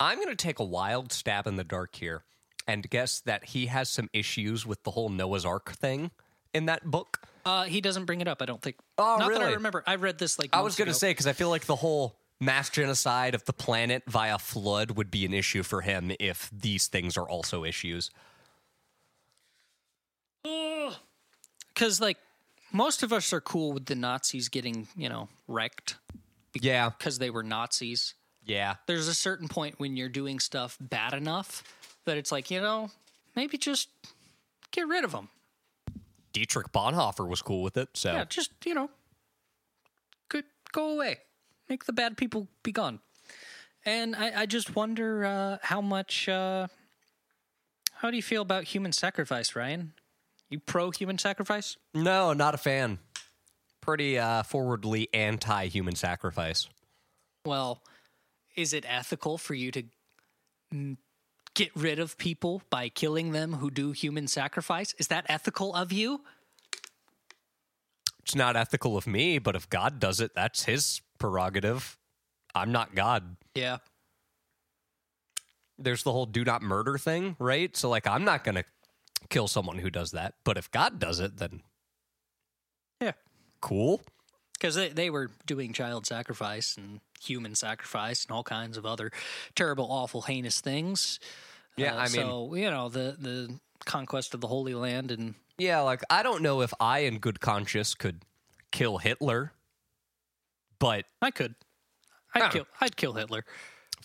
I'm 0.00 0.16
going 0.18 0.30
to 0.30 0.34
take 0.34 0.58
a 0.58 0.64
wild 0.64 1.12
stab 1.12 1.46
in 1.46 1.54
the 1.54 1.62
dark 1.62 1.94
here 1.94 2.24
and 2.66 2.90
guess 2.90 3.20
that 3.20 3.44
he 3.44 3.66
has 3.66 3.88
some 3.88 4.10
issues 4.12 4.66
with 4.66 4.82
the 4.82 4.90
whole 4.90 5.08
Noah's 5.08 5.44
Ark 5.44 5.70
thing 5.70 6.10
in 6.52 6.66
that 6.66 6.90
book. 6.90 7.20
Uh, 7.46 7.62
he 7.62 7.80
doesn't 7.80 8.04
bring 8.04 8.20
it 8.20 8.26
up. 8.26 8.42
I 8.42 8.46
don't 8.46 8.60
think. 8.60 8.78
Oh, 8.98 9.18
Not 9.20 9.30
that 9.30 9.42
I 9.42 9.52
remember. 9.52 9.84
I 9.86 9.94
read 9.94 10.18
this 10.18 10.40
like. 10.40 10.50
I 10.52 10.60
was 10.60 10.74
going 10.74 10.88
to 10.88 10.94
say 10.94 11.10
because 11.10 11.28
I 11.28 11.34
feel 11.34 11.50
like 11.50 11.66
the 11.66 11.76
whole 11.76 12.16
mass 12.40 12.68
genocide 12.68 13.36
of 13.36 13.44
the 13.44 13.52
planet 13.52 14.02
via 14.08 14.40
flood 14.40 14.90
would 14.92 15.08
be 15.08 15.24
an 15.24 15.32
issue 15.32 15.62
for 15.62 15.82
him 15.82 16.10
if 16.18 16.50
these 16.52 16.88
things 16.88 17.16
are 17.16 17.28
also 17.28 17.62
issues. 17.62 18.10
because 21.78 22.00
like 22.00 22.18
most 22.72 23.02
of 23.02 23.12
us 23.12 23.32
are 23.32 23.40
cool 23.40 23.72
with 23.72 23.86
the 23.86 23.94
Nazis 23.94 24.48
getting 24.48 24.88
you 24.96 25.08
know 25.08 25.28
wrecked 25.46 25.96
Yeah, 26.54 26.90
because 26.90 27.18
they 27.18 27.30
were 27.30 27.42
Nazis. 27.42 28.14
yeah. 28.44 28.76
There's 28.86 29.08
a 29.08 29.14
certain 29.14 29.48
point 29.48 29.78
when 29.78 29.96
you're 29.96 30.08
doing 30.08 30.38
stuff 30.40 30.76
bad 30.80 31.14
enough 31.14 31.62
that 32.04 32.16
it's 32.16 32.32
like 32.32 32.50
you 32.50 32.60
know 32.60 32.90
maybe 33.36 33.58
just 33.58 33.88
get 34.70 34.86
rid 34.88 35.04
of 35.04 35.12
them. 35.12 35.28
Dietrich 36.32 36.72
Bonhoeffer 36.72 37.26
was 37.26 37.42
cool 37.42 37.62
with 37.62 37.76
it, 37.76 37.88
so 37.94 38.12
Yeah, 38.12 38.24
just 38.24 38.50
you 38.64 38.74
know, 38.74 38.90
good 40.28 40.44
go 40.72 40.90
away, 40.90 41.18
make 41.68 41.84
the 41.84 41.92
bad 41.92 42.16
people 42.16 42.48
be 42.62 42.72
gone. 42.72 43.00
And 43.84 44.14
I, 44.14 44.42
I 44.42 44.46
just 44.46 44.74
wonder 44.76 45.24
uh, 45.24 45.58
how 45.62 45.80
much. 45.80 46.28
Uh, 46.28 46.66
how 47.94 48.10
do 48.10 48.16
you 48.16 48.22
feel 48.22 48.42
about 48.42 48.64
human 48.64 48.92
sacrifice, 48.92 49.56
Ryan? 49.56 49.92
You 50.50 50.60
pro 50.60 50.90
human 50.90 51.18
sacrifice? 51.18 51.76
no, 51.94 52.32
not 52.32 52.54
a 52.54 52.58
fan. 52.58 52.98
Pretty 53.80 54.18
uh, 54.18 54.42
forwardly 54.42 55.08
anti-human 55.14 55.94
sacrifice. 55.94 56.68
Well, 57.44 57.82
is 58.56 58.72
it 58.72 58.84
ethical 58.86 59.38
for 59.38 59.54
you 59.54 59.70
to 59.70 59.82
mm, 60.74 60.96
get 61.54 61.70
rid 61.74 61.98
of 61.98 62.18
people 62.18 62.62
by 62.70 62.88
killing 62.88 63.32
them 63.32 63.54
who 63.54 63.70
do 63.70 63.92
human 63.92 64.26
sacrifice? 64.28 64.94
Is 64.98 65.08
that 65.08 65.24
ethical 65.28 65.74
of 65.74 65.92
you? 65.92 66.22
It's 68.20 68.34
not 68.34 68.56
ethical 68.56 68.96
of 68.96 69.06
me, 69.06 69.38
but 69.38 69.56
if 69.56 69.70
God 69.70 69.98
does 69.98 70.20
it, 70.20 70.32
that's 70.34 70.64
his 70.64 71.00
prerogative. 71.18 71.96
I'm 72.54 72.72
not 72.72 72.94
God. 72.94 73.36
Yeah. 73.54 73.78
There's 75.78 76.02
the 76.02 76.12
whole 76.12 76.26
do 76.26 76.44
not 76.44 76.60
murder 76.60 76.98
thing, 76.98 77.36
right? 77.38 77.74
So, 77.76 77.88
like, 77.88 78.06
I'm 78.06 78.24
not 78.24 78.44
going 78.44 78.56
to 78.56 78.64
kill 79.30 79.48
someone 79.48 79.78
who 79.78 79.90
does 79.90 80.10
that. 80.12 80.34
But 80.44 80.56
if 80.58 80.70
God 80.70 80.98
does 80.98 81.20
it, 81.20 81.36
then 81.38 81.62
Yeah. 83.00 83.12
cool. 83.60 84.00
Because 84.54 84.74
they, 84.74 84.88
they 84.88 85.08
were 85.10 85.30
doing 85.46 85.72
child 85.72 86.04
sacrifice 86.06 86.76
and 86.76 87.00
human 87.20 87.54
sacrifice 87.54 88.24
and 88.24 88.32
all 88.34 88.42
kinds 88.42 88.76
of 88.76 88.84
other 88.84 89.10
terrible, 89.54 89.86
awful, 89.90 90.22
heinous 90.22 90.60
things. 90.60 91.20
Yeah, 91.76 91.94
Uh, 91.94 91.98
I 91.98 92.02
mean, 92.04 92.10
so 92.10 92.54
you 92.54 92.70
know 92.70 92.88
the 92.88 93.16
the 93.18 93.58
conquest 93.84 94.34
of 94.34 94.40
the 94.40 94.48
Holy 94.48 94.74
Land 94.74 95.12
and 95.12 95.34
yeah, 95.58 95.80
like, 95.80 96.02
I 96.08 96.22
don't 96.22 96.42
know 96.42 96.60
if 96.62 96.72
I, 96.78 97.00
in 97.00 97.18
good 97.18 97.40
conscience, 97.40 97.94
could 97.94 98.22
kill 98.70 98.98
Hitler, 98.98 99.52
but 100.78 101.04
I 101.20 101.32
could, 101.32 101.56
I'd 102.32 102.52
kill, 102.52 102.66
I'd 102.80 102.96
kill 102.96 103.14
Hitler. 103.14 103.44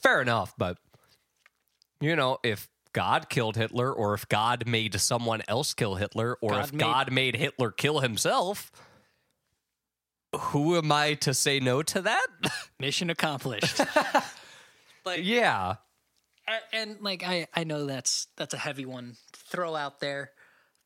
fair 0.01 0.19
enough. 0.19 0.55
But, 0.57 0.79
you 2.01 2.15
know, 2.15 2.39
if 2.43 2.69
God 2.93 3.29
killed 3.29 3.55
Hitler, 3.57 3.91
or 3.91 4.13
if 4.13 4.27
God 4.29 4.67
made 4.67 4.99
someone 4.99 5.41
else 5.47 5.73
kill 5.73 5.95
Hitler, 5.95 6.37
or 6.41 6.51
God 6.51 6.65
if 6.65 6.73
made- 6.73 6.79
God 6.79 7.11
made 7.11 7.35
Hitler 7.35 7.71
kill 7.71 7.99
himself, 7.99 8.71
who 10.35 10.77
am 10.77 10.91
I 10.91 11.13
to 11.15 11.33
say 11.33 11.59
no 11.59 11.83
to 11.83 12.01
that? 12.01 12.27
Mission 12.79 13.09
accomplished. 13.09 13.79
yeah. 15.17 15.75
I- 16.47 16.59
and 16.71 16.97
like 17.01 17.23
I, 17.23 17.47
I 17.53 17.63
know 17.63 17.85
that's 17.85 18.27
that's 18.35 18.53
a 18.53 18.57
heavy 18.57 18.85
one 18.85 19.15
to 19.33 19.39
throw 19.39 19.75
out 19.75 19.99
there, 19.99 20.31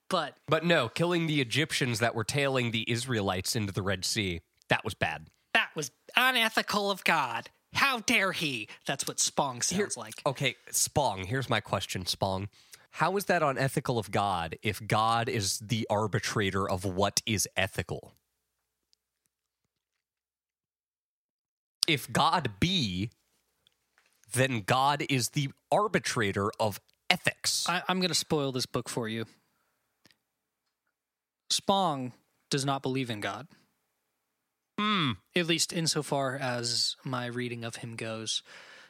But 0.10 0.38
But 0.48 0.63
no, 0.65 0.89
killing 0.89 1.28
the 1.28 1.41
Egyptians 1.41 2.00
that 2.00 2.15
were 2.15 2.24
tailing 2.24 2.72
the 2.72 2.89
Israelites 2.89 3.56
into 3.56 3.74
the 3.74 3.82
Red 3.82 4.06
Sea. 4.06 4.41
That 4.70 4.84
was 4.84 4.93
bad. 4.93 5.28
that 5.54 5.70
was 5.76 5.91
unethical 6.15 6.91
of 6.91 7.04
God. 7.04 7.50
How 7.78 8.00
dare 8.00 8.32
he? 8.32 8.68
That's 8.88 9.08
what 9.08 9.20
Spong 9.20 9.62
sounds 9.62 9.96
like. 9.96 10.16
Okay, 10.26 10.56
Spong, 10.72 11.26
here's 11.26 11.48
my 11.48 11.60
question, 11.60 12.08
Spong. 12.08 12.50
How 12.90 13.16
is 13.18 13.26
that 13.26 13.44
unethical 13.44 14.00
of 14.00 14.10
God 14.10 14.58
if 14.63 14.86
God 14.86 15.30
is 15.30 15.60
the 15.60 15.86
arbitrator 15.88 16.68
of 16.68 16.84
what 16.86 17.22
is 17.28 17.48
ethical? 17.56 18.13
If 21.88 22.12
God 22.12 22.54
be, 22.60 23.12
then 24.34 24.62
God 24.62 25.06
is 25.08 25.30
the 25.30 25.50
arbitrator 25.72 26.52
of 26.60 26.82
ethics. 27.12 27.70
I, 27.70 27.84
I'm 27.88 28.00
going 28.00 28.10
to 28.10 28.16
spoil 28.16 28.52
this 28.52 28.66
book 28.66 28.90
for 28.90 29.08
you. 29.08 29.26
Spong 31.52 32.13
does 32.50 32.66
not 32.66 32.82
believe 32.82 33.12
in 33.12 33.22
God. 33.22 33.48
Hmm. 34.78 35.12
At 35.36 35.48
least 35.48 35.74
insofar 35.74 36.36
as 36.36 36.96
my 37.04 37.26
reading 37.26 37.63
of 37.63 37.78
him 37.78 37.96
goes. 37.96 38.44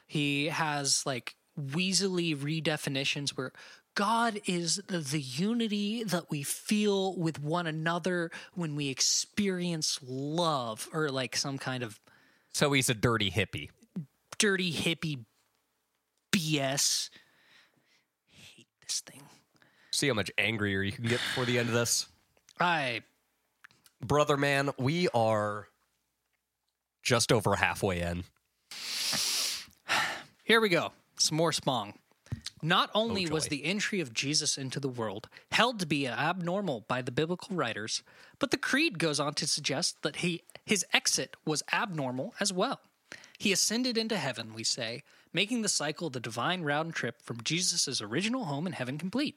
He 0.06 0.46
has 0.46 1.04
like 1.06 1.34
weaselly 1.58 2.36
redefinitions 2.36 3.30
where 3.30 3.52
God 3.94 4.40
is 4.46 4.80
the, 4.86 4.98
the 4.98 5.20
unity 5.20 6.04
that 6.04 6.30
we 6.30 6.42
feel 6.42 7.16
with 7.16 7.42
one 7.42 7.66
another 7.66 8.30
when 8.54 8.76
we 8.76 8.88
experience 8.88 9.98
love 10.02 10.88
or 10.92 11.08
like 11.08 11.34
some 11.36 11.58
kind 11.58 11.82
of 11.82 11.98
So 12.52 12.72
he's 12.72 12.88
a 12.88 12.94
dirty 12.94 13.30
hippie. 13.30 13.70
dirty 14.38 14.72
hippie 14.72 15.24
BS. 16.32 17.10
hate 18.30 18.68
this 18.86 19.00
thing. 19.00 19.22
See 19.90 20.06
how 20.06 20.14
much 20.14 20.30
angrier 20.38 20.82
you 20.82 20.92
can 20.92 21.04
get 21.04 21.18
before 21.18 21.44
the 21.44 21.58
end 21.58 21.68
of 21.68 21.74
this? 21.74 22.06
I 22.60 23.02
Brother 24.00 24.36
man, 24.36 24.70
we 24.78 25.08
are 25.08 25.66
just 27.08 27.32
over 27.32 27.56
halfway 27.56 28.02
in. 28.02 28.24
Here 30.44 30.60
we 30.60 30.68
go. 30.68 30.92
Some 31.16 31.38
more 31.38 31.52
Spong. 31.52 31.94
Not 32.60 32.90
only 32.94 33.26
Oh, 33.26 33.32
was 33.32 33.46
the 33.46 33.64
entry 33.64 34.00
of 34.00 34.12
Jesus 34.12 34.58
into 34.58 34.78
the 34.78 34.90
world 34.90 35.26
held 35.50 35.80
to 35.80 35.86
be 35.86 36.06
abnormal 36.06 36.84
by 36.86 37.00
the 37.00 37.10
biblical 37.10 37.56
writers, 37.56 38.02
but 38.38 38.50
the 38.50 38.58
creed 38.58 38.98
goes 38.98 39.18
on 39.18 39.32
to 39.34 39.46
suggest 39.46 40.02
that 40.02 40.16
he 40.16 40.42
his 40.66 40.84
exit 40.92 41.34
was 41.46 41.62
abnormal 41.72 42.34
as 42.40 42.52
well. 42.52 42.80
He 43.38 43.52
ascended 43.52 43.96
into 43.96 44.18
heaven, 44.18 44.52
we 44.52 44.64
say, 44.64 45.02
making 45.32 45.62
the 45.62 45.68
cycle 45.70 46.10
the 46.10 46.20
divine 46.20 46.60
round 46.62 46.92
trip 46.92 47.22
from 47.22 47.42
Jesus' 47.42 48.02
original 48.02 48.44
home 48.44 48.66
in 48.66 48.74
heaven 48.74 48.98
complete. 48.98 49.36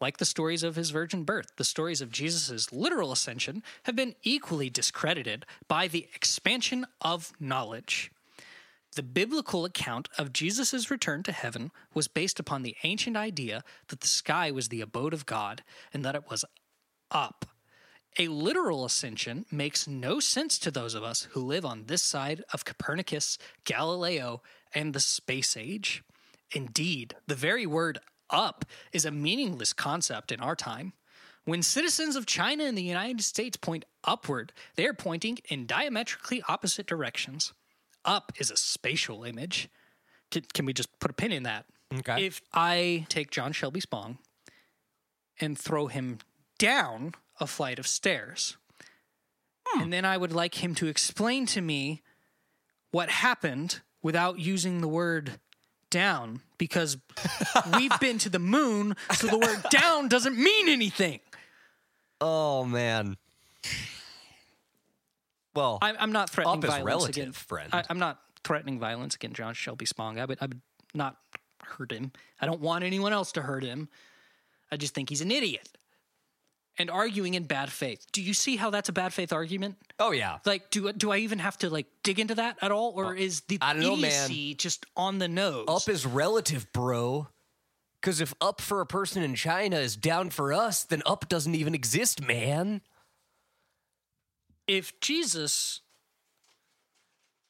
Like 0.00 0.18
the 0.18 0.24
stories 0.24 0.62
of 0.62 0.76
his 0.76 0.90
virgin 0.90 1.24
birth, 1.24 1.56
the 1.56 1.64
stories 1.64 2.00
of 2.00 2.12
Jesus' 2.12 2.72
literal 2.72 3.10
ascension 3.10 3.62
have 3.84 3.96
been 3.96 4.14
equally 4.22 4.70
discredited 4.70 5.44
by 5.66 5.88
the 5.88 6.08
expansion 6.14 6.86
of 7.00 7.32
knowledge. 7.40 8.12
The 8.94 9.02
biblical 9.02 9.64
account 9.64 10.08
of 10.16 10.32
Jesus' 10.32 10.90
return 10.90 11.22
to 11.24 11.32
heaven 11.32 11.72
was 11.94 12.08
based 12.08 12.40
upon 12.40 12.62
the 12.62 12.76
ancient 12.82 13.16
idea 13.16 13.62
that 13.88 14.00
the 14.00 14.08
sky 14.08 14.50
was 14.50 14.68
the 14.68 14.80
abode 14.80 15.12
of 15.12 15.26
God 15.26 15.62
and 15.92 16.04
that 16.04 16.14
it 16.14 16.30
was 16.30 16.44
up. 17.10 17.44
A 18.18 18.28
literal 18.28 18.84
ascension 18.84 19.46
makes 19.50 19.86
no 19.86 20.18
sense 20.18 20.58
to 20.58 20.70
those 20.70 20.94
of 20.94 21.04
us 21.04 21.28
who 21.32 21.40
live 21.40 21.64
on 21.64 21.84
this 21.86 22.02
side 22.02 22.42
of 22.52 22.64
Copernicus, 22.64 23.38
Galileo, 23.64 24.42
and 24.74 24.92
the 24.92 25.00
space 25.00 25.56
age. 25.56 26.02
Indeed, 26.52 27.14
the 27.26 27.34
very 27.34 27.66
word 27.66 28.00
up 28.30 28.64
is 28.92 29.04
a 29.04 29.10
meaningless 29.10 29.72
concept 29.72 30.32
in 30.32 30.40
our 30.40 30.56
time. 30.56 30.92
When 31.44 31.62
citizens 31.62 32.14
of 32.14 32.26
China 32.26 32.64
and 32.64 32.76
the 32.76 32.82
United 32.82 33.22
States 33.22 33.56
point 33.56 33.86
upward, 34.04 34.52
they 34.76 34.86
are 34.86 34.92
pointing 34.92 35.38
in 35.48 35.66
diametrically 35.66 36.42
opposite 36.46 36.86
directions. 36.86 37.54
Up 38.04 38.32
is 38.38 38.50
a 38.50 38.56
spatial 38.56 39.24
image. 39.24 39.68
Can, 40.30 40.66
we 40.66 40.74
just 40.74 40.98
put 40.98 41.10
a 41.10 41.14
pin 41.14 41.32
in 41.32 41.44
that? 41.44 41.64
Okay. 42.00 42.26
If 42.26 42.42
I 42.52 43.06
take 43.08 43.30
John 43.30 43.52
Shelby 43.52 43.80
Spong 43.80 44.18
and 45.40 45.58
throw 45.58 45.86
him 45.86 46.18
down 46.58 47.14
a 47.40 47.46
flight 47.46 47.78
of 47.78 47.86
stairs, 47.86 48.58
hmm. 49.66 49.84
and 49.84 49.92
then 49.92 50.04
I 50.04 50.18
would 50.18 50.32
like 50.32 50.62
him 50.62 50.74
to 50.76 50.86
explain 50.86 51.46
to 51.46 51.62
me 51.62 52.02
what 52.90 53.08
happened 53.08 53.80
without 54.02 54.38
using 54.38 54.80
the 54.80 54.88
word 54.88 55.40
down 55.90 56.40
because 56.58 56.96
we've 57.76 57.98
been 58.00 58.18
to 58.18 58.28
the 58.28 58.38
moon, 58.38 58.96
so 59.12 59.26
the 59.26 59.38
word 59.38 59.62
down 59.70 60.08
doesn't 60.08 60.36
mean 60.36 60.68
anything. 60.68 61.20
Oh 62.20 62.64
man. 62.64 63.16
Well, 65.54 65.78
I'm, 65.82 65.96
I'm 65.98 66.12
not 66.12 66.30
threatening 66.30 66.60
violence 66.60 66.84
relative, 66.84 67.16
against 67.16 67.40
friend. 67.40 67.70
I, 67.72 67.84
I'm 67.88 67.98
not 67.98 68.20
threatening 68.44 68.78
violence 68.78 69.14
against 69.14 69.36
John 69.36 69.54
Shelby 69.54 69.86
Spong. 69.86 70.20
I 70.20 70.24
would, 70.24 70.38
I 70.40 70.46
would 70.46 70.60
not 70.94 71.16
hurt 71.62 71.90
him. 71.90 72.12
I 72.40 72.46
don't 72.46 72.60
want 72.60 72.84
anyone 72.84 73.12
else 73.12 73.32
to 73.32 73.42
hurt 73.42 73.64
him. 73.64 73.88
I 74.70 74.76
just 74.76 74.94
think 74.94 75.08
he's 75.08 75.20
an 75.20 75.30
idiot 75.30 75.68
and 76.78 76.90
arguing 76.90 77.34
in 77.34 77.44
bad 77.44 77.70
faith. 77.72 78.06
Do 78.12 78.22
you 78.22 78.32
see 78.34 78.56
how 78.56 78.70
that's 78.70 78.88
a 78.88 78.92
bad 78.92 79.12
faith 79.12 79.32
argument? 79.32 79.76
oh 79.98 80.12
yeah. 80.12 80.38
Like, 80.44 80.70
do 80.70 80.92
do 80.92 81.10
I 81.10 81.18
even 81.18 81.38
have 81.40 81.58
to 81.58 81.70
like 81.70 81.86
dig 82.02 82.18
into 82.20 82.36
that 82.36 82.56
at 82.62 82.70
all, 82.70 82.92
or 82.96 83.06
oh, 83.06 83.16
is 83.16 83.40
the 83.42 83.58
I 83.60 83.72
don't 83.74 83.82
know, 83.82 83.96
man. 83.96 84.30
just 84.56 84.86
on 84.96 85.18
the 85.18 85.28
nose? 85.28 85.66
Up 85.68 85.88
is 85.88 86.06
relative, 86.06 86.72
bro. 86.72 87.28
Because 88.00 88.20
if 88.20 88.32
up 88.40 88.60
for 88.60 88.80
a 88.80 88.86
person 88.86 89.24
in 89.24 89.34
China 89.34 89.76
is 89.76 89.96
down 89.96 90.30
for 90.30 90.52
us, 90.52 90.84
then 90.84 91.02
up 91.04 91.28
doesn't 91.28 91.54
even 91.56 91.74
exist, 91.74 92.22
man. 92.22 92.80
if 94.68 95.00
Jesus 95.00 95.80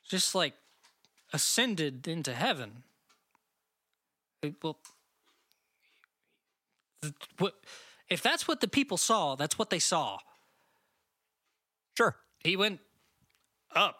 just 0.08 0.34
like 0.34 0.54
ascended 1.34 2.08
into 2.08 2.32
heaven, 2.32 2.84
it- 4.42 4.54
well, 4.62 4.78
th- 7.02 7.12
what 7.38 7.54
if 8.08 8.22
that's 8.22 8.48
what 8.48 8.60
the 8.60 8.68
people 8.68 8.96
saw? 8.96 9.34
That's 9.34 9.58
what 9.58 9.70
they 9.70 9.78
saw. 9.78 10.18
Sure. 11.96 12.16
He 12.44 12.56
went 12.56 12.80
up. 13.74 13.96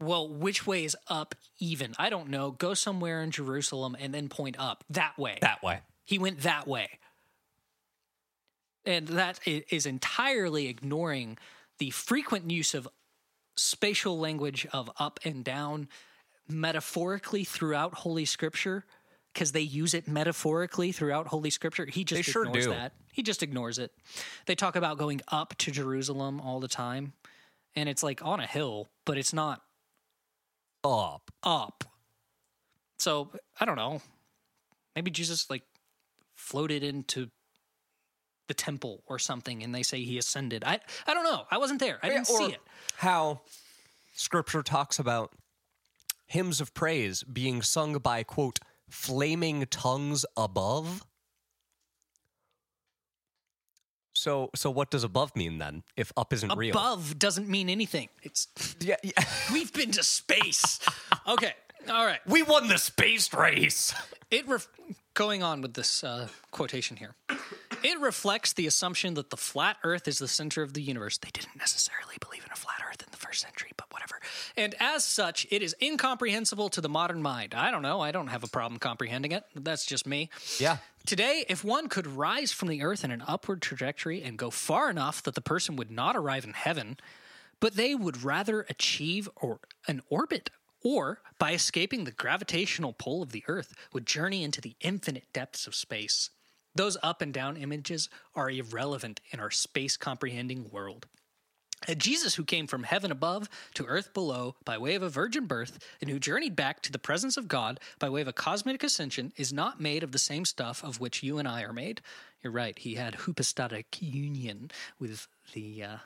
Well, 0.00 0.28
which 0.28 0.66
way 0.66 0.84
is 0.84 0.96
up 1.08 1.34
even? 1.58 1.94
I 1.98 2.10
don't 2.10 2.28
know. 2.28 2.50
Go 2.50 2.74
somewhere 2.74 3.22
in 3.22 3.30
Jerusalem 3.30 3.96
and 3.98 4.12
then 4.12 4.28
point 4.28 4.56
up 4.58 4.84
that 4.90 5.16
way. 5.18 5.38
That 5.40 5.62
way. 5.62 5.80
He 6.04 6.18
went 6.18 6.40
that 6.40 6.66
way. 6.66 6.98
And 8.84 9.08
that 9.08 9.40
is 9.46 9.86
entirely 9.86 10.68
ignoring 10.68 11.38
the 11.78 11.90
frequent 11.90 12.50
use 12.50 12.74
of 12.74 12.88
spatial 13.56 14.18
language 14.18 14.66
of 14.72 14.90
up 14.98 15.20
and 15.24 15.42
down 15.42 15.88
metaphorically 16.48 17.44
throughout 17.44 17.94
Holy 17.94 18.24
Scripture 18.24 18.84
because 19.34 19.52
they 19.52 19.60
use 19.60 19.92
it 19.94 20.06
metaphorically 20.08 20.92
throughout 20.92 21.26
Holy 21.26 21.50
Scripture. 21.50 21.84
He 21.86 22.04
just 22.04 22.32
They 22.32 22.40
ignores 22.40 22.64
do. 22.64 22.70
that. 22.70 22.92
He 23.12 23.22
just 23.22 23.42
ignores 23.42 23.78
it. 23.78 23.92
They 24.46 24.54
talk 24.54 24.76
about 24.76 24.96
going 24.96 25.20
up 25.28 25.56
to 25.58 25.70
Jerusalem 25.70 26.40
all 26.40 26.60
the 26.60 26.68
time, 26.68 27.12
and 27.76 27.88
it's 27.88 28.02
like 28.02 28.24
on 28.24 28.40
a 28.40 28.46
hill, 28.46 28.88
but 29.04 29.18
it's 29.18 29.32
not 29.32 29.62
Up. 30.84 31.30
up. 31.42 31.84
So 32.98 33.30
I 33.60 33.64
don't 33.64 33.76
know. 33.76 34.00
Maybe 34.94 35.10
Jesus 35.10 35.50
like 35.50 35.62
floated 36.34 36.82
into 36.84 37.28
the 38.46 38.54
temple 38.54 39.02
or 39.06 39.18
something, 39.18 39.62
and 39.62 39.74
they 39.74 39.82
say 39.82 40.02
he 40.04 40.16
ascended. 40.18 40.62
I 40.64 40.78
I 41.06 41.14
don't 41.14 41.24
know. 41.24 41.44
I 41.50 41.58
wasn't 41.58 41.80
there. 41.80 41.98
I 42.02 42.08
didn't 42.08 42.26
see 42.26 42.52
it. 42.52 42.60
How 42.98 43.40
scripture 44.14 44.62
talks 44.62 44.98
about 44.98 45.32
hymns 46.26 46.60
of 46.60 46.72
praise 46.74 47.22
being 47.24 47.62
sung 47.62 47.98
by, 47.98 48.22
quote, 48.22 48.58
flaming 48.88 49.66
tongues 49.70 50.24
above. 50.36 51.04
So, 54.12 54.50
so 54.54 54.70
what 54.70 54.90
does 54.90 55.04
above 55.04 55.34
mean 55.36 55.58
then? 55.58 55.82
If 55.96 56.12
up 56.16 56.32
isn't 56.32 56.56
real, 56.56 56.70
Above 56.70 57.18
doesn't 57.18 57.48
mean 57.48 57.68
anything. 57.68 58.08
It's 58.22 58.48
yeah, 58.80 58.96
yeah. 59.02 59.12
we've 59.52 59.72
been 59.72 59.90
to 59.92 60.02
space. 60.04 60.78
okay. 61.26 61.52
All 61.90 62.06
right. 62.06 62.20
we 62.26 62.42
won 62.42 62.68
the 62.68 62.78
space 62.78 63.32
race. 63.34 63.92
It 64.30 64.48
ref- 64.48 64.68
going 65.12 65.42
on 65.42 65.60
with 65.60 65.74
this 65.74 66.02
uh, 66.02 66.28
quotation 66.50 66.96
here. 66.96 67.14
It 67.84 68.00
reflects 68.00 68.54
the 68.54 68.66
assumption 68.66 69.12
that 69.14 69.28
the 69.28 69.36
flat 69.36 69.76
Earth 69.84 70.08
is 70.08 70.18
the 70.18 70.26
center 70.26 70.62
of 70.62 70.72
the 70.72 70.80
universe. 70.80 71.18
They 71.18 71.28
didn't 71.30 71.58
necessarily 71.58 72.16
believe 72.18 72.42
in 72.42 72.50
a 72.50 72.56
flat 72.56 72.80
Earth 72.88 73.02
in 73.02 73.08
the 73.10 73.18
first 73.18 73.42
century, 73.42 73.72
but 73.76 73.92
whatever. 73.92 74.20
And 74.56 74.74
as 74.80 75.04
such, 75.04 75.46
it 75.50 75.60
is 75.60 75.76
incomprehensible 75.82 76.70
to 76.70 76.80
the 76.80 76.88
modern 76.88 77.20
mind. 77.20 77.52
I 77.54 77.70
don't 77.70 77.82
know. 77.82 78.00
I 78.00 78.10
don't 78.10 78.28
have 78.28 78.42
a 78.42 78.48
problem 78.48 78.78
comprehending 78.78 79.32
it. 79.32 79.44
That's 79.54 79.84
just 79.84 80.06
me. 80.06 80.30
Yeah. 80.58 80.78
Today, 81.04 81.44
if 81.50 81.62
one 81.62 81.88
could 81.90 82.06
rise 82.06 82.52
from 82.52 82.68
the 82.68 82.82
earth 82.82 83.04
in 83.04 83.10
an 83.10 83.22
upward 83.26 83.60
trajectory 83.60 84.22
and 84.22 84.38
go 84.38 84.48
far 84.48 84.88
enough 84.88 85.22
that 85.24 85.34
the 85.34 85.42
person 85.42 85.76
would 85.76 85.90
not 85.90 86.16
arrive 86.16 86.44
in 86.44 86.54
heaven, 86.54 86.96
but 87.60 87.74
they 87.74 87.94
would 87.94 88.24
rather 88.24 88.62
achieve 88.70 89.28
or 89.36 89.60
an 89.86 90.00
orbit, 90.08 90.48
or 90.82 91.20
by 91.38 91.52
escaping 91.52 92.04
the 92.04 92.12
gravitational 92.12 92.94
pull 92.94 93.22
of 93.22 93.32
the 93.32 93.44
earth, 93.46 93.74
would 93.92 94.06
journey 94.06 94.42
into 94.42 94.62
the 94.62 94.74
infinite 94.80 95.24
depths 95.34 95.66
of 95.66 95.74
space. 95.74 96.30
Those 96.74 96.96
up 97.02 97.22
and 97.22 97.32
down 97.32 97.56
images 97.56 98.08
are 98.34 98.50
irrelevant 98.50 99.20
in 99.30 99.40
our 99.40 99.50
space 99.50 99.96
comprehending 99.96 100.70
world. 100.70 101.06
A 101.86 101.94
Jesus 101.94 102.34
who 102.36 102.44
came 102.44 102.66
from 102.66 102.84
heaven 102.84 103.10
above 103.12 103.48
to 103.74 103.84
earth 103.84 104.14
below 104.14 104.56
by 104.64 104.78
way 104.78 104.94
of 104.94 105.02
a 105.02 105.08
virgin 105.10 105.46
birth 105.46 105.78
and 106.00 106.08
who 106.08 106.18
journeyed 106.18 106.56
back 106.56 106.80
to 106.82 106.90
the 106.92 106.98
presence 106.98 107.36
of 107.36 107.46
God 107.46 107.78
by 107.98 108.08
way 108.08 108.22
of 108.22 108.28
a 108.28 108.32
cosmic 108.32 108.82
ascension 108.82 109.32
is 109.36 109.52
not 109.52 109.80
made 109.80 110.02
of 110.02 110.10
the 110.12 110.18
same 110.18 110.46
stuff 110.46 110.82
of 110.82 110.98
which 110.98 111.22
you 111.22 111.38
and 111.38 111.46
I 111.46 111.62
are 111.62 111.74
made. 111.74 112.00
You're 112.42 112.52
right. 112.54 112.78
He 112.78 112.94
had 112.94 113.14
hypostatic 113.14 113.98
union 114.00 114.70
with 114.98 115.28
the. 115.52 115.82
Uh, 115.82 115.96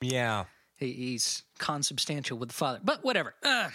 Yeah. 0.00 0.44
he- 0.78 0.92
he's 0.92 1.42
consubstantial 1.58 2.38
with 2.38 2.50
the 2.50 2.54
Father. 2.54 2.80
But 2.82 3.02
whatever. 3.02 3.34
Ugh. 3.42 3.72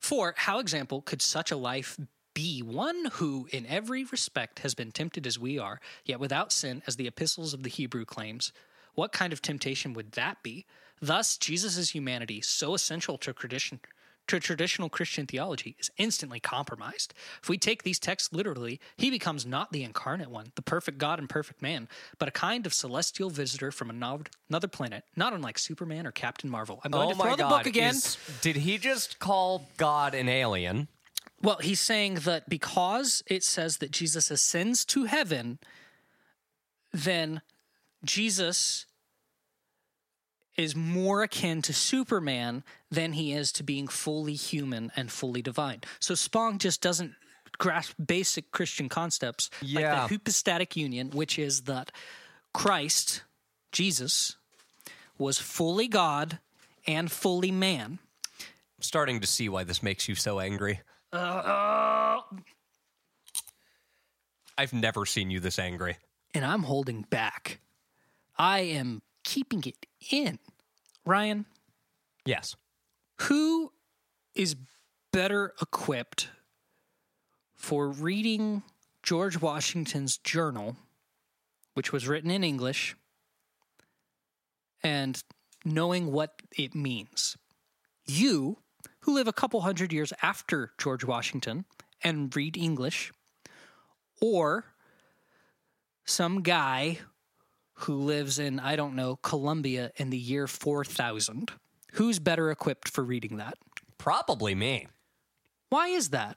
For 0.00 0.34
how 0.36 0.58
example 0.58 1.00
could 1.02 1.22
such 1.22 1.50
a 1.50 1.56
life 1.56 1.98
be 2.34 2.60
one 2.60 3.06
who 3.14 3.48
in 3.52 3.66
every 3.66 4.04
respect 4.04 4.60
has 4.60 4.74
been 4.74 4.92
tempted 4.92 5.26
as 5.26 5.38
we 5.38 5.58
are, 5.58 5.80
yet 6.04 6.20
without 6.20 6.52
sin, 6.52 6.82
as 6.86 6.96
the 6.96 7.06
epistles 7.06 7.52
of 7.54 7.62
the 7.62 7.70
Hebrew 7.70 8.04
claims? 8.04 8.52
What 8.94 9.12
kind 9.12 9.32
of 9.32 9.40
temptation 9.42 9.94
would 9.94 10.12
that 10.12 10.42
be? 10.42 10.66
Thus, 11.00 11.36
Jesus' 11.36 11.90
humanity, 11.90 12.40
so 12.40 12.74
essential 12.74 13.16
to 13.18 13.32
tradition 13.32 13.80
to 14.28 14.38
traditional 14.38 14.88
Christian 14.88 15.26
theology, 15.26 15.74
is 15.80 15.90
instantly 15.96 16.38
compromised. 16.38 17.14
If 17.42 17.48
we 17.48 17.58
take 17.58 17.82
these 17.82 17.98
texts 17.98 18.32
literally, 18.32 18.78
he 18.96 19.10
becomes 19.10 19.44
not 19.44 19.72
the 19.72 19.82
incarnate 19.82 20.30
one, 20.30 20.52
the 20.54 20.62
perfect 20.62 20.98
God 20.98 21.18
and 21.18 21.28
perfect 21.28 21.60
man, 21.60 21.88
but 22.18 22.28
a 22.28 22.30
kind 22.30 22.64
of 22.64 22.72
celestial 22.72 23.30
visitor 23.30 23.72
from 23.72 23.90
another 23.90 24.68
planet, 24.68 25.02
not 25.16 25.32
unlike 25.32 25.58
Superman 25.58 26.06
or 26.06 26.12
Captain 26.12 26.48
Marvel. 26.48 26.80
I'm 26.84 26.92
going 26.92 27.08
Oh 27.08 27.12
to 27.12 27.18
throw 27.18 27.30
the 27.32 27.38
God. 27.38 27.48
book 27.48 27.66
again. 27.66 27.94
Is- 27.94 28.18
did 28.40 28.54
he 28.54 28.78
just 28.78 29.18
call 29.18 29.66
God 29.76 30.14
an 30.14 30.28
alien? 30.28 30.86
Well, 31.42 31.58
he's 31.60 31.80
saying 31.80 32.16
that 32.16 32.48
because 32.48 33.22
it 33.26 33.42
says 33.42 33.78
that 33.78 33.90
Jesus 33.90 34.30
ascends 34.30 34.84
to 34.86 35.04
heaven, 35.04 35.58
then 36.92 37.40
Jesus 38.04 38.86
is 40.56 40.76
more 40.76 41.22
akin 41.22 41.62
to 41.62 41.72
Superman 41.72 42.62
than 42.90 43.14
he 43.14 43.32
is 43.32 43.52
to 43.52 43.62
being 43.62 43.88
fully 43.88 44.34
human 44.34 44.92
and 44.96 45.10
fully 45.10 45.40
divine. 45.40 45.80
So 45.98 46.14
Spong 46.14 46.58
just 46.58 46.82
doesn't 46.82 47.14
grasp 47.58 47.94
basic 48.04 48.50
Christian 48.50 48.88
concepts 48.88 49.48
like 49.62 49.84
the 49.84 49.96
hypostatic 49.96 50.76
union, 50.76 51.10
which 51.10 51.38
is 51.38 51.62
that 51.62 51.90
Christ, 52.52 53.22
Jesus, 53.72 54.36
was 55.16 55.38
fully 55.38 55.88
God 55.88 56.38
and 56.86 57.10
fully 57.10 57.50
man. 57.50 57.98
I'm 58.38 58.82
starting 58.82 59.20
to 59.20 59.26
see 59.26 59.48
why 59.48 59.64
this 59.64 59.82
makes 59.82 60.08
you 60.08 60.14
so 60.14 60.40
angry. 60.40 60.80
Uh, 61.12 61.16
uh. 61.16 62.20
I've 64.56 64.72
never 64.72 65.06
seen 65.06 65.30
you 65.30 65.40
this 65.40 65.58
angry. 65.58 65.96
and 66.34 66.44
I'm 66.44 66.62
holding 66.64 67.02
back. 67.02 67.60
I 68.38 68.60
am 68.60 69.02
keeping 69.24 69.64
it 69.66 69.86
in. 70.10 70.38
Ryan, 71.04 71.46
Yes. 72.24 72.54
who 73.22 73.72
is 74.34 74.54
better 75.12 75.54
equipped 75.60 76.28
for 77.56 77.88
reading 77.88 78.62
George 79.02 79.40
Washington's 79.40 80.18
journal, 80.18 80.76
which 81.74 81.90
was 81.92 82.06
written 82.06 82.30
in 82.30 82.44
English, 82.44 82.94
and 84.82 85.22
knowing 85.64 86.12
what 86.12 86.42
it 86.56 86.74
means? 86.74 87.36
You, 88.06 88.58
who 89.02 89.14
live 89.14 89.28
a 89.28 89.32
couple 89.32 89.60
hundred 89.60 89.92
years 89.92 90.12
after 90.22 90.72
George 90.78 91.04
Washington 91.04 91.64
and 92.02 92.34
read 92.34 92.56
English, 92.56 93.12
or 94.20 94.64
some 96.04 96.42
guy 96.42 96.98
who 97.72 97.94
lives 97.94 98.38
in, 98.38 98.60
I 98.60 98.76
don't 98.76 98.94
know, 98.94 99.16
Colombia 99.16 99.90
in 99.96 100.10
the 100.10 100.18
year 100.18 100.46
4000. 100.46 101.50
Who's 101.94 102.18
better 102.18 102.50
equipped 102.50 102.88
for 102.88 103.02
reading 103.02 103.38
that? 103.38 103.54
Probably 103.98 104.54
me. 104.54 104.86
Why 105.70 105.88
is 105.88 106.10
that? 106.10 106.36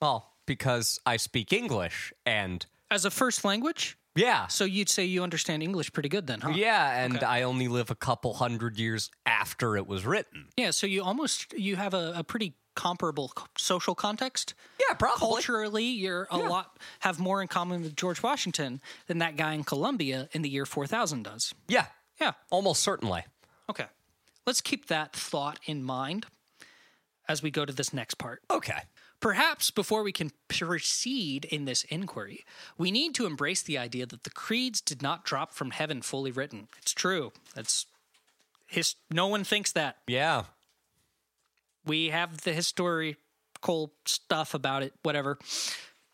Well, 0.00 0.32
because 0.46 0.98
I 1.06 1.16
speak 1.16 1.52
English 1.52 2.12
and 2.26 2.64
As 2.90 3.04
a 3.04 3.10
first 3.10 3.44
language? 3.44 3.96
Yeah. 4.14 4.46
So 4.48 4.64
you'd 4.64 4.88
say 4.88 5.04
you 5.04 5.22
understand 5.22 5.62
English 5.62 5.92
pretty 5.92 6.08
good 6.08 6.26
then, 6.26 6.40
huh? 6.40 6.52
Yeah, 6.54 7.04
and 7.04 7.22
I 7.22 7.42
only 7.42 7.68
live 7.68 7.90
a 7.90 7.94
couple 7.94 8.34
hundred 8.34 8.78
years 8.78 9.10
after 9.26 9.76
it 9.76 9.86
was 9.86 10.04
written. 10.06 10.46
Yeah, 10.56 10.70
so 10.70 10.86
you 10.86 11.02
almost 11.02 11.52
you 11.54 11.76
have 11.76 11.94
a, 11.94 12.12
a 12.16 12.24
pretty 12.24 12.54
comparable 12.76 13.32
social 13.56 13.94
context. 13.94 14.54
Yeah, 14.80 14.94
probably. 14.94 15.18
Culturally, 15.20 15.84
you're 15.84 16.26
a 16.30 16.38
lot 16.38 16.76
have 17.00 17.18
more 17.20 17.40
in 17.40 17.48
common 17.48 17.82
with 17.82 17.94
George 17.96 18.22
Washington 18.22 18.80
than 19.06 19.18
that 19.18 19.36
guy 19.36 19.52
in 19.54 19.62
Colombia 19.64 20.28
in 20.32 20.42
the 20.42 20.48
year 20.48 20.66
4000 20.66 21.22
does. 21.22 21.54
Yeah, 21.68 21.86
Yeah. 22.20 22.32
almost 22.50 22.82
certainly. 22.82 23.24
Okay. 23.70 23.86
Let's 24.46 24.60
keep 24.60 24.86
that 24.88 25.12
thought 25.14 25.58
in 25.66 25.82
mind 25.84 26.26
as 27.28 27.42
we 27.42 27.50
go 27.50 27.64
to 27.64 27.72
this 27.72 27.92
next 27.94 28.14
part. 28.18 28.42
Okay. 28.50 28.78
Perhaps 29.24 29.70
before 29.70 30.02
we 30.02 30.12
can 30.12 30.32
proceed 30.48 31.46
in 31.46 31.64
this 31.64 31.84
inquiry, 31.84 32.44
we 32.76 32.90
need 32.90 33.14
to 33.14 33.24
embrace 33.24 33.62
the 33.62 33.78
idea 33.78 34.04
that 34.04 34.24
the 34.24 34.28
creeds 34.28 34.82
did 34.82 35.00
not 35.00 35.24
drop 35.24 35.54
from 35.54 35.70
heaven 35.70 36.02
fully 36.02 36.30
written. 36.30 36.68
It's 36.76 36.92
true. 36.92 37.32
That's 37.54 37.86
his 38.66 38.96
no 39.10 39.26
one 39.26 39.42
thinks 39.42 39.72
that. 39.72 39.96
Yeah. 40.06 40.42
We 41.86 42.10
have 42.10 42.42
the 42.42 42.52
historical 42.52 43.94
stuff 44.04 44.52
about 44.52 44.82
it, 44.82 44.92
whatever. 45.02 45.38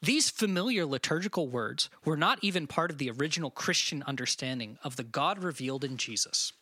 These 0.01 0.31
familiar 0.31 0.87
liturgical 0.87 1.49
words 1.49 1.91
were 2.05 2.17
not 2.17 2.39
even 2.43 2.69
part 2.69 2.93
of 2.93 2.99
the 2.99 3.11
original 3.11 3.51
Christian 3.51 4.05
understanding 4.07 4.79
of 4.85 4.95
the 4.95 5.03
God 5.03 5.43
revealed 5.43 5.83
in 5.83 5.97
Jesus. 5.97 6.53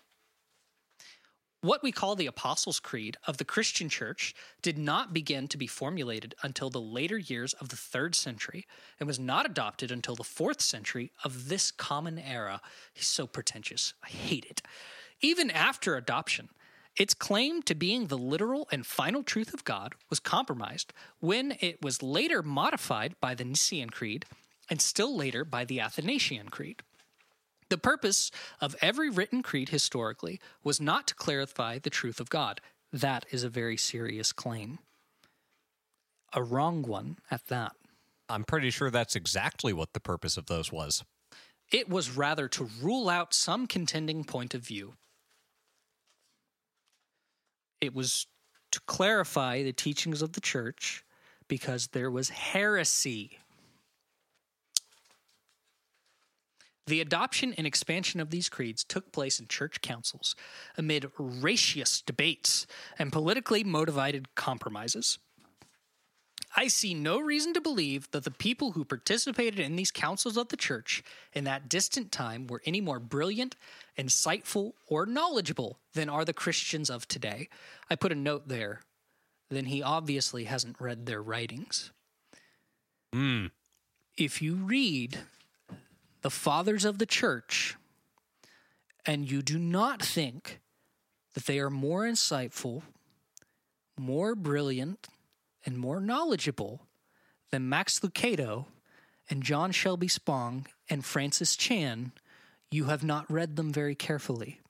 What 1.60 1.82
we 1.82 1.90
call 1.90 2.14
the 2.14 2.28
Apostles' 2.28 2.78
Creed 2.78 3.16
of 3.26 3.38
the 3.38 3.44
Christian 3.44 3.88
Church 3.88 4.32
did 4.62 4.78
not 4.78 5.12
begin 5.12 5.48
to 5.48 5.56
be 5.58 5.66
formulated 5.66 6.36
until 6.40 6.70
the 6.70 6.80
later 6.80 7.18
years 7.18 7.52
of 7.54 7.70
the 7.70 7.76
third 7.76 8.14
century 8.14 8.64
and 9.00 9.08
was 9.08 9.18
not 9.18 9.44
adopted 9.44 9.90
until 9.90 10.14
the 10.14 10.22
fourth 10.22 10.60
century 10.60 11.10
of 11.24 11.48
this 11.48 11.72
common 11.72 12.16
era. 12.16 12.60
He's 12.94 13.08
so 13.08 13.26
pretentious. 13.26 13.92
I 14.04 14.08
hate 14.08 14.44
it. 14.44 14.62
Even 15.20 15.50
after 15.50 15.96
adoption, 15.96 16.50
its 16.96 17.12
claim 17.12 17.62
to 17.62 17.74
being 17.74 18.06
the 18.06 18.18
literal 18.18 18.68
and 18.70 18.86
final 18.86 19.24
truth 19.24 19.52
of 19.52 19.64
God 19.64 19.96
was 20.08 20.20
compromised 20.20 20.92
when 21.18 21.56
it 21.58 21.82
was 21.82 22.04
later 22.04 22.40
modified 22.40 23.16
by 23.20 23.34
the 23.34 23.44
Nicene 23.44 23.90
Creed 23.90 24.26
and 24.70 24.80
still 24.80 25.16
later 25.16 25.44
by 25.44 25.64
the 25.64 25.80
Athanasian 25.80 26.50
Creed. 26.50 26.84
The 27.70 27.78
purpose 27.78 28.30
of 28.60 28.76
every 28.80 29.10
written 29.10 29.42
creed 29.42 29.68
historically 29.68 30.40
was 30.64 30.80
not 30.80 31.06
to 31.08 31.14
clarify 31.14 31.78
the 31.78 31.90
truth 31.90 32.18
of 32.18 32.30
God. 32.30 32.60
That 32.92 33.26
is 33.30 33.44
a 33.44 33.50
very 33.50 33.76
serious 33.76 34.32
claim. 34.32 34.78
A 36.32 36.42
wrong 36.42 36.82
one 36.82 37.18
at 37.30 37.46
that. 37.48 37.72
I'm 38.28 38.44
pretty 38.44 38.70
sure 38.70 38.90
that's 38.90 39.16
exactly 39.16 39.72
what 39.72 39.92
the 39.92 40.00
purpose 40.00 40.36
of 40.36 40.46
those 40.46 40.72
was. 40.72 41.04
It 41.70 41.88
was 41.88 42.16
rather 42.16 42.48
to 42.48 42.68
rule 42.80 43.08
out 43.08 43.34
some 43.34 43.66
contending 43.66 44.24
point 44.24 44.54
of 44.54 44.62
view. 44.62 44.94
It 47.80 47.94
was 47.94 48.26
to 48.72 48.80
clarify 48.86 49.62
the 49.62 49.72
teachings 49.72 50.22
of 50.22 50.32
the 50.32 50.40
church 50.40 51.04
because 51.46 51.88
there 51.88 52.10
was 52.10 52.30
heresy. 52.30 53.37
The 56.88 57.02
adoption 57.02 57.52
and 57.58 57.66
expansion 57.66 58.18
of 58.18 58.30
these 58.30 58.48
creeds 58.48 58.82
took 58.82 59.12
place 59.12 59.38
in 59.38 59.46
church 59.46 59.82
councils 59.82 60.34
amid 60.74 61.10
racious 61.18 62.00
debates 62.00 62.66
and 62.98 63.12
politically 63.12 63.62
motivated 63.62 64.34
compromises. 64.34 65.18
I 66.56 66.68
see 66.68 66.94
no 66.94 67.20
reason 67.20 67.52
to 67.52 67.60
believe 67.60 68.10
that 68.12 68.24
the 68.24 68.30
people 68.30 68.72
who 68.72 68.86
participated 68.86 69.60
in 69.60 69.76
these 69.76 69.90
councils 69.90 70.38
of 70.38 70.48
the 70.48 70.56
church 70.56 71.02
in 71.34 71.44
that 71.44 71.68
distant 71.68 72.10
time 72.10 72.46
were 72.46 72.62
any 72.64 72.80
more 72.80 72.98
brilliant, 72.98 73.54
insightful, 73.98 74.72
or 74.86 75.04
knowledgeable 75.04 75.80
than 75.92 76.08
are 76.08 76.24
the 76.24 76.32
Christians 76.32 76.88
of 76.88 77.06
today. 77.06 77.50
I 77.90 77.96
put 77.96 78.12
a 78.12 78.14
note 78.14 78.48
there. 78.48 78.80
Then 79.50 79.66
he 79.66 79.82
obviously 79.82 80.44
hasn't 80.44 80.80
read 80.80 81.04
their 81.04 81.20
writings. 81.20 81.92
Hmm. 83.12 83.48
If 84.16 84.40
you 84.40 84.54
read 84.54 85.18
the 86.22 86.30
fathers 86.30 86.84
of 86.84 86.98
the 86.98 87.06
church 87.06 87.76
and 89.06 89.30
you 89.30 89.42
do 89.42 89.58
not 89.58 90.02
think 90.02 90.60
that 91.34 91.46
they 91.46 91.58
are 91.58 91.70
more 91.70 92.02
insightful, 92.02 92.82
more 93.96 94.34
brilliant, 94.34 95.08
and 95.64 95.78
more 95.78 96.00
knowledgeable 96.00 96.86
than 97.50 97.68
Max 97.68 98.00
Lucado 98.00 98.66
and 99.30 99.42
John 99.42 99.72
Shelby 99.72 100.08
Spong 100.08 100.66
and 100.88 101.04
Francis 101.04 101.56
Chan, 101.56 102.12
you 102.70 102.84
have 102.84 103.04
not 103.04 103.30
read 103.30 103.56
them 103.56 103.72
very 103.72 103.94
carefully. 103.94 104.60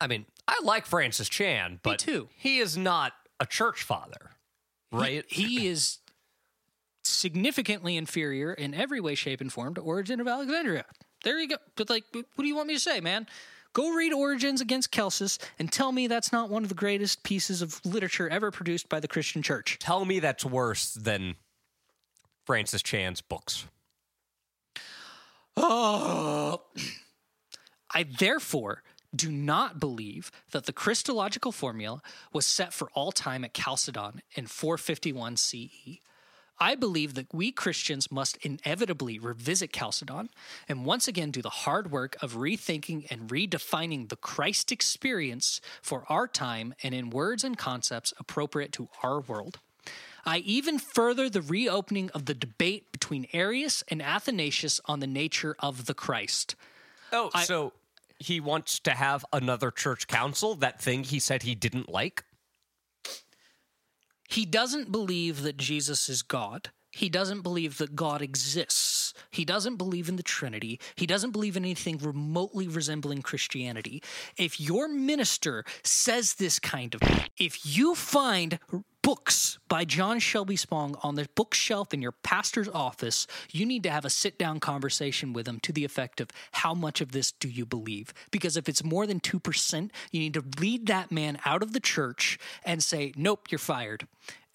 I 0.00 0.06
mean, 0.06 0.26
I 0.46 0.60
like 0.62 0.86
Francis 0.86 1.28
Chan, 1.28 1.80
but 1.82 2.06
he 2.36 2.58
is 2.58 2.76
not 2.76 3.12
a 3.40 3.46
church 3.46 3.82
father, 3.82 4.30
right? 4.92 5.24
He 5.28 5.66
is 5.66 5.98
significantly 7.06 7.96
inferior 7.96 8.52
in 8.52 8.74
every 8.74 9.00
way, 9.00 9.14
shape, 9.14 9.40
and 9.40 9.52
form 9.52 9.74
to 9.74 9.80
Origen 9.80 10.20
of 10.20 10.28
Alexandria. 10.28 10.84
There 11.22 11.38
you 11.38 11.48
go. 11.48 11.56
But 11.76 11.90
like, 11.90 12.04
what 12.12 12.26
do 12.38 12.46
you 12.46 12.56
want 12.56 12.68
me 12.68 12.74
to 12.74 12.80
say, 12.80 13.00
man? 13.00 13.26
Go 13.72 13.92
read 13.92 14.12
Origen's 14.12 14.60
against 14.60 14.92
Celsus 14.92 15.38
and 15.58 15.70
tell 15.70 15.90
me 15.90 16.06
that's 16.06 16.32
not 16.32 16.48
one 16.48 16.62
of 16.62 16.68
the 16.68 16.76
greatest 16.76 17.24
pieces 17.24 17.60
of 17.60 17.84
literature 17.84 18.28
ever 18.28 18.52
produced 18.52 18.88
by 18.88 19.00
the 19.00 19.08
Christian 19.08 19.42
Church. 19.42 19.78
Tell 19.80 20.04
me 20.04 20.20
that's 20.20 20.44
worse 20.44 20.94
than 20.94 21.34
Francis 22.46 22.82
Chan's 22.82 23.20
books. 23.20 23.66
Oh. 25.56 26.62
I 27.94 28.04
therefore 28.04 28.82
do 29.14 29.30
not 29.30 29.78
believe 29.78 30.30
that 30.50 30.66
the 30.66 30.72
Christological 30.72 31.52
formula 31.52 32.00
was 32.32 32.46
set 32.46 32.72
for 32.72 32.88
all 32.94 33.12
time 33.12 33.44
at 33.44 33.54
Chalcedon 33.54 34.22
in 34.34 34.46
451 34.46 35.36
CE. 35.36 35.98
I 36.58 36.74
believe 36.74 37.14
that 37.14 37.32
we 37.32 37.50
Christians 37.52 38.10
must 38.10 38.36
inevitably 38.38 39.18
revisit 39.18 39.72
Chalcedon 39.72 40.30
and 40.68 40.84
once 40.84 41.08
again 41.08 41.30
do 41.30 41.42
the 41.42 41.50
hard 41.50 41.90
work 41.90 42.16
of 42.22 42.34
rethinking 42.34 43.06
and 43.10 43.28
redefining 43.28 44.08
the 44.08 44.16
Christ 44.16 44.70
experience 44.70 45.60
for 45.82 46.04
our 46.08 46.26
time 46.28 46.74
and 46.82 46.94
in 46.94 47.10
words 47.10 47.44
and 47.44 47.58
concepts 47.58 48.12
appropriate 48.18 48.72
to 48.72 48.88
our 49.02 49.20
world. 49.20 49.58
I 50.26 50.38
even 50.38 50.78
further 50.78 51.28
the 51.28 51.42
reopening 51.42 52.10
of 52.10 52.24
the 52.26 52.34
debate 52.34 52.92
between 52.92 53.26
Arius 53.32 53.84
and 53.88 54.00
Athanasius 54.00 54.80
on 54.86 55.00
the 55.00 55.06
nature 55.06 55.54
of 55.58 55.86
the 55.86 55.94
Christ. 55.94 56.54
Oh, 57.12 57.30
so 57.44 57.72
he 58.18 58.40
wants 58.40 58.78
to 58.80 58.92
have 58.92 59.24
another 59.32 59.70
church 59.70 60.06
council, 60.06 60.54
that 60.56 60.80
thing 60.80 61.04
he 61.04 61.18
said 61.18 61.42
he 61.42 61.54
didn't 61.54 61.88
like? 61.90 62.24
He 64.28 64.46
doesn't 64.46 64.90
believe 64.90 65.42
that 65.42 65.58
Jesus 65.58 66.08
is 66.08 66.22
God. 66.22 66.70
He 66.90 67.08
doesn't 67.08 67.42
believe 67.42 67.78
that 67.78 67.96
God 67.96 68.22
exists. 68.22 69.03
He 69.30 69.44
doesn't 69.44 69.76
believe 69.76 70.08
in 70.08 70.16
the 70.16 70.22
Trinity. 70.22 70.80
He 70.96 71.06
doesn't 71.06 71.30
believe 71.30 71.56
in 71.56 71.64
anything 71.64 71.98
remotely 71.98 72.68
resembling 72.68 73.22
Christianity. 73.22 74.02
If 74.36 74.60
your 74.60 74.88
minister 74.88 75.64
says 75.82 76.34
this 76.34 76.58
kind 76.58 76.94
of, 76.94 77.02
if 77.38 77.76
you 77.76 77.94
find 77.94 78.58
books 79.04 79.58
by 79.68 79.84
John 79.84 80.18
Shelby 80.18 80.56
Spong 80.56 80.96
on 81.02 81.14
the 81.14 81.28
bookshelf 81.34 81.92
in 81.92 82.00
your 82.00 82.12
pastor's 82.12 82.70
office, 82.70 83.26
you 83.52 83.66
need 83.66 83.82
to 83.82 83.90
have 83.90 84.06
a 84.06 84.10
sit 84.10 84.38
down 84.38 84.60
conversation 84.60 85.34
with 85.34 85.46
him 85.46 85.60
to 85.60 85.72
the 85.72 85.84
effect 85.84 86.22
of 86.22 86.30
how 86.52 86.72
much 86.72 87.02
of 87.02 87.12
this 87.12 87.30
do 87.30 87.48
you 87.48 87.66
believe? 87.66 88.14
Because 88.30 88.56
if 88.56 88.66
it's 88.66 88.82
more 88.82 89.06
than 89.06 89.20
2%, 89.20 89.90
you 90.10 90.20
need 90.20 90.34
to 90.34 90.44
lead 90.58 90.86
that 90.86 91.12
man 91.12 91.38
out 91.44 91.62
of 91.62 91.74
the 91.74 91.80
church 91.80 92.38
and 92.64 92.82
say, 92.82 93.12
nope, 93.14 93.48
you're 93.50 93.58
fired 93.58 94.06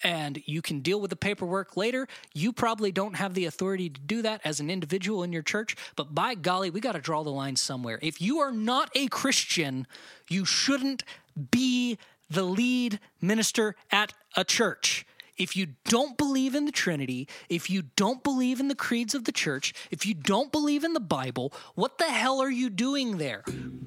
and 0.02 0.42
you 0.46 0.62
can 0.62 0.80
deal 0.80 1.00
with 1.00 1.10
the 1.10 1.16
paperwork 1.16 1.76
later. 1.76 2.08
You 2.34 2.52
probably 2.52 2.92
don't 2.92 3.14
have 3.14 3.34
the 3.34 3.46
authority 3.46 3.90
to 3.90 4.00
do 4.00 4.22
that 4.22 4.40
as 4.44 4.60
an 4.60 4.70
individual 4.70 5.22
in 5.22 5.32
your 5.32 5.42
church, 5.42 5.76
but 5.96 6.14
by 6.14 6.34
golly, 6.34 6.70
we 6.70 6.80
got 6.80 6.92
to 6.92 7.00
draw 7.00 7.22
the 7.22 7.30
line 7.30 7.56
somewhere. 7.56 7.98
If 8.02 8.20
you 8.20 8.38
are 8.40 8.52
not 8.52 8.90
a 8.94 9.08
Christian, 9.08 9.86
you 10.28 10.44
shouldn't 10.44 11.04
be 11.50 11.98
the 12.28 12.44
lead 12.44 13.00
minister 13.20 13.74
at 13.90 14.12
a 14.36 14.44
church. 14.44 15.04
If 15.36 15.56
you 15.56 15.68
don't 15.86 16.18
believe 16.18 16.54
in 16.54 16.66
the 16.66 16.72
Trinity, 16.72 17.26
if 17.48 17.70
you 17.70 17.84
don't 17.96 18.22
believe 18.22 18.60
in 18.60 18.68
the 18.68 18.74
creeds 18.74 19.14
of 19.14 19.24
the 19.24 19.32
church, 19.32 19.72
if 19.90 20.04
you 20.04 20.12
don't 20.12 20.52
believe 20.52 20.84
in 20.84 20.92
the 20.92 21.00
Bible, 21.00 21.54
what 21.74 21.96
the 21.96 22.04
hell 22.04 22.42
are 22.42 22.50
you 22.50 22.68
doing 22.68 23.16
there? 23.16 23.42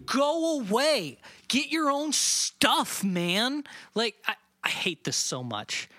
Go 0.07 0.59
away. 0.59 1.19
Get 1.47 1.69
your 1.69 1.91
own 1.91 2.11
stuff, 2.11 3.03
man. 3.03 3.65
Like, 3.93 4.15
I, 4.27 4.33
I 4.63 4.69
hate 4.69 5.03
this 5.03 5.15
so 5.15 5.43
much. 5.43 5.89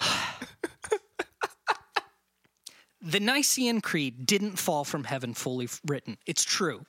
the 3.00 3.20
Nicene 3.20 3.80
Creed 3.80 4.26
didn't 4.26 4.58
fall 4.58 4.84
from 4.84 5.04
heaven 5.04 5.34
fully 5.34 5.68
written. 5.86 6.18
It's 6.26 6.44
true. 6.44 6.84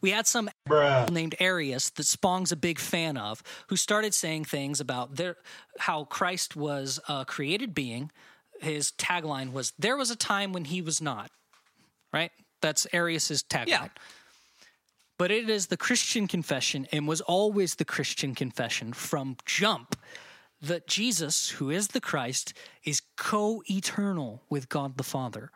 We 0.00 0.10
had 0.10 0.26
some 0.26 0.50
Bruh. 0.68 1.10
named 1.10 1.34
Arius 1.38 1.90
that 1.90 2.04
Spong's 2.04 2.52
a 2.52 2.56
big 2.56 2.78
fan 2.78 3.16
of, 3.16 3.42
who 3.68 3.76
started 3.76 4.14
saying 4.14 4.44
things 4.44 4.80
about 4.80 5.16
their, 5.16 5.36
how 5.78 6.04
Christ 6.04 6.56
was 6.56 6.98
a 7.08 7.24
created 7.24 7.74
being. 7.74 8.10
His 8.60 8.92
tagline 8.92 9.52
was, 9.52 9.72
There 9.78 9.96
was 9.96 10.10
a 10.10 10.16
time 10.16 10.52
when 10.52 10.66
he 10.66 10.82
was 10.82 11.00
not. 11.00 11.30
Right? 12.12 12.32
That's 12.60 12.86
Arius's 12.92 13.42
tagline. 13.42 13.68
Yeah. 13.68 13.88
But 15.18 15.30
it 15.30 15.50
is 15.50 15.66
the 15.66 15.76
Christian 15.76 16.26
confession 16.26 16.88
and 16.92 17.06
was 17.06 17.20
always 17.20 17.74
the 17.74 17.84
Christian 17.84 18.34
confession 18.34 18.94
from 18.94 19.36
jump 19.44 19.94
that 20.62 20.86
Jesus, 20.86 21.50
who 21.50 21.70
is 21.70 21.88
the 21.88 22.00
Christ, 22.00 22.52
is 22.84 23.02
co 23.16 23.62
eternal 23.68 24.42
with 24.50 24.68
God 24.68 24.96
the 24.96 25.04
Father. 25.04 25.50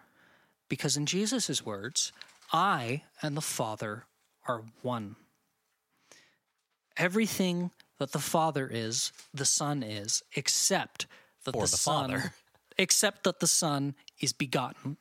Because 0.68 0.96
in 0.96 1.06
Jesus' 1.06 1.64
words, 1.64 2.12
I 2.52 3.02
and 3.22 3.36
the 3.36 3.42
Father 3.42 4.04
are 4.48 4.62
one. 4.82 5.16
Everything 6.96 7.70
that 7.98 8.12
the 8.12 8.18
Father 8.18 8.68
is, 8.70 9.12
the 9.32 9.44
Son 9.44 9.82
is, 9.82 10.22
except 10.34 11.06
that 11.44 11.52
the, 11.52 11.60
the 11.60 11.66
Son, 11.66 12.10
Father. 12.10 12.32
except 12.78 13.24
that 13.24 13.40
the 13.40 13.46
Son 13.46 13.94
is 14.20 14.32
begotten. 14.32 14.96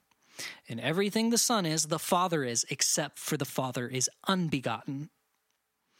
And 0.67 0.79
everything 0.79 1.29
the 1.29 1.37
Son 1.37 1.65
is, 1.65 1.85
the 1.85 1.99
Father 1.99 2.43
is, 2.43 2.65
except 2.69 3.19
for 3.19 3.37
the 3.37 3.45
Father 3.45 3.87
is 3.87 4.09
unbegotten. 4.27 5.09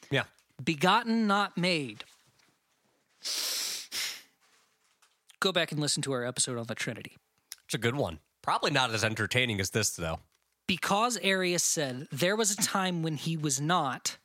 Yeah. 0.10 0.24
Begotten, 0.64 1.28
not 1.28 1.58
made 1.58 2.04
go 5.44 5.52
back 5.52 5.72
and 5.72 5.82
listen 5.82 6.02
to 6.04 6.14
our 6.14 6.24
episode 6.24 6.58
on 6.58 6.66
the 6.68 6.76
Trinity. 6.76 7.18
It's 7.66 7.74
a 7.74 7.78
good 7.78 7.96
one. 7.96 8.20
Probably 8.42 8.72
not 8.72 8.92
as 8.92 9.04
entertaining 9.04 9.60
as 9.60 9.72
this, 9.72 9.92
though. 9.92 10.20
Because 10.68 11.18
Arius 11.22 11.64
said 11.64 12.08
there 12.12 12.36
was 12.36 12.52
a 12.52 12.58
time 12.58 13.04
when 13.04 13.18
he 13.18 13.36
was 13.36 13.60
not, 13.60 14.18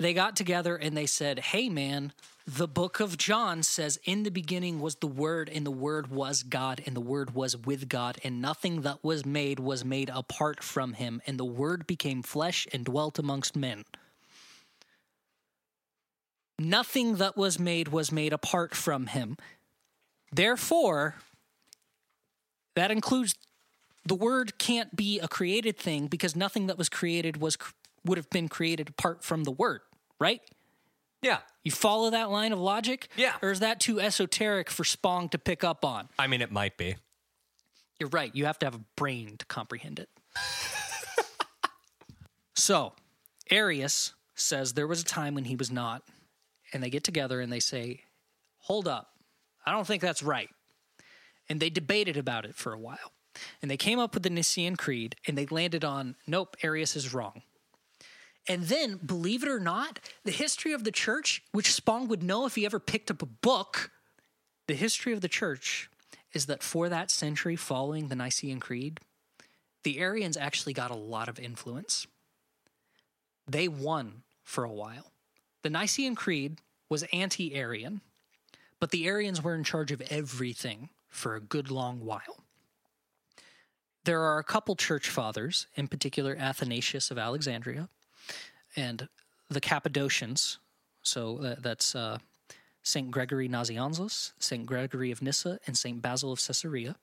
they 0.00 0.12
got 0.12 0.34
together 0.34 0.76
and 0.76 0.96
they 0.96 1.06
said, 1.06 1.38
Hey, 1.38 1.68
man, 1.68 2.12
the 2.46 2.66
book 2.66 2.98
of 2.98 3.16
John 3.16 3.62
says, 3.62 3.98
In 4.04 4.24
the 4.24 4.30
beginning 4.30 4.80
was 4.80 4.96
the 4.96 5.06
Word, 5.06 5.48
and 5.48 5.64
the 5.64 5.70
Word 5.70 6.10
was 6.10 6.42
God, 6.42 6.82
and 6.84 6.96
the 6.96 7.00
Word 7.00 7.34
was 7.34 7.56
with 7.56 7.88
God, 7.88 8.18
and 8.24 8.42
nothing 8.42 8.82
that 8.82 9.04
was 9.04 9.24
made 9.24 9.60
was 9.60 9.84
made 9.84 10.10
apart 10.12 10.64
from 10.64 10.94
him, 10.94 11.22
and 11.26 11.38
the 11.38 11.44
Word 11.44 11.86
became 11.86 12.22
flesh 12.22 12.66
and 12.72 12.84
dwelt 12.84 13.18
amongst 13.18 13.54
men. 13.54 13.84
Nothing 16.58 17.16
that 17.16 17.36
was 17.36 17.60
made 17.60 17.88
was 17.88 18.10
made 18.10 18.32
apart 18.32 18.74
from 18.74 19.06
him. 19.06 19.36
Therefore, 20.32 21.16
that 22.74 22.90
includes 22.90 23.34
the 24.04 24.14
word 24.14 24.58
can't 24.58 24.94
be 24.94 25.18
a 25.18 25.28
created 25.28 25.76
thing 25.76 26.06
because 26.06 26.36
nothing 26.36 26.66
that 26.66 26.78
was 26.78 26.88
created 26.88 27.38
was 27.38 27.56
would 28.04 28.18
have 28.18 28.30
been 28.30 28.48
created 28.48 28.88
apart 28.88 29.24
from 29.24 29.44
the 29.44 29.50
word, 29.50 29.80
right? 30.18 30.40
Yeah. 31.22 31.38
You 31.64 31.72
follow 31.72 32.10
that 32.10 32.30
line 32.30 32.52
of 32.52 32.58
logic? 32.58 33.08
Yeah. 33.16 33.34
Or 33.42 33.50
is 33.50 33.60
that 33.60 33.80
too 33.80 34.00
esoteric 34.00 34.70
for 34.70 34.84
Spong 34.84 35.28
to 35.30 35.38
pick 35.38 35.64
up 35.64 35.84
on? 35.84 36.08
I 36.18 36.26
mean, 36.26 36.40
it 36.40 36.52
might 36.52 36.76
be. 36.76 36.96
You're 37.98 38.10
right. 38.10 38.34
You 38.34 38.46
have 38.46 38.58
to 38.60 38.66
have 38.66 38.74
a 38.74 38.84
brain 38.96 39.36
to 39.38 39.46
comprehend 39.46 39.98
it. 39.98 40.08
so, 42.54 42.92
Arius 43.50 44.14
says 44.36 44.74
there 44.74 44.86
was 44.86 45.02
a 45.02 45.04
time 45.04 45.34
when 45.34 45.44
he 45.44 45.56
was 45.56 45.70
not, 45.70 46.02
and 46.72 46.82
they 46.82 46.90
get 46.90 47.02
together 47.02 47.40
and 47.40 47.52
they 47.52 47.60
say, 47.60 48.02
Hold 48.60 48.86
up. 48.86 49.10
I 49.68 49.72
don't 49.72 49.86
think 49.86 50.02
that's 50.02 50.22
right. 50.22 50.48
And 51.48 51.60
they 51.60 51.70
debated 51.70 52.16
about 52.16 52.44
it 52.44 52.54
for 52.54 52.72
a 52.72 52.78
while. 52.78 53.12
And 53.62 53.70
they 53.70 53.76
came 53.76 53.98
up 53.98 54.14
with 54.14 54.22
the 54.22 54.30
Nicene 54.30 54.76
Creed 54.76 55.16
and 55.26 55.36
they 55.36 55.46
landed 55.46 55.84
on 55.84 56.16
nope, 56.26 56.56
Arius 56.62 56.96
is 56.96 57.12
wrong. 57.12 57.42
And 58.48 58.64
then, 58.64 58.96
believe 58.96 59.42
it 59.42 59.48
or 59.50 59.60
not, 59.60 60.00
the 60.24 60.30
history 60.30 60.72
of 60.72 60.84
the 60.84 60.90
church, 60.90 61.42
which 61.52 61.74
Spong 61.74 62.08
would 62.08 62.22
know 62.22 62.46
if 62.46 62.54
he 62.54 62.64
ever 62.64 62.80
picked 62.80 63.10
up 63.10 63.20
a 63.20 63.26
book, 63.26 63.90
the 64.66 64.74
history 64.74 65.12
of 65.12 65.20
the 65.20 65.28
church 65.28 65.90
is 66.32 66.46
that 66.46 66.62
for 66.62 66.88
that 66.88 67.10
century 67.10 67.56
following 67.56 68.08
the 68.08 68.16
Nicene 68.16 68.58
Creed, 68.58 69.00
the 69.84 69.98
Arians 69.98 70.36
actually 70.36 70.72
got 70.72 70.90
a 70.90 70.96
lot 70.96 71.28
of 71.28 71.38
influence. 71.38 72.06
They 73.46 73.68
won 73.68 74.22
for 74.42 74.64
a 74.64 74.72
while. 74.72 75.12
The 75.62 75.70
Nicene 75.70 76.14
Creed 76.14 76.60
was 76.88 77.02
anti 77.12 77.54
Arian, 77.54 78.00
but 78.80 78.90
the 78.90 79.06
Arians 79.06 79.42
were 79.42 79.54
in 79.54 79.64
charge 79.64 79.92
of 79.92 80.00
everything 80.10 80.90
for 81.08 81.34
a 81.34 81.40
good 81.40 81.70
long 81.70 82.04
while. 82.04 82.44
There 84.04 84.22
are 84.22 84.38
a 84.38 84.44
couple 84.44 84.76
church 84.76 85.08
fathers, 85.08 85.66
in 85.74 85.88
particular 85.88 86.36
Athanasius 86.38 87.10
of 87.10 87.18
Alexandria 87.18 87.88
and 88.76 89.08
the 89.50 89.60
Cappadocians. 89.60 90.58
So 91.02 91.56
that's 91.60 91.94
uh, 91.94 92.18
St. 92.82 93.10
Gregory 93.10 93.48
Nazianzus, 93.48 94.32
St. 94.38 94.64
Gregory 94.64 95.10
of 95.10 95.20
Nyssa, 95.20 95.58
and 95.66 95.76
St. 95.76 96.00
Basil 96.00 96.32
of 96.32 96.40
Caesarea. 96.40 96.96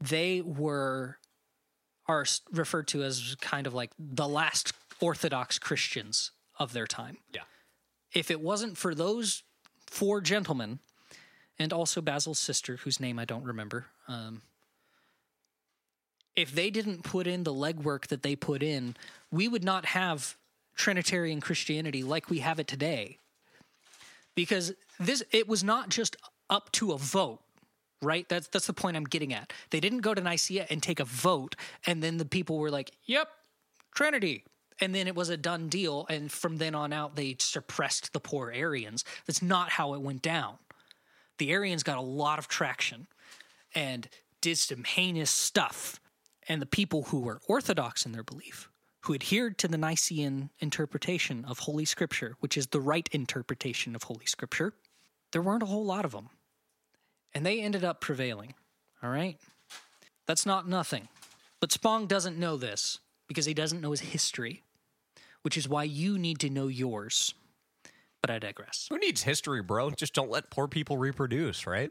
They 0.00 0.40
were 0.40 1.18
are 2.06 2.24
referred 2.52 2.88
to 2.88 3.02
as 3.02 3.36
kind 3.40 3.66
of 3.66 3.74
like 3.74 3.90
the 3.98 4.26
last 4.26 4.72
Orthodox 5.00 5.58
Christians 5.58 6.32
of 6.58 6.72
their 6.72 6.86
time. 6.86 7.18
Yeah. 7.32 7.42
If 8.12 8.30
it 8.30 8.40
wasn't 8.40 8.76
for 8.76 8.94
those 8.94 9.44
four 9.90 10.20
gentlemen 10.20 10.78
and 11.58 11.72
also 11.72 12.00
Basil's 12.00 12.38
sister, 12.38 12.76
whose 12.76 13.00
name 13.00 13.18
I 13.18 13.26
don't 13.26 13.44
remember, 13.44 13.86
um, 14.08 14.40
if 16.36 16.54
they 16.54 16.70
didn't 16.70 17.02
put 17.02 17.26
in 17.26 17.44
the 17.44 17.52
legwork 17.52 18.06
that 18.06 18.22
they 18.22 18.34
put 18.34 18.62
in, 18.62 18.96
we 19.30 19.48
would 19.48 19.64
not 19.64 19.84
have 19.84 20.36
Trinitarian 20.74 21.40
Christianity 21.40 22.02
like 22.02 22.30
we 22.30 22.38
have 22.38 22.58
it 22.58 22.66
today. 22.66 23.18
Because 24.34 24.72
this 24.98 25.22
it 25.32 25.48
was 25.48 25.62
not 25.62 25.90
just 25.90 26.16
up 26.48 26.72
to 26.72 26.92
a 26.92 26.98
vote, 26.98 27.40
right? 28.00 28.26
That's 28.28 28.46
that's 28.48 28.66
the 28.66 28.72
point 28.72 28.96
I'm 28.96 29.04
getting 29.04 29.34
at. 29.34 29.52
They 29.70 29.80
didn't 29.80 30.00
go 30.00 30.14
to 30.14 30.20
Nicaea 30.22 30.66
and 30.70 30.82
take 30.82 31.00
a 31.00 31.04
vote, 31.04 31.56
and 31.86 32.02
then 32.02 32.16
the 32.16 32.24
people 32.24 32.58
were 32.58 32.70
like, 32.70 32.92
"Yep, 33.04 33.28
Trinity." 33.94 34.44
And 34.80 34.94
then 34.94 35.06
it 35.06 35.14
was 35.14 35.28
a 35.28 35.36
done 35.36 35.68
deal, 35.68 36.06
and 36.08 36.32
from 36.32 36.56
then 36.56 36.74
on 36.74 36.92
out, 36.92 37.14
they 37.14 37.36
suppressed 37.38 38.12
the 38.12 38.20
poor 38.20 38.50
Arians. 38.50 39.04
That's 39.26 39.42
not 39.42 39.70
how 39.70 39.94
it 39.94 40.00
went 40.00 40.22
down. 40.22 40.56
The 41.38 41.50
Arians 41.50 41.82
got 41.82 41.98
a 41.98 42.02
lot 42.02 42.38
of 42.38 42.48
traction 42.48 43.06
and 43.74 44.08
did 44.40 44.58
some 44.58 44.84
heinous 44.84 45.30
stuff. 45.30 46.00
And 46.48 46.60
the 46.60 46.66
people 46.66 47.04
who 47.04 47.20
were 47.20 47.40
orthodox 47.46 48.06
in 48.06 48.12
their 48.12 48.22
belief, 48.22 48.68
who 49.02 49.14
adhered 49.14 49.58
to 49.58 49.68
the 49.68 49.78
Nicene 49.78 50.50
interpretation 50.60 51.44
of 51.44 51.60
Holy 51.60 51.84
Scripture, 51.84 52.36
which 52.40 52.56
is 52.56 52.68
the 52.68 52.80
right 52.80 53.08
interpretation 53.12 53.94
of 53.94 54.04
Holy 54.04 54.26
Scripture, 54.26 54.74
there 55.32 55.42
weren't 55.42 55.62
a 55.62 55.66
whole 55.66 55.84
lot 55.84 56.04
of 56.04 56.12
them. 56.12 56.30
And 57.34 57.46
they 57.46 57.60
ended 57.60 57.84
up 57.84 58.00
prevailing. 58.00 58.54
All 59.02 59.10
right? 59.10 59.38
That's 60.26 60.46
not 60.46 60.68
nothing. 60.68 61.08
But 61.60 61.72
Spong 61.72 62.06
doesn't 62.06 62.38
know 62.38 62.56
this 62.56 62.98
because 63.28 63.46
he 63.46 63.54
doesn't 63.54 63.80
know 63.80 63.92
his 63.92 64.00
history, 64.00 64.62
which 65.42 65.56
is 65.56 65.68
why 65.68 65.84
you 65.84 66.18
need 66.18 66.38
to 66.40 66.50
know 66.50 66.68
yours. 66.68 67.34
But 68.20 68.30
I 68.30 68.38
digress. 68.38 68.86
Who 68.90 68.98
needs 68.98 69.22
history, 69.22 69.62
bro? 69.62 69.90
Just 69.90 70.12
don't 70.14 70.30
let 70.30 70.50
poor 70.50 70.68
people 70.68 70.98
reproduce, 70.98 71.66
right? 71.66 71.90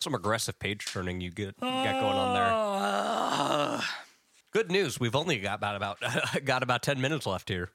Some 0.00 0.14
aggressive 0.14 0.58
page 0.58 0.84
turning 0.86 1.20
you 1.20 1.30
get 1.30 1.46
you 1.46 1.52
got 1.60 2.00
going 2.00 2.16
on 2.16 2.34
there. 2.34 2.48
Ah. 2.50 3.98
Good 4.52 4.70
news. 4.70 5.00
We've 5.00 5.16
only 5.16 5.38
got 5.38 5.58
about 5.58 5.76
about 5.76 5.98
got 6.44 6.62
about 6.62 6.82
ten 6.82 7.00
minutes 7.00 7.26
left 7.26 7.48
here. 7.48 7.70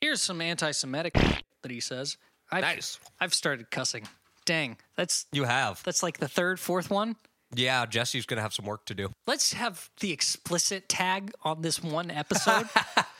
Here's 0.00 0.22
some 0.22 0.40
anti-Semitic 0.40 1.14
that 1.14 1.70
he 1.70 1.80
says. 1.80 2.16
I've, 2.50 2.62
Nice. 2.62 2.98
I've 3.20 3.34
started 3.34 3.70
cussing. 3.70 4.06
Dang, 4.44 4.76
that's 4.96 5.26
You 5.32 5.44
have. 5.44 5.82
that's 5.82 6.02
like 6.02 6.18
the 6.18 6.28
third, 6.28 6.60
fourth 6.60 6.90
one. 6.90 7.16
Yeah, 7.54 7.84
Jesse's 7.86 8.26
gonna 8.26 8.42
have 8.42 8.54
some 8.54 8.64
work 8.64 8.84
to 8.86 8.94
do. 8.94 9.10
Let's 9.26 9.52
have 9.52 9.90
the 10.00 10.12
explicit 10.12 10.88
tag 10.88 11.32
on 11.42 11.62
this 11.62 11.82
one 11.82 12.10
episode. 12.10 12.68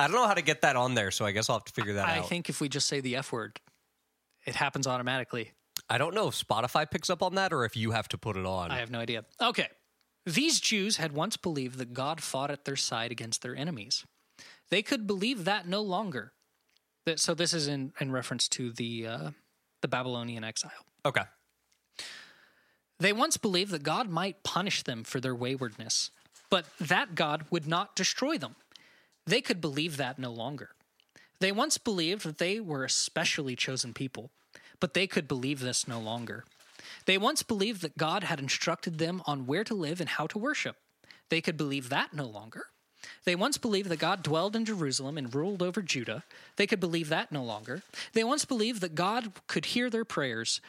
I 0.00 0.06
don't 0.06 0.16
know 0.16 0.26
how 0.26 0.34
to 0.34 0.42
get 0.42 0.62
that 0.62 0.76
on 0.76 0.94
there, 0.94 1.10
so 1.10 1.24
I 1.24 1.32
guess 1.32 1.48
I'll 1.50 1.56
have 1.56 1.64
to 1.64 1.72
figure 1.72 1.94
that 1.94 2.08
I 2.08 2.18
out. 2.18 2.24
I 2.24 2.26
think 2.28 2.48
if 2.48 2.60
we 2.60 2.68
just 2.68 2.88
say 2.88 3.00
the 3.00 3.16
F 3.16 3.32
word, 3.32 3.60
it 4.46 4.54
happens 4.56 4.86
automatically. 4.86 5.52
I 5.88 5.98
don't 5.98 6.14
know 6.14 6.28
if 6.28 6.34
Spotify 6.34 6.90
picks 6.90 7.10
up 7.10 7.22
on 7.22 7.34
that 7.34 7.52
or 7.52 7.64
if 7.64 7.76
you 7.76 7.90
have 7.90 8.08
to 8.08 8.18
put 8.18 8.36
it 8.36 8.46
on. 8.46 8.70
I 8.70 8.78
have 8.78 8.90
no 8.90 9.00
idea. 9.00 9.24
Okay. 9.40 9.68
These 10.26 10.60
Jews 10.60 10.98
had 10.98 11.12
once 11.12 11.36
believed 11.36 11.78
that 11.78 11.92
God 11.94 12.22
fought 12.22 12.50
at 12.50 12.64
their 12.64 12.76
side 12.76 13.10
against 13.10 13.42
their 13.42 13.56
enemies. 13.56 14.04
They 14.70 14.82
could 14.82 15.06
believe 15.06 15.44
that 15.46 15.66
no 15.66 15.80
longer. 15.82 16.32
That- 17.06 17.18
So 17.20 17.34
this 17.34 17.52
is 17.54 17.66
in, 17.68 17.92
in 18.00 18.12
reference 18.12 18.46
to 18.48 18.70
the 18.72 19.06
uh, 19.06 19.30
the 19.82 19.88
Babylonian 19.88 20.44
exile. 20.44 20.84
okay. 21.04 21.22
They 22.98 23.12
once 23.14 23.38
believed 23.38 23.70
that 23.72 23.82
God 23.82 24.10
might 24.10 24.42
punish 24.42 24.82
them 24.82 25.04
for 25.04 25.20
their 25.20 25.34
waywardness, 25.34 26.10
but 26.50 26.66
that 26.78 27.14
God 27.14 27.46
would 27.50 27.66
not 27.66 27.96
destroy 27.96 28.36
them. 28.36 28.56
They 29.26 29.40
could 29.40 29.60
believe 29.60 29.96
that 29.96 30.18
no 30.18 30.32
longer. 30.32 30.70
They 31.40 31.52
once 31.52 31.78
believed 31.78 32.24
that 32.24 32.38
they 32.38 32.60
were 32.60 32.84
a 32.84 32.90
specially 32.90 33.56
chosen 33.56 33.94
people, 33.94 34.30
but 34.78 34.94
they 34.94 35.06
could 35.06 35.26
believe 35.26 35.60
this 35.60 35.88
no 35.88 35.98
longer. 35.98 36.44
They 37.06 37.18
once 37.18 37.42
believed 37.42 37.82
that 37.82 37.96
God 37.96 38.24
had 38.24 38.40
instructed 38.40 38.98
them 38.98 39.22
on 39.26 39.46
where 39.46 39.64
to 39.64 39.74
live 39.74 40.00
and 40.00 40.08
how 40.08 40.26
to 40.28 40.38
worship. 40.38 40.76
They 41.28 41.40
could 41.40 41.56
believe 41.56 41.88
that 41.88 42.12
no 42.12 42.26
longer. 42.26 42.66
They 43.24 43.34
once 43.34 43.56
believed 43.56 43.88
that 43.88 43.98
God 43.98 44.22
dwelled 44.22 44.56
in 44.56 44.64
Jerusalem 44.64 45.16
and 45.16 45.34
ruled 45.34 45.62
over 45.62 45.80
Judah. 45.80 46.24
They 46.56 46.66
could 46.66 46.80
believe 46.80 47.08
that 47.08 47.32
no 47.32 47.42
longer. 47.42 47.82
They 48.12 48.24
once 48.24 48.44
believed 48.44 48.80
that 48.82 48.94
God 48.94 49.32
could 49.46 49.66
hear 49.66 49.88
their 49.88 50.04
prayers. 50.04 50.60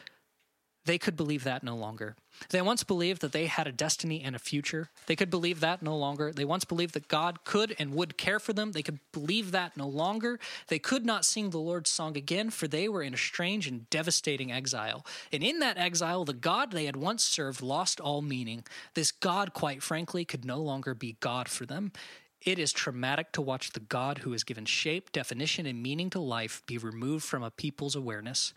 They 0.84 0.98
could 0.98 1.16
believe 1.16 1.44
that 1.44 1.62
no 1.62 1.76
longer. 1.76 2.16
They 2.50 2.60
once 2.60 2.82
believed 2.82 3.20
that 3.20 3.30
they 3.30 3.46
had 3.46 3.68
a 3.68 3.72
destiny 3.72 4.20
and 4.22 4.34
a 4.34 4.40
future. 4.40 4.90
They 5.06 5.14
could 5.14 5.30
believe 5.30 5.60
that 5.60 5.80
no 5.80 5.96
longer. 5.96 6.32
They 6.32 6.44
once 6.44 6.64
believed 6.64 6.94
that 6.94 7.06
God 7.06 7.44
could 7.44 7.76
and 7.78 7.94
would 7.94 8.18
care 8.18 8.40
for 8.40 8.52
them. 8.52 8.72
They 8.72 8.82
could 8.82 8.98
believe 9.12 9.52
that 9.52 9.76
no 9.76 9.86
longer. 9.86 10.40
They 10.66 10.80
could 10.80 11.06
not 11.06 11.24
sing 11.24 11.50
the 11.50 11.58
Lord's 11.58 11.90
song 11.90 12.16
again, 12.16 12.50
for 12.50 12.66
they 12.66 12.88
were 12.88 13.02
in 13.02 13.14
a 13.14 13.18
strange 13.18 13.68
and 13.68 13.88
devastating 13.90 14.50
exile. 14.50 15.06
And 15.30 15.44
in 15.44 15.60
that 15.60 15.78
exile, 15.78 16.24
the 16.24 16.32
God 16.32 16.72
they 16.72 16.86
had 16.86 16.96
once 16.96 17.22
served 17.22 17.62
lost 17.62 18.00
all 18.00 18.22
meaning. 18.22 18.64
This 18.94 19.12
God, 19.12 19.52
quite 19.52 19.82
frankly, 19.82 20.24
could 20.24 20.44
no 20.44 20.58
longer 20.58 20.94
be 20.94 21.16
God 21.20 21.48
for 21.48 21.64
them. 21.64 21.92
It 22.40 22.58
is 22.58 22.72
traumatic 22.72 23.30
to 23.32 23.42
watch 23.42 23.70
the 23.70 23.80
God 23.80 24.18
who 24.18 24.32
has 24.32 24.42
given 24.42 24.64
shape, 24.64 25.12
definition, 25.12 25.64
and 25.64 25.80
meaning 25.80 26.10
to 26.10 26.18
life 26.18 26.62
be 26.66 26.76
removed 26.76 27.24
from 27.24 27.44
a 27.44 27.52
people's 27.52 27.94
awareness. 27.94 28.52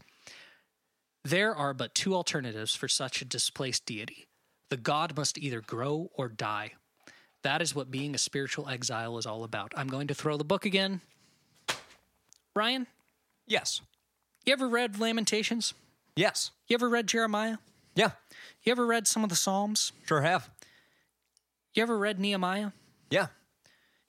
There 1.26 1.56
are 1.56 1.74
but 1.74 1.96
two 1.96 2.14
alternatives 2.14 2.76
for 2.76 2.88
such 2.88 3.20
a 3.22 3.26
displaced 3.26 3.86
deity. 3.88 4.28
The 4.70 4.78
god 4.78 5.18
must 5.18 5.40
either 5.40 5.60
grow 5.60 6.12
or 6.14 6.30
die. 6.30 6.74
That 7.42 7.62
is 7.64 7.74
what 7.74 7.90
being 7.90 8.14
a 8.14 8.20
spiritual 8.20 8.70
exile 8.70 9.18
is 9.18 9.26
all 9.26 9.44
about. 9.44 9.74
I'm 9.76 9.88
going 9.88 10.06
to 10.08 10.14
throw 10.14 10.38
the 10.38 10.44
book 10.44 10.66
again. 10.66 11.02
Ryan, 12.56 12.88
Yes. 13.48 13.82
you 14.46 14.54
ever 14.54 14.68
read 14.68 15.00
Lamentations? 15.00 15.74
Yes. 16.16 16.52
You 16.68 16.76
ever 16.76 16.90
read 16.90 17.08
Jeremiah? 17.08 17.58
Yeah. 17.96 18.12
You 18.64 18.72
ever 18.72 18.86
read 18.86 19.08
some 19.08 19.24
of 19.24 19.30
the 19.30 19.36
Psalms? 19.36 19.92
Sure 20.08 20.22
have. 20.22 20.50
You 21.74 21.84
ever 21.84 21.98
read 21.98 22.20
Nehemiah? 22.20 22.72
Yeah. 23.10 23.28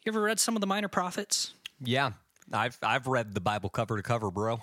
You 0.05 0.13
ever 0.13 0.21
read 0.21 0.39
some 0.39 0.55
of 0.55 0.61
the 0.61 0.67
minor 0.67 0.89
prophets? 0.89 1.53
Yeah. 1.83 2.13
I've 2.53 2.79
I've 2.83 3.07
read 3.07 3.35
the 3.35 3.41
Bible 3.41 3.71
cover 3.71 3.97
to 3.97 4.03
cover, 4.03 4.31
bro. 4.31 4.61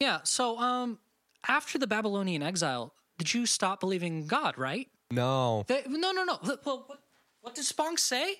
Yeah, 0.00 0.20
so 0.24 0.58
um 0.58 0.98
after 1.46 1.78
the 1.78 1.86
Babylonian 1.86 2.42
exile, 2.42 2.94
did 3.18 3.34
you 3.34 3.46
stop 3.46 3.80
believing 3.80 4.18
in 4.18 4.26
God, 4.26 4.56
right? 4.58 4.88
No. 5.10 5.64
They, 5.66 5.82
no, 5.88 6.12
no, 6.12 6.24
no. 6.24 6.38
Well, 6.64 6.84
what, 6.86 7.00
what 7.40 7.54
did 7.54 7.64
Spong 7.64 7.96
say? 7.96 8.36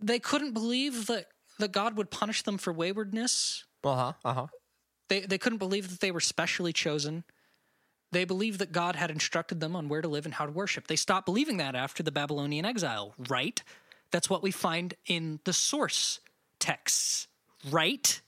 They 0.00 0.18
couldn't 0.18 0.52
believe 0.52 1.06
that, 1.06 1.26
that 1.58 1.72
God 1.72 1.96
would 1.96 2.10
punish 2.10 2.42
them 2.42 2.58
for 2.58 2.72
waywardness. 2.72 3.64
Uh 3.84 3.94
huh. 3.94 4.12
Uh 4.24 4.32
huh. 4.34 4.46
They, 5.08 5.20
they 5.20 5.38
couldn't 5.38 5.58
believe 5.58 5.90
that 5.90 6.00
they 6.00 6.10
were 6.10 6.20
specially 6.20 6.72
chosen. 6.72 7.24
They 8.12 8.24
believed 8.24 8.58
that 8.58 8.72
God 8.72 8.96
had 8.96 9.10
instructed 9.10 9.60
them 9.60 9.76
on 9.76 9.88
where 9.88 10.02
to 10.02 10.08
live 10.08 10.24
and 10.24 10.34
how 10.34 10.46
to 10.46 10.52
worship. 10.52 10.86
They 10.86 10.96
stopped 10.96 11.26
believing 11.26 11.58
that 11.58 11.74
after 11.74 12.02
the 12.02 12.12
Babylonian 12.12 12.64
exile, 12.64 13.14
right? 13.28 13.62
That's 14.10 14.28
what 14.28 14.42
we 14.42 14.50
find 14.50 14.94
in 15.06 15.40
the 15.44 15.52
source 15.52 16.20
texts, 16.58 17.28
right? 17.70 18.20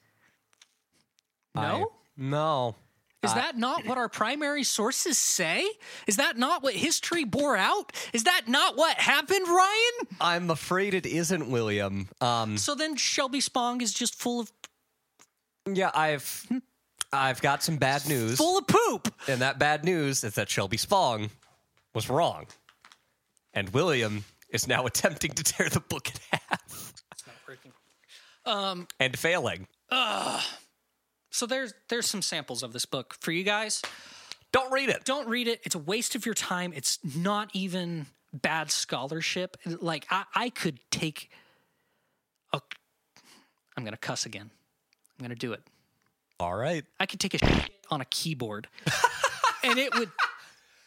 No? 1.54 1.92
No. 2.16 2.76
Is 3.24 3.34
that 3.34 3.56
not 3.56 3.86
what 3.86 3.98
our 3.98 4.08
primary 4.08 4.64
sources 4.64 5.16
say? 5.16 5.64
Is 6.08 6.16
that 6.16 6.36
not 6.36 6.62
what 6.62 6.74
history 6.74 7.22
bore 7.24 7.56
out? 7.56 7.92
Is 8.12 8.24
that 8.24 8.48
not 8.48 8.76
what 8.76 8.96
happened, 8.98 9.46
Ryan? 9.46 10.16
I'm 10.20 10.50
afraid 10.50 10.92
it 10.94 11.06
isn't, 11.06 11.48
William. 11.48 12.08
Um. 12.20 12.58
So 12.58 12.74
then 12.74 12.96
Shelby 12.96 13.40
Spong 13.40 13.80
is 13.80 13.92
just 13.92 14.16
full 14.16 14.40
of 14.40 14.52
Yeah. 15.72 15.90
I've 15.94 16.46
I've 17.12 17.40
got 17.40 17.62
some 17.62 17.76
bad 17.76 18.08
news, 18.08 18.38
full 18.38 18.58
of 18.58 18.66
poop. 18.66 19.14
and 19.28 19.40
that 19.42 19.58
bad 19.58 19.84
news 19.84 20.24
is 20.24 20.34
that 20.34 20.50
Shelby 20.50 20.76
Spong 20.78 21.30
was 21.94 22.08
wrong, 22.10 22.46
and 23.54 23.68
William 23.70 24.24
is 24.48 24.66
now 24.66 24.84
attempting 24.86 25.30
to 25.34 25.44
tear 25.44 25.68
the 25.68 25.80
book 25.80 26.08
in 26.08 26.14
half 26.48 26.92
It's 27.12 27.26
not 27.26 27.36
working. 27.46 27.72
Um, 28.46 28.88
and 28.98 29.16
failing. 29.16 29.68
So 31.32 31.46
there's 31.46 31.74
there's 31.88 32.06
some 32.06 32.22
samples 32.22 32.62
of 32.62 32.72
this 32.72 32.84
book 32.84 33.16
for 33.18 33.32
you 33.32 33.42
guys. 33.42 33.82
Don't 34.52 34.70
read 34.70 34.90
it. 34.90 35.04
Don't 35.04 35.26
read 35.28 35.48
it. 35.48 35.60
It's 35.64 35.74
a 35.74 35.78
waste 35.78 36.14
of 36.14 36.26
your 36.26 36.34
time. 36.34 36.74
It's 36.76 36.98
not 37.16 37.48
even 37.54 38.06
bad 38.34 38.70
scholarship. 38.70 39.56
Like 39.64 40.06
I, 40.10 40.24
I 40.34 40.50
could 40.50 40.78
take 40.90 41.30
a 42.52 42.60
I'm 43.76 43.84
gonna 43.84 43.96
cuss 43.96 44.26
again. 44.26 44.50
I'm 45.18 45.24
gonna 45.24 45.34
do 45.34 45.54
it. 45.54 45.62
All 46.38 46.54
right. 46.54 46.84
I 47.00 47.06
could 47.06 47.18
take 47.18 47.34
a 47.34 47.38
shit 47.38 47.70
on 47.90 48.02
a 48.02 48.06
keyboard 48.06 48.68
and 49.64 49.78
it 49.78 49.94
would 49.98 50.10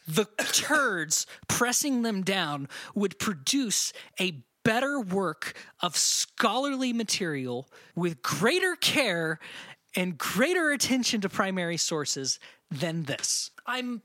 the 0.06 0.26
turds 0.52 1.26
pressing 1.48 2.02
them 2.02 2.22
down 2.22 2.68
would 2.94 3.18
produce 3.18 3.92
a 4.20 4.44
better 4.62 5.00
work 5.00 5.54
of 5.80 5.96
scholarly 5.96 6.92
material 6.92 7.68
with 7.96 8.22
greater 8.22 8.76
care 8.76 9.40
and 9.96 10.18
greater 10.18 10.70
attention 10.70 11.22
to 11.22 11.28
primary 11.28 11.78
sources 11.78 12.38
than 12.70 13.04
this. 13.04 13.50
I'm 13.66 14.02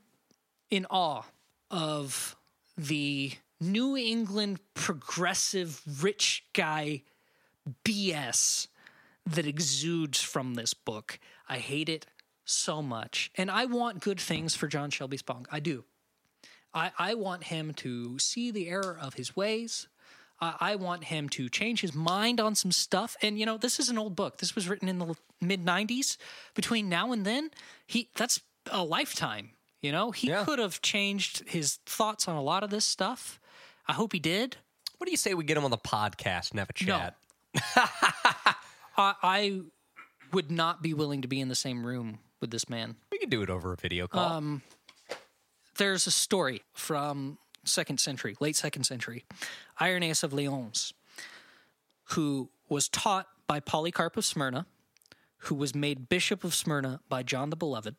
in 0.70 0.86
awe 0.86 1.22
of 1.70 2.34
the 2.76 3.32
New 3.60 3.96
England 3.96 4.58
progressive 4.74 5.80
rich 6.02 6.44
guy 6.54 7.02
BS 7.84 8.66
that 9.26 9.46
exudes 9.46 10.20
from 10.20 10.54
this 10.54 10.74
book. 10.74 11.20
I 11.48 11.58
hate 11.58 11.88
it. 11.88 12.06
so 12.44 12.82
much. 12.82 13.30
And 13.36 13.50
I 13.50 13.66
want 13.66 14.00
good 14.00 14.18
things 14.20 14.56
for 14.56 14.66
John 14.66 14.90
Shelby 14.90 15.16
Spong. 15.16 15.46
I 15.52 15.60
do. 15.60 15.84
I, 16.74 16.90
I 16.98 17.14
want 17.14 17.44
him 17.44 17.72
to 17.74 18.18
see 18.18 18.50
the 18.50 18.68
error 18.68 18.98
of 19.00 19.14
his 19.14 19.36
ways. 19.36 19.86
I, 20.42 20.54
I 20.72 20.74
want 20.76 21.04
him 21.04 21.28
to 21.30 21.48
change 21.48 21.80
his 21.80 21.94
mind 21.94 22.40
on 22.40 22.54
some 22.54 22.72
stuff. 22.72 23.16
And 23.22 23.38
you 23.38 23.46
know, 23.46 23.56
this 23.56 23.78
is 23.80 23.88
an 23.88 23.96
old 23.96 24.14
book. 24.16 24.38
This 24.38 24.54
was 24.54 24.68
written 24.68 24.88
in 24.88 24.98
the 24.98 25.14
mid 25.40 25.64
'90s. 25.64 26.16
Between 26.54 26.88
now 26.88 27.12
and 27.12 27.24
then, 27.24 27.50
he 27.86 28.08
that's 28.16 28.40
a 28.70 28.82
lifetime. 28.82 29.50
You 29.80 29.92
know, 29.92 30.10
he 30.10 30.28
Yeah. 30.28 30.44
could 30.44 30.58
have 30.58 30.82
changed 30.82 31.48
his 31.48 31.76
thoughts 31.86 32.28
on 32.28 32.36
a 32.36 32.42
lot 32.42 32.62
of 32.62 32.70
this 32.70 32.84
stuff. 32.84 33.40
I 33.88 33.92
hope 33.94 34.12
he 34.12 34.18
did. 34.20 34.56
What 34.98 35.06
do 35.06 35.10
you 35.10 35.16
say 35.16 35.34
we 35.34 35.44
get 35.44 35.56
him 35.56 35.64
on 35.64 35.70
the 35.72 35.78
podcast 35.78 36.50
and 36.52 36.60
have 36.60 36.70
a 36.70 36.72
chat? 36.74 37.16
I, 38.96 39.14
I 39.22 39.60
would 40.32 40.50
not 40.50 40.82
be 40.82 40.94
willing 40.94 41.22
to 41.22 41.28
be 41.28 41.40
in 41.40 41.48
the 41.48 41.54
same 41.56 41.84
room 41.84 42.18
with 42.40 42.50
this 42.50 42.68
man. 42.68 42.96
We 43.10 43.18
can 43.18 43.28
do 43.28 43.42
it 43.42 43.50
over 43.50 43.72
a 43.72 43.76
video 43.76 44.06
call. 44.06 44.32
Um, 44.32 44.62
There's 45.76 46.06
a 46.06 46.10
story 46.12 46.62
from 46.72 47.38
second 47.64 47.98
century, 48.00 48.36
late 48.40 48.56
second 48.56 48.84
century, 48.84 49.24
Irenaeus 49.80 50.22
of 50.22 50.32
Lyons, 50.32 50.92
who 52.10 52.50
was 52.68 52.88
taught 52.88 53.28
by 53.46 53.60
Polycarp 53.60 54.16
of 54.16 54.24
Smyrna, 54.24 54.66
who 55.38 55.54
was 55.54 55.74
made 55.74 56.08
bishop 56.08 56.44
of 56.44 56.54
Smyrna 56.54 57.00
by 57.08 57.22
John 57.22 57.50
the 57.50 57.56
Beloved. 57.56 57.96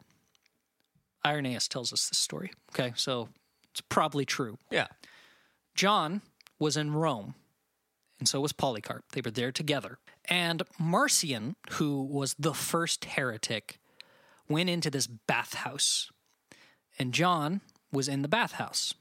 Irenaeus 1.26 1.68
tells 1.68 1.94
us 1.94 2.10
this 2.10 2.18
story. 2.18 2.52
Okay, 2.74 2.94
so 2.96 3.30
it's 3.72 3.82
probably 3.82 4.26
true. 4.26 4.58
yeah. 4.70 4.88
John 5.76 6.22
was 6.60 6.78
in 6.78 6.94
Rome, 6.94 7.34
and 8.20 8.28
so 8.28 8.40
was 8.42 8.54
Polycarp. 8.54 9.06
They 9.14 9.22
were 9.22 9.32
there 9.32 9.52
together. 9.52 9.98
And 10.30 10.62
Marcion, 10.80 11.56
who 11.72 12.04
was 12.04 12.36
the 12.38 12.54
first 12.54 13.06
heretic, 13.06 13.80
went 14.48 14.70
into 14.70 14.92
this 14.92 15.08
bathhouse. 15.08 16.12
And 17.00 17.12
John 17.14 17.62
was 17.92 18.08
in 18.08 18.22
the 18.22 18.28
bathhouse. 18.28 18.94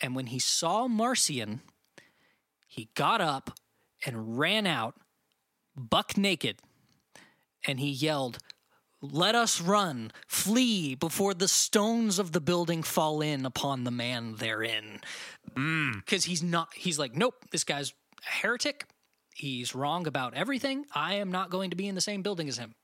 And 0.00 0.14
when 0.14 0.26
he 0.26 0.38
saw 0.38 0.88
Marcion, 0.88 1.60
he 2.66 2.88
got 2.94 3.20
up 3.20 3.58
and 4.06 4.38
ran 4.38 4.66
out, 4.66 4.94
buck 5.76 6.16
naked, 6.16 6.58
and 7.66 7.80
he 7.80 7.90
yelled, 7.90 8.38
let 9.00 9.34
us 9.34 9.60
run, 9.60 10.10
flee 10.26 10.94
before 10.94 11.34
the 11.34 11.48
stones 11.48 12.18
of 12.18 12.32
the 12.32 12.40
building 12.40 12.82
fall 12.82 13.20
in 13.20 13.46
upon 13.46 13.84
the 13.84 13.90
man 13.90 14.34
therein. 14.36 15.00
Mm. 15.54 16.04
Because 16.04 16.24
he's 16.24 16.42
not, 16.42 16.68
he's 16.74 16.98
like, 16.98 17.14
nope, 17.14 17.34
this 17.50 17.64
guy's 17.64 17.92
a 18.26 18.30
heretic. 18.30 18.86
He's 19.34 19.74
wrong 19.74 20.06
about 20.08 20.34
everything. 20.34 20.84
I 20.94 21.14
am 21.14 21.30
not 21.30 21.50
going 21.50 21.70
to 21.70 21.76
be 21.76 21.86
in 21.86 21.94
the 21.94 22.00
same 22.00 22.22
building 22.22 22.48
as 22.48 22.58
him. 22.58 22.74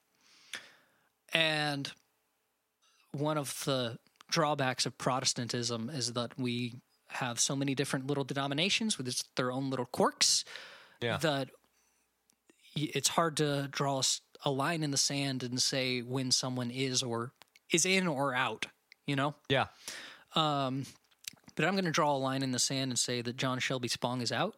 And 1.33 1.91
one 3.11 3.37
of 3.37 3.65
the 3.65 3.99
drawbacks 4.31 4.87
of 4.87 4.97
Protestantism 4.97 5.91
is 5.91 6.13
that 6.13 6.39
we 6.39 6.75
have 7.15 7.39
so 7.41 7.55
many 7.57 7.75
different 7.75 8.07
little 8.07 8.25
denominations 8.25 8.99
with 8.99 9.07
its, 9.09 9.25
their 9.37 9.51
own 9.53 9.71
little 9.71 9.87
quirks 9.87 10.45
Yeah. 11.01 11.17
that 11.19 11.51
it's 12.77 13.09
hard 13.09 13.37
to 13.39 13.69
draw 13.71 14.03
a 14.45 14.51
line 14.51 14.83
in 14.83 14.91
the 14.91 14.97
sand 14.99 15.43
and 15.43 15.61
say 15.63 16.01
when 16.01 16.31
someone 16.33 16.71
is 16.71 17.03
or 17.03 17.33
is 17.73 17.87
in 17.87 18.07
or 18.09 18.35
out, 18.35 18.67
you 19.07 19.15
know? 19.17 19.35
yeah. 19.49 19.67
But 21.57 21.65
I'm 21.65 21.75
going 21.75 21.85
to 21.85 21.91
draw 21.93 22.13
a 22.15 22.19
line 22.19 22.43
in 22.43 22.51
the 22.51 22.59
sand 22.59 22.91
and 22.91 22.99
say 22.99 23.23
that 23.23 23.37
John 23.37 23.61
Shelby 23.61 23.87
Spong 23.89 24.21
is 24.21 24.33
out. 24.33 24.57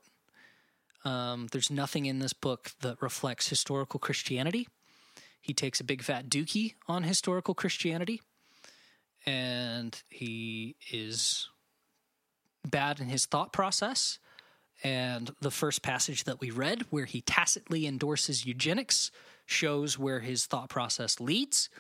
Um, 1.05 1.49
there's 1.53 1.71
nothing 1.71 2.07
in 2.07 2.19
this 2.21 2.33
book 2.33 2.73
that 2.81 3.01
reflects 3.03 3.49
historical 3.49 4.01
Christianity. 4.01 4.67
He 5.43 5.53
takes 5.53 5.79
a 5.79 5.85
big 5.85 6.03
fat 6.03 6.29
dookie 6.31 6.75
on 6.89 7.03
historical 7.05 7.55
Christianity, 7.55 8.23
and 9.27 10.01
he 10.09 10.75
is 10.91 11.49
bad 12.71 13.01
in 13.01 13.09
his 13.09 13.27
thought 13.27 13.53
process. 13.53 14.19
And 14.83 15.31
the 15.41 15.51
first 15.51 15.83
passage 15.83 16.25
that 16.25 16.41
we 16.41 16.51
read, 16.51 16.83
where 16.91 17.07
he 17.07 17.23
tacitly 17.23 17.87
endorses 17.87 18.45
eugenics, 18.45 19.11
shows 19.47 19.99
where 19.99 20.21
his 20.21 20.45
thought 20.45 20.69
process 20.69 21.21
leads 21.21 21.71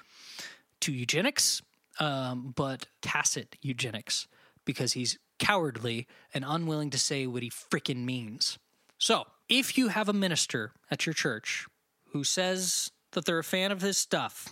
to 0.80 0.93
eugenics, 0.93 1.62
um, 2.01 2.53
but 2.57 2.87
tacit 3.03 3.57
eugenics 3.61 4.26
because 4.64 4.95
he's 4.95 5.18
cowardly 5.39 6.07
and 6.32 6.45
unwilling 6.47 6.91
to 6.91 6.99
say 6.99 7.26
what 7.26 7.43
he 7.43 7.51
frickin' 7.51 8.05
means. 8.05 8.59
So, 8.99 9.24
if 9.49 9.76
you 9.76 9.89
have 9.89 10.09
a 10.09 10.12
minister 10.12 10.72
at 10.91 11.07
your 11.07 11.12
church 11.12 11.66
who 12.12 12.24
says 12.24 12.91
that 13.12 13.24
they're 13.24 13.39
a 13.39 13.45
fan 13.45 13.70
of 13.70 13.80
this 13.80 13.99
stuff, 13.99 14.49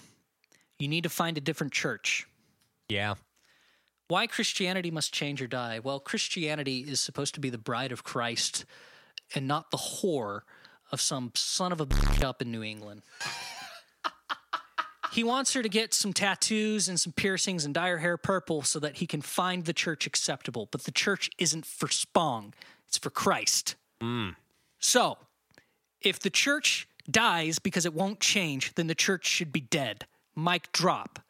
you 0.78 0.86
need 0.88 1.04
to 1.04 1.08
find 1.08 1.36
a 1.38 1.40
different 1.40 1.72
church. 1.72 2.26
Yeah. 2.88 3.14
Why 4.08 4.26
Christianity 4.26 4.90
must 4.90 5.14
change 5.14 5.40
or 5.40 5.46
die? 5.46 5.80
Well, 5.82 5.98
Christianity 5.98 6.80
is 6.80 7.00
supposed 7.00 7.34
to 7.34 7.40
be 7.40 7.50
the 7.50 7.58
bride 7.58 7.92
of 7.92 8.04
Christ 8.04 8.64
and 9.34 9.48
not 9.48 9.70
the 9.70 9.76
whore 9.76 10.40
of 10.92 11.00
some 11.00 11.32
son 11.34 11.72
of 11.72 11.80
a 11.80 11.86
bitch 11.86 12.22
up 12.22 12.42
in 12.42 12.50
New 12.50 12.62
England. 12.62 13.02
he 15.12 15.24
wants 15.24 15.54
her 15.54 15.62
to 15.62 15.68
get 15.68 15.94
some 15.94 16.12
tattoos 16.12 16.88
and 16.88 17.00
some 17.00 17.12
piercings 17.12 17.64
and 17.64 17.72
dye 17.72 17.88
her 17.88 17.98
hair 17.98 18.16
purple 18.16 18.62
so 18.62 18.78
that 18.78 18.96
he 18.96 19.06
can 19.06 19.22
find 19.22 19.64
the 19.64 19.72
church 19.72 20.06
acceptable. 20.06 20.68
But 20.70 20.84
the 20.84 20.92
church 20.92 21.30
isn't 21.38 21.64
for 21.64 21.88
Spong, 21.88 22.52
it's 22.86 22.98
for 22.98 23.10
Christ. 23.10 23.76
Mm. 24.02 24.36
So, 24.78 25.16
if 26.02 26.20
the 26.20 26.30
church 26.30 26.86
dies 27.10 27.58
because 27.58 27.86
it 27.86 27.94
won't 27.94 28.20
change, 28.20 28.74
then 28.74 28.86
the 28.86 28.94
church 28.94 29.26
should 29.26 29.52
be 29.52 29.60
dead. 29.60 30.06
Mic 30.36 30.70
drop. 30.72 31.20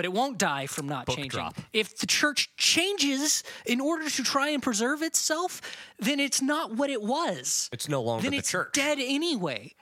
But 0.00 0.06
it 0.06 0.14
won't 0.14 0.38
die 0.38 0.64
from 0.64 0.88
not 0.88 1.06
changing. 1.08 1.28
drop. 1.28 1.58
If 1.74 1.98
the 1.98 2.06
church 2.06 2.48
changes 2.56 3.42
in 3.66 3.82
order 3.82 4.08
to 4.08 4.22
try 4.22 4.48
and 4.48 4.62
preserve 4.62 5.02
itself, 5.02 5.60
then 5.98 6.18
it's 6.18 6.40
not 6.40 6.74
what 6.74 6.88
it 6.88 7.02
was. 7.02 7.68
It's 7.70 7.86
no 7.86 8.00
longer 8.00 8.22
then 8.22 8.30
the 8.30 8.38
it's 8.38 8.50
church. 8.50 8.72
dead 8.72 8.96
anyway. 8.98 9.74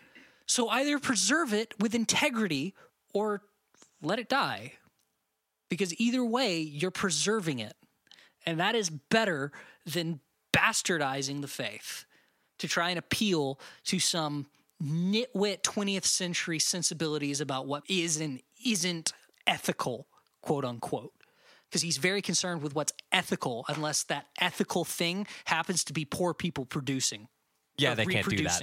So 0.44 0.70
either 0.70 0.98
preserve 0.98 1.54
it 1.54 1.72
with 1.78 1.94
integrity 1.94 2.74
or 3.14 3.42
let 4.02 4.18
it 4.18 4.28
die. 4.28 4.72
Because 5.68 5.94
either 6.00 6.24
way, 6.24 6.58
you're 6.58 6.90
preserving 6.90 7.60
it. 7.60 7.74
And 8.44 8.58
that 8.58 8.74
is 8.74 8.90
better 8.90 9.52
than 9.86 10.18
bastardizing 10.52 11.42
the 11.42 11.46
faith 11.46 12.06
to 12.58 12.66
try 12.66 12.90
and 12.90 12.98
appeal 12.98 13.60
to 13.84 14.00
some 14.00 14.46
nitwit 14.82 15.62
20th 15.62 16.06
century 16.06 16.58
sensibilities 16.58 17.40
about 17.40 17.68
what 17.68 17.84
is 17.88 18.16
and 18.16 18.40
isn't 18.66 19.12
ethical, 19.49 20.07
quote 20.42 20.64
unquote. 20.64 21.12
Because 21.68 21.82
he's 21.82 21.99
very 21.99 22.22
concerned 22.22 22.62
with 22.62 22.74
what's 22.74 22.92
ethical, 23.12 23.64
unless 23.68 24.05
that 24.05 24.26
ethical 24.40 24.84
thing 24.84 25.26
happens 25.44 25.84
to 25.84 25.92
be 25.92 26.05
poor 26.05 26.32
people 26.32 26.64
producing. 26.64 27.28
Yeah, 27.76 27.94
they 27.94 28.07
can't 28.07 28.28
do 28.28 28.42
that. 28.44 28.62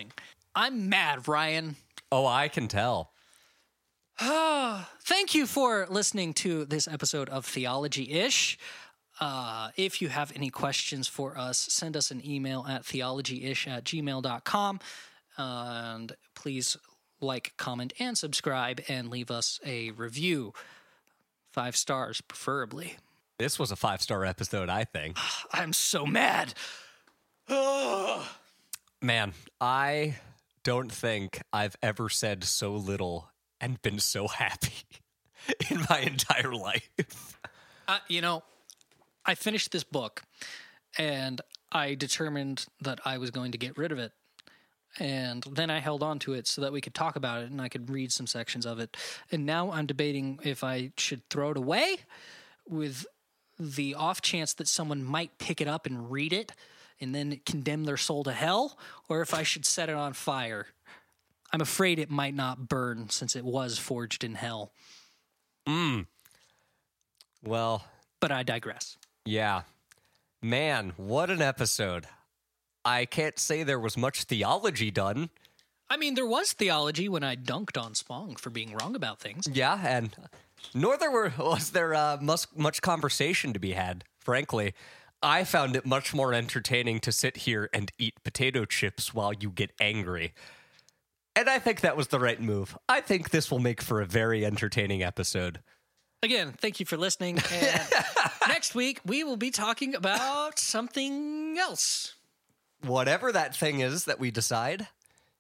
I'm 0.55 0.89
mad, 0.89 1.27
Ryan. 1.27 1.75
Oh, 2.11 2.25
I 2.25 2.47
can 2.47 2.67
tell. 2.67 3.11
Thank 4.19 5.35
you 5.35 5.45
for 5.45 5.87
listening 5.89 6.33
to 6.35 6.65
this 6.65 6.87
episode 6.87 7.29
of 7.29 7.45
Theology 7.45 8.11
Ish. 8.11 8.57
Uh, 9.19 9.69
if 9.75 10.01
you 10.01 10.07
have 10.07 10.31
any 10.35 10.49
questions 10.49 11.07
for 11.07 11.37
us, 11.37 11.57
send 11.57 11.95
us 11.95 12.11
an 12.11 12.25
email 12.25 12.65
at 12.67 12.83
theologyish 12.83 13.67
at 13.67 13.83
gmail.com. 13.83 14.79
And 15.37 16.13
please 16.33 16.77
like, 17.21 17.53
comment, 17.57 17.93
and 17.99 18.17
subscribe 18.17 18.81
and 18.87 19.09
leave 19.09 19.31
us 19.31 19.59
a 19.65 19.91
review. 19.91 20.53
Five 21.55 21.77
stars, 21.77 22.19
preferably. 22.19 22.97
This 23.39 23.57
was 23.57 23.71
a 23.71 23.77
five 23.77 24.01
star 24.01 24.25
episode, 24.25 24.67
I 24.67 24.83
think. 24.83 25.15
I'm 25.53 25.71
so 25.71 26.05
mad. 26.05 26.53
Man, 29.01 29.31
I 29.61 30.17
don't 30.65 30.91
think 30.91 31.41
I've 31.53 31.77
ever 31.81 32.09
said 32.09 32.43
so 32.43 32.73
little 32.73 33.29
and 33.61 33.81
been 33.81 33.99
so 33.99 34.27
happy 34.27 34.83
in 35.69 35.85
my 35.89 36.01
entire 36.01 36.53
life. 36.53 37.39
Uh, 37.87 37.99
you 38.09 38.19
know, 38.19 38.43
I 39.25 39.35
finished 39.35 39.71
this 39.71 39.85
book 39.85 40.23
and 40.97 41.39
I 41.71 41.95
determined 41.95 42.65
that 42.81 42.99
I 43.05 43.17
was 43.17 43.31
going 43.31 43.53
to 43.53 43.57
get 43.57 43.77
rid 43.77 43.93
of 43.93 43.97
it. 43.99 44.11
And 44.99 45.43
then 45.51 45.69
I 45.69 45.79
held 45.79 46.03
on 46.03 46.19
to 46.19 46.33
it 46.33 46.47
so 46.47 46.61
that 46.61 46.71
we 46.71 46.79
could 46.79 46.93
talk 46.93 47.15
about 47.17 47.43
it 47.43 47.51
and 47.51 47.61
I 47.61 47.67
could 47.67 47.89
read 47.89 48.11
some 48.13 48.27
sections 48.27 48.65
of 48.65 48.79
it. 48.79 48.95
And 49.31 49.45
now 49.45 49.71
I'm 49.71 49.85
debating 49.85 50.39
if 50.43 50.63
I 50.63 50.91
should 50.97 51.27
throw 51.29 51.51
it 51.51 51.57
away 51.57 51.97
with 52.67 53.05
the 53.59 53.95
off 53.95 54.21
chance 54.21 54.53
that 54.53 54.67
someone 54.67 55.03
might 55.03 55.37
pick 55.37 55.59
it 55.59 55.67
up 55.67 55.85
and 55.85 56.09
read 56.11 56.31
it 56.33 56.53
and 57.01 57.13
then 57.13 57.41
condemn 57.45 57.83
their 57.83 57.97
soul 57.97 58.23
to 58.23 58.31
hell, 58.31 58.77
or 59.09 59.21
if 59.21 59.33
I 59.33 59.43
should 59.43 59.65
set 59.65 59.89
it 59.89 59.95
on 59.95 60.13
fire. 60.13 60.67
I'm 61.51 61.59
afraid 61.61 61.99
it 61.99 62.09
might 62.09 62.33
not 62.33 62.69
burn 62.69 63.09
since 63.09 63.35
it 63.35 63.43
was 63.43 63.77
forged 63.77 64.23
in 64.23 64.35
hell. 64.35 64.71
Hmm. 65.67 66.01
Well, 67.43 67.85
But 68.21 68.31
I 68.31 68.43
digress. 68.43 68.97
yeah. 69.25 69.63
Man, 70.41 70.93
what 70.97 71.29
an 71.29 71.41
episode. 71.41 72.05
I 72.85 73.05
can't 73.05 73.39
say 73.39 73.63
there 73.63 73.79
was 73.79 73.97
much 73.97 74.23
theology 74.23 74.91
done, 74.91 75.29
I 75.89 75.97
mean, 75.97 76.15
there 76.15 76.25
was 76.25 76.53
theology 76.53 77.07
when 77.07 77.23
I 77.23 77.35
dunked 77.35 77.81
on 77.81 77.93
Spong 77.93 78.35
for 78.35 78.49
being 78.49 78.73
wrong 78.73 78.95
about 78.95 79.19
things. 79.19 79.47
Yeah, 79.51 79.79
and 79.85 80.15
nor 80.73 80.97
there 80.97 81.11
were, 81.11 81.31
was 81.37 81.71
there 81.71 81.93
uh, 81.93 82.17
much, 82.21 82.45
much 82.55 82.81
conversation 82.81 83.53
to 83.53 83.59
be 83.59 83.73
had, 83.73 84.03
frankly. 84.19 84.73
I 85.21 85.43
found 85.43 85.75
it 85.75 85.85
much 85.85 86.13
more 86.13 86.33
entertaining 86.33 86.99
to 87.01 87.11
sit 87.11 87.37
here 87.37 87.69
and 87.73 87.91
eat 87.97 88.15
potato 88.23 88.65
chips 88.65 89.13
while 89.13 89.33
you 89.33 89.49
get 89.49 89.71
angry. 89.79 90.33
And 91.35 91.49
I 91.49 91.59
think 91.59 91.81
that 91.81 91.97
was 91.97 92.07
the 92.07 92.19
right 92.19 92.41
move. 92.41 92.77
I 92.87 93.01
think 93.01 93.29
this 93.29 93.51
will 93.51 93.59
make 93.59 93.81
for 93.81 94.01
a 94.01 94.05
very 94.05 94.45
entertaining 94.45 95.03
episode. 95.03 95.59
Again, 96.23 96.53
thank 96.57 96.79
you 96.79 96.85
for 96.85 96.97
listening. 96.97 97.39
And 97.51 97.81
next 98.47 98.73
week, 98.73 99.01
we 99.05 99.23
will 99.23 99.37
be 99.37 99.51
talking 99.51 99.95
about 99.95 100.57
something 100.59 101.57
else. 101.59 102.15
Whatever 102.85 103.31
that 103.31 103.55
thing 103.55 103.79
is 103.79 104.05
that 104.05 104.19
we 104.19 104.31
decide. 104.31 104.87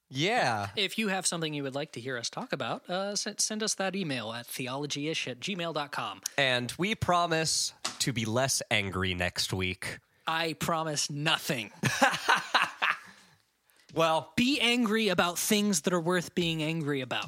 Yeah. 0.09 0.67
If 0.75 0.97
you 0.97 1.07
have 1.07 1.25
something 1.25 1.53
you 1.53 1.63
would 1.63 1.75
like 1.75 1.91
to 1.93 1.99
hear 1.99 2.17
us 2.17 2.29
talk 2.29 2.53
about, 2.53 2.87
uh, 2.89 3.15
send, 3.15 3.39
send 3.39 3.63
us 3.63 3.73
that 3.75 3.95
email 3.95 4.31
at 4.33 4.47
theologyish 4.47 5.29
at 5.29 5.39
gmail.com. 5.39 6.21
And 6.37 6.71
we 6.77 6.93
promise 6.95 7.73
to 7.99 8.13
be 8.13 8.25
less 8.25 8.61
angry 8.69 9.13
next 9.15 9.51
week. 9.51 9.99
I 10.27 10.53
promise 10.53 11.09
nothing. 11.09 11.71
Well, 13.93 14.33
Be 14.35 14.59
angry 14.59 15.07
about 15.07 15.39
things 15.39 15.81
that 15.81 15.93
are 15.93 16.01
worth 16.01 16.35
being 16.35 16.61
angry 16.61 16.99
about. 16.99 17.27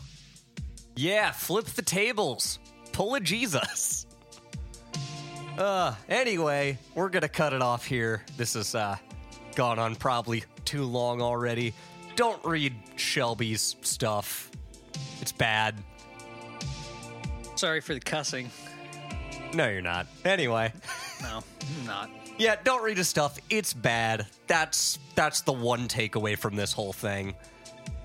yeah, 0.98 1.32
flip 1.32 1.64
the 1.66 1.82
tables. 1.82 2.60
Pull 2.92 3.16
a 3.16 3.22
Jesus. 3.22 4.06
Uh, 5.58 5.96
anyway, 6.10 6.78
we're 6.94 7.08
gonna 7.08 7.30
cut 7.30 7.54
it 7.54 7.62
off 7.62 7.86
here. 7.86 8.22
This 8.36 8.58
is 8.58 8.76
uh, 8.76 8.98
gone 9.58 9.80
on 9.80 9.96
probably 9.96 10.44
too 10.66 10.84
long 10.84 11.20
already. 11.20 11.74
Don't 12.16 12.44
read 12.46 12.76
Shelby's 12.96 13.76
stuff. 13.82 14.52
It's 15.20 15.32
bad. 15.32 15.74
Sorry 17.56 17.82
for 17.82 17.96
the 17.96 18.00
cussing. 18.00 18.52
No, 19.56 19.68
you're 19.68 19.82
not. 19.82 20.08
Anyway. 20.24 20.72
No, 21.20 21.40
I'm 21.80 21.86
not. 21.88 22.12
Yeah, 22.38 22.58
don't 22.64 22.84
read 22.84 22.98
his 22.98 23.10
stuff. 23.10 23.40
It's 23.50 23.74
bad. 23.74 24.28
That's 24.46 25.00
that's 25.16 25.42
the 25.42 25.52
one 25.52 25.88
takeaway 25.88 26.38
from 26.38 26.56
this 26.56 26.72
whole 26.72 26.94
thing. 26.94 27.34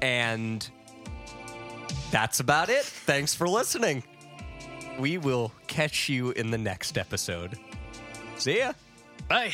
And 0.00 0.66
that's 2.11 2.40
about 2.40 2.70
it. 2.70 2.84
Thanks 2.84 3.34
for 3.34 3.46
listening. 3.46 4.03
We 4.98 5.18
will 5.18 5.53
catch 5.66 6.09
you 6.09 6.30
in 6.30 6.50
the 6.50 6.57
next 6.57 6.96
episode. 6.96 7.59
See 8.38 8.61
ya. 8.61 8.72
Bye. 9.28 9.53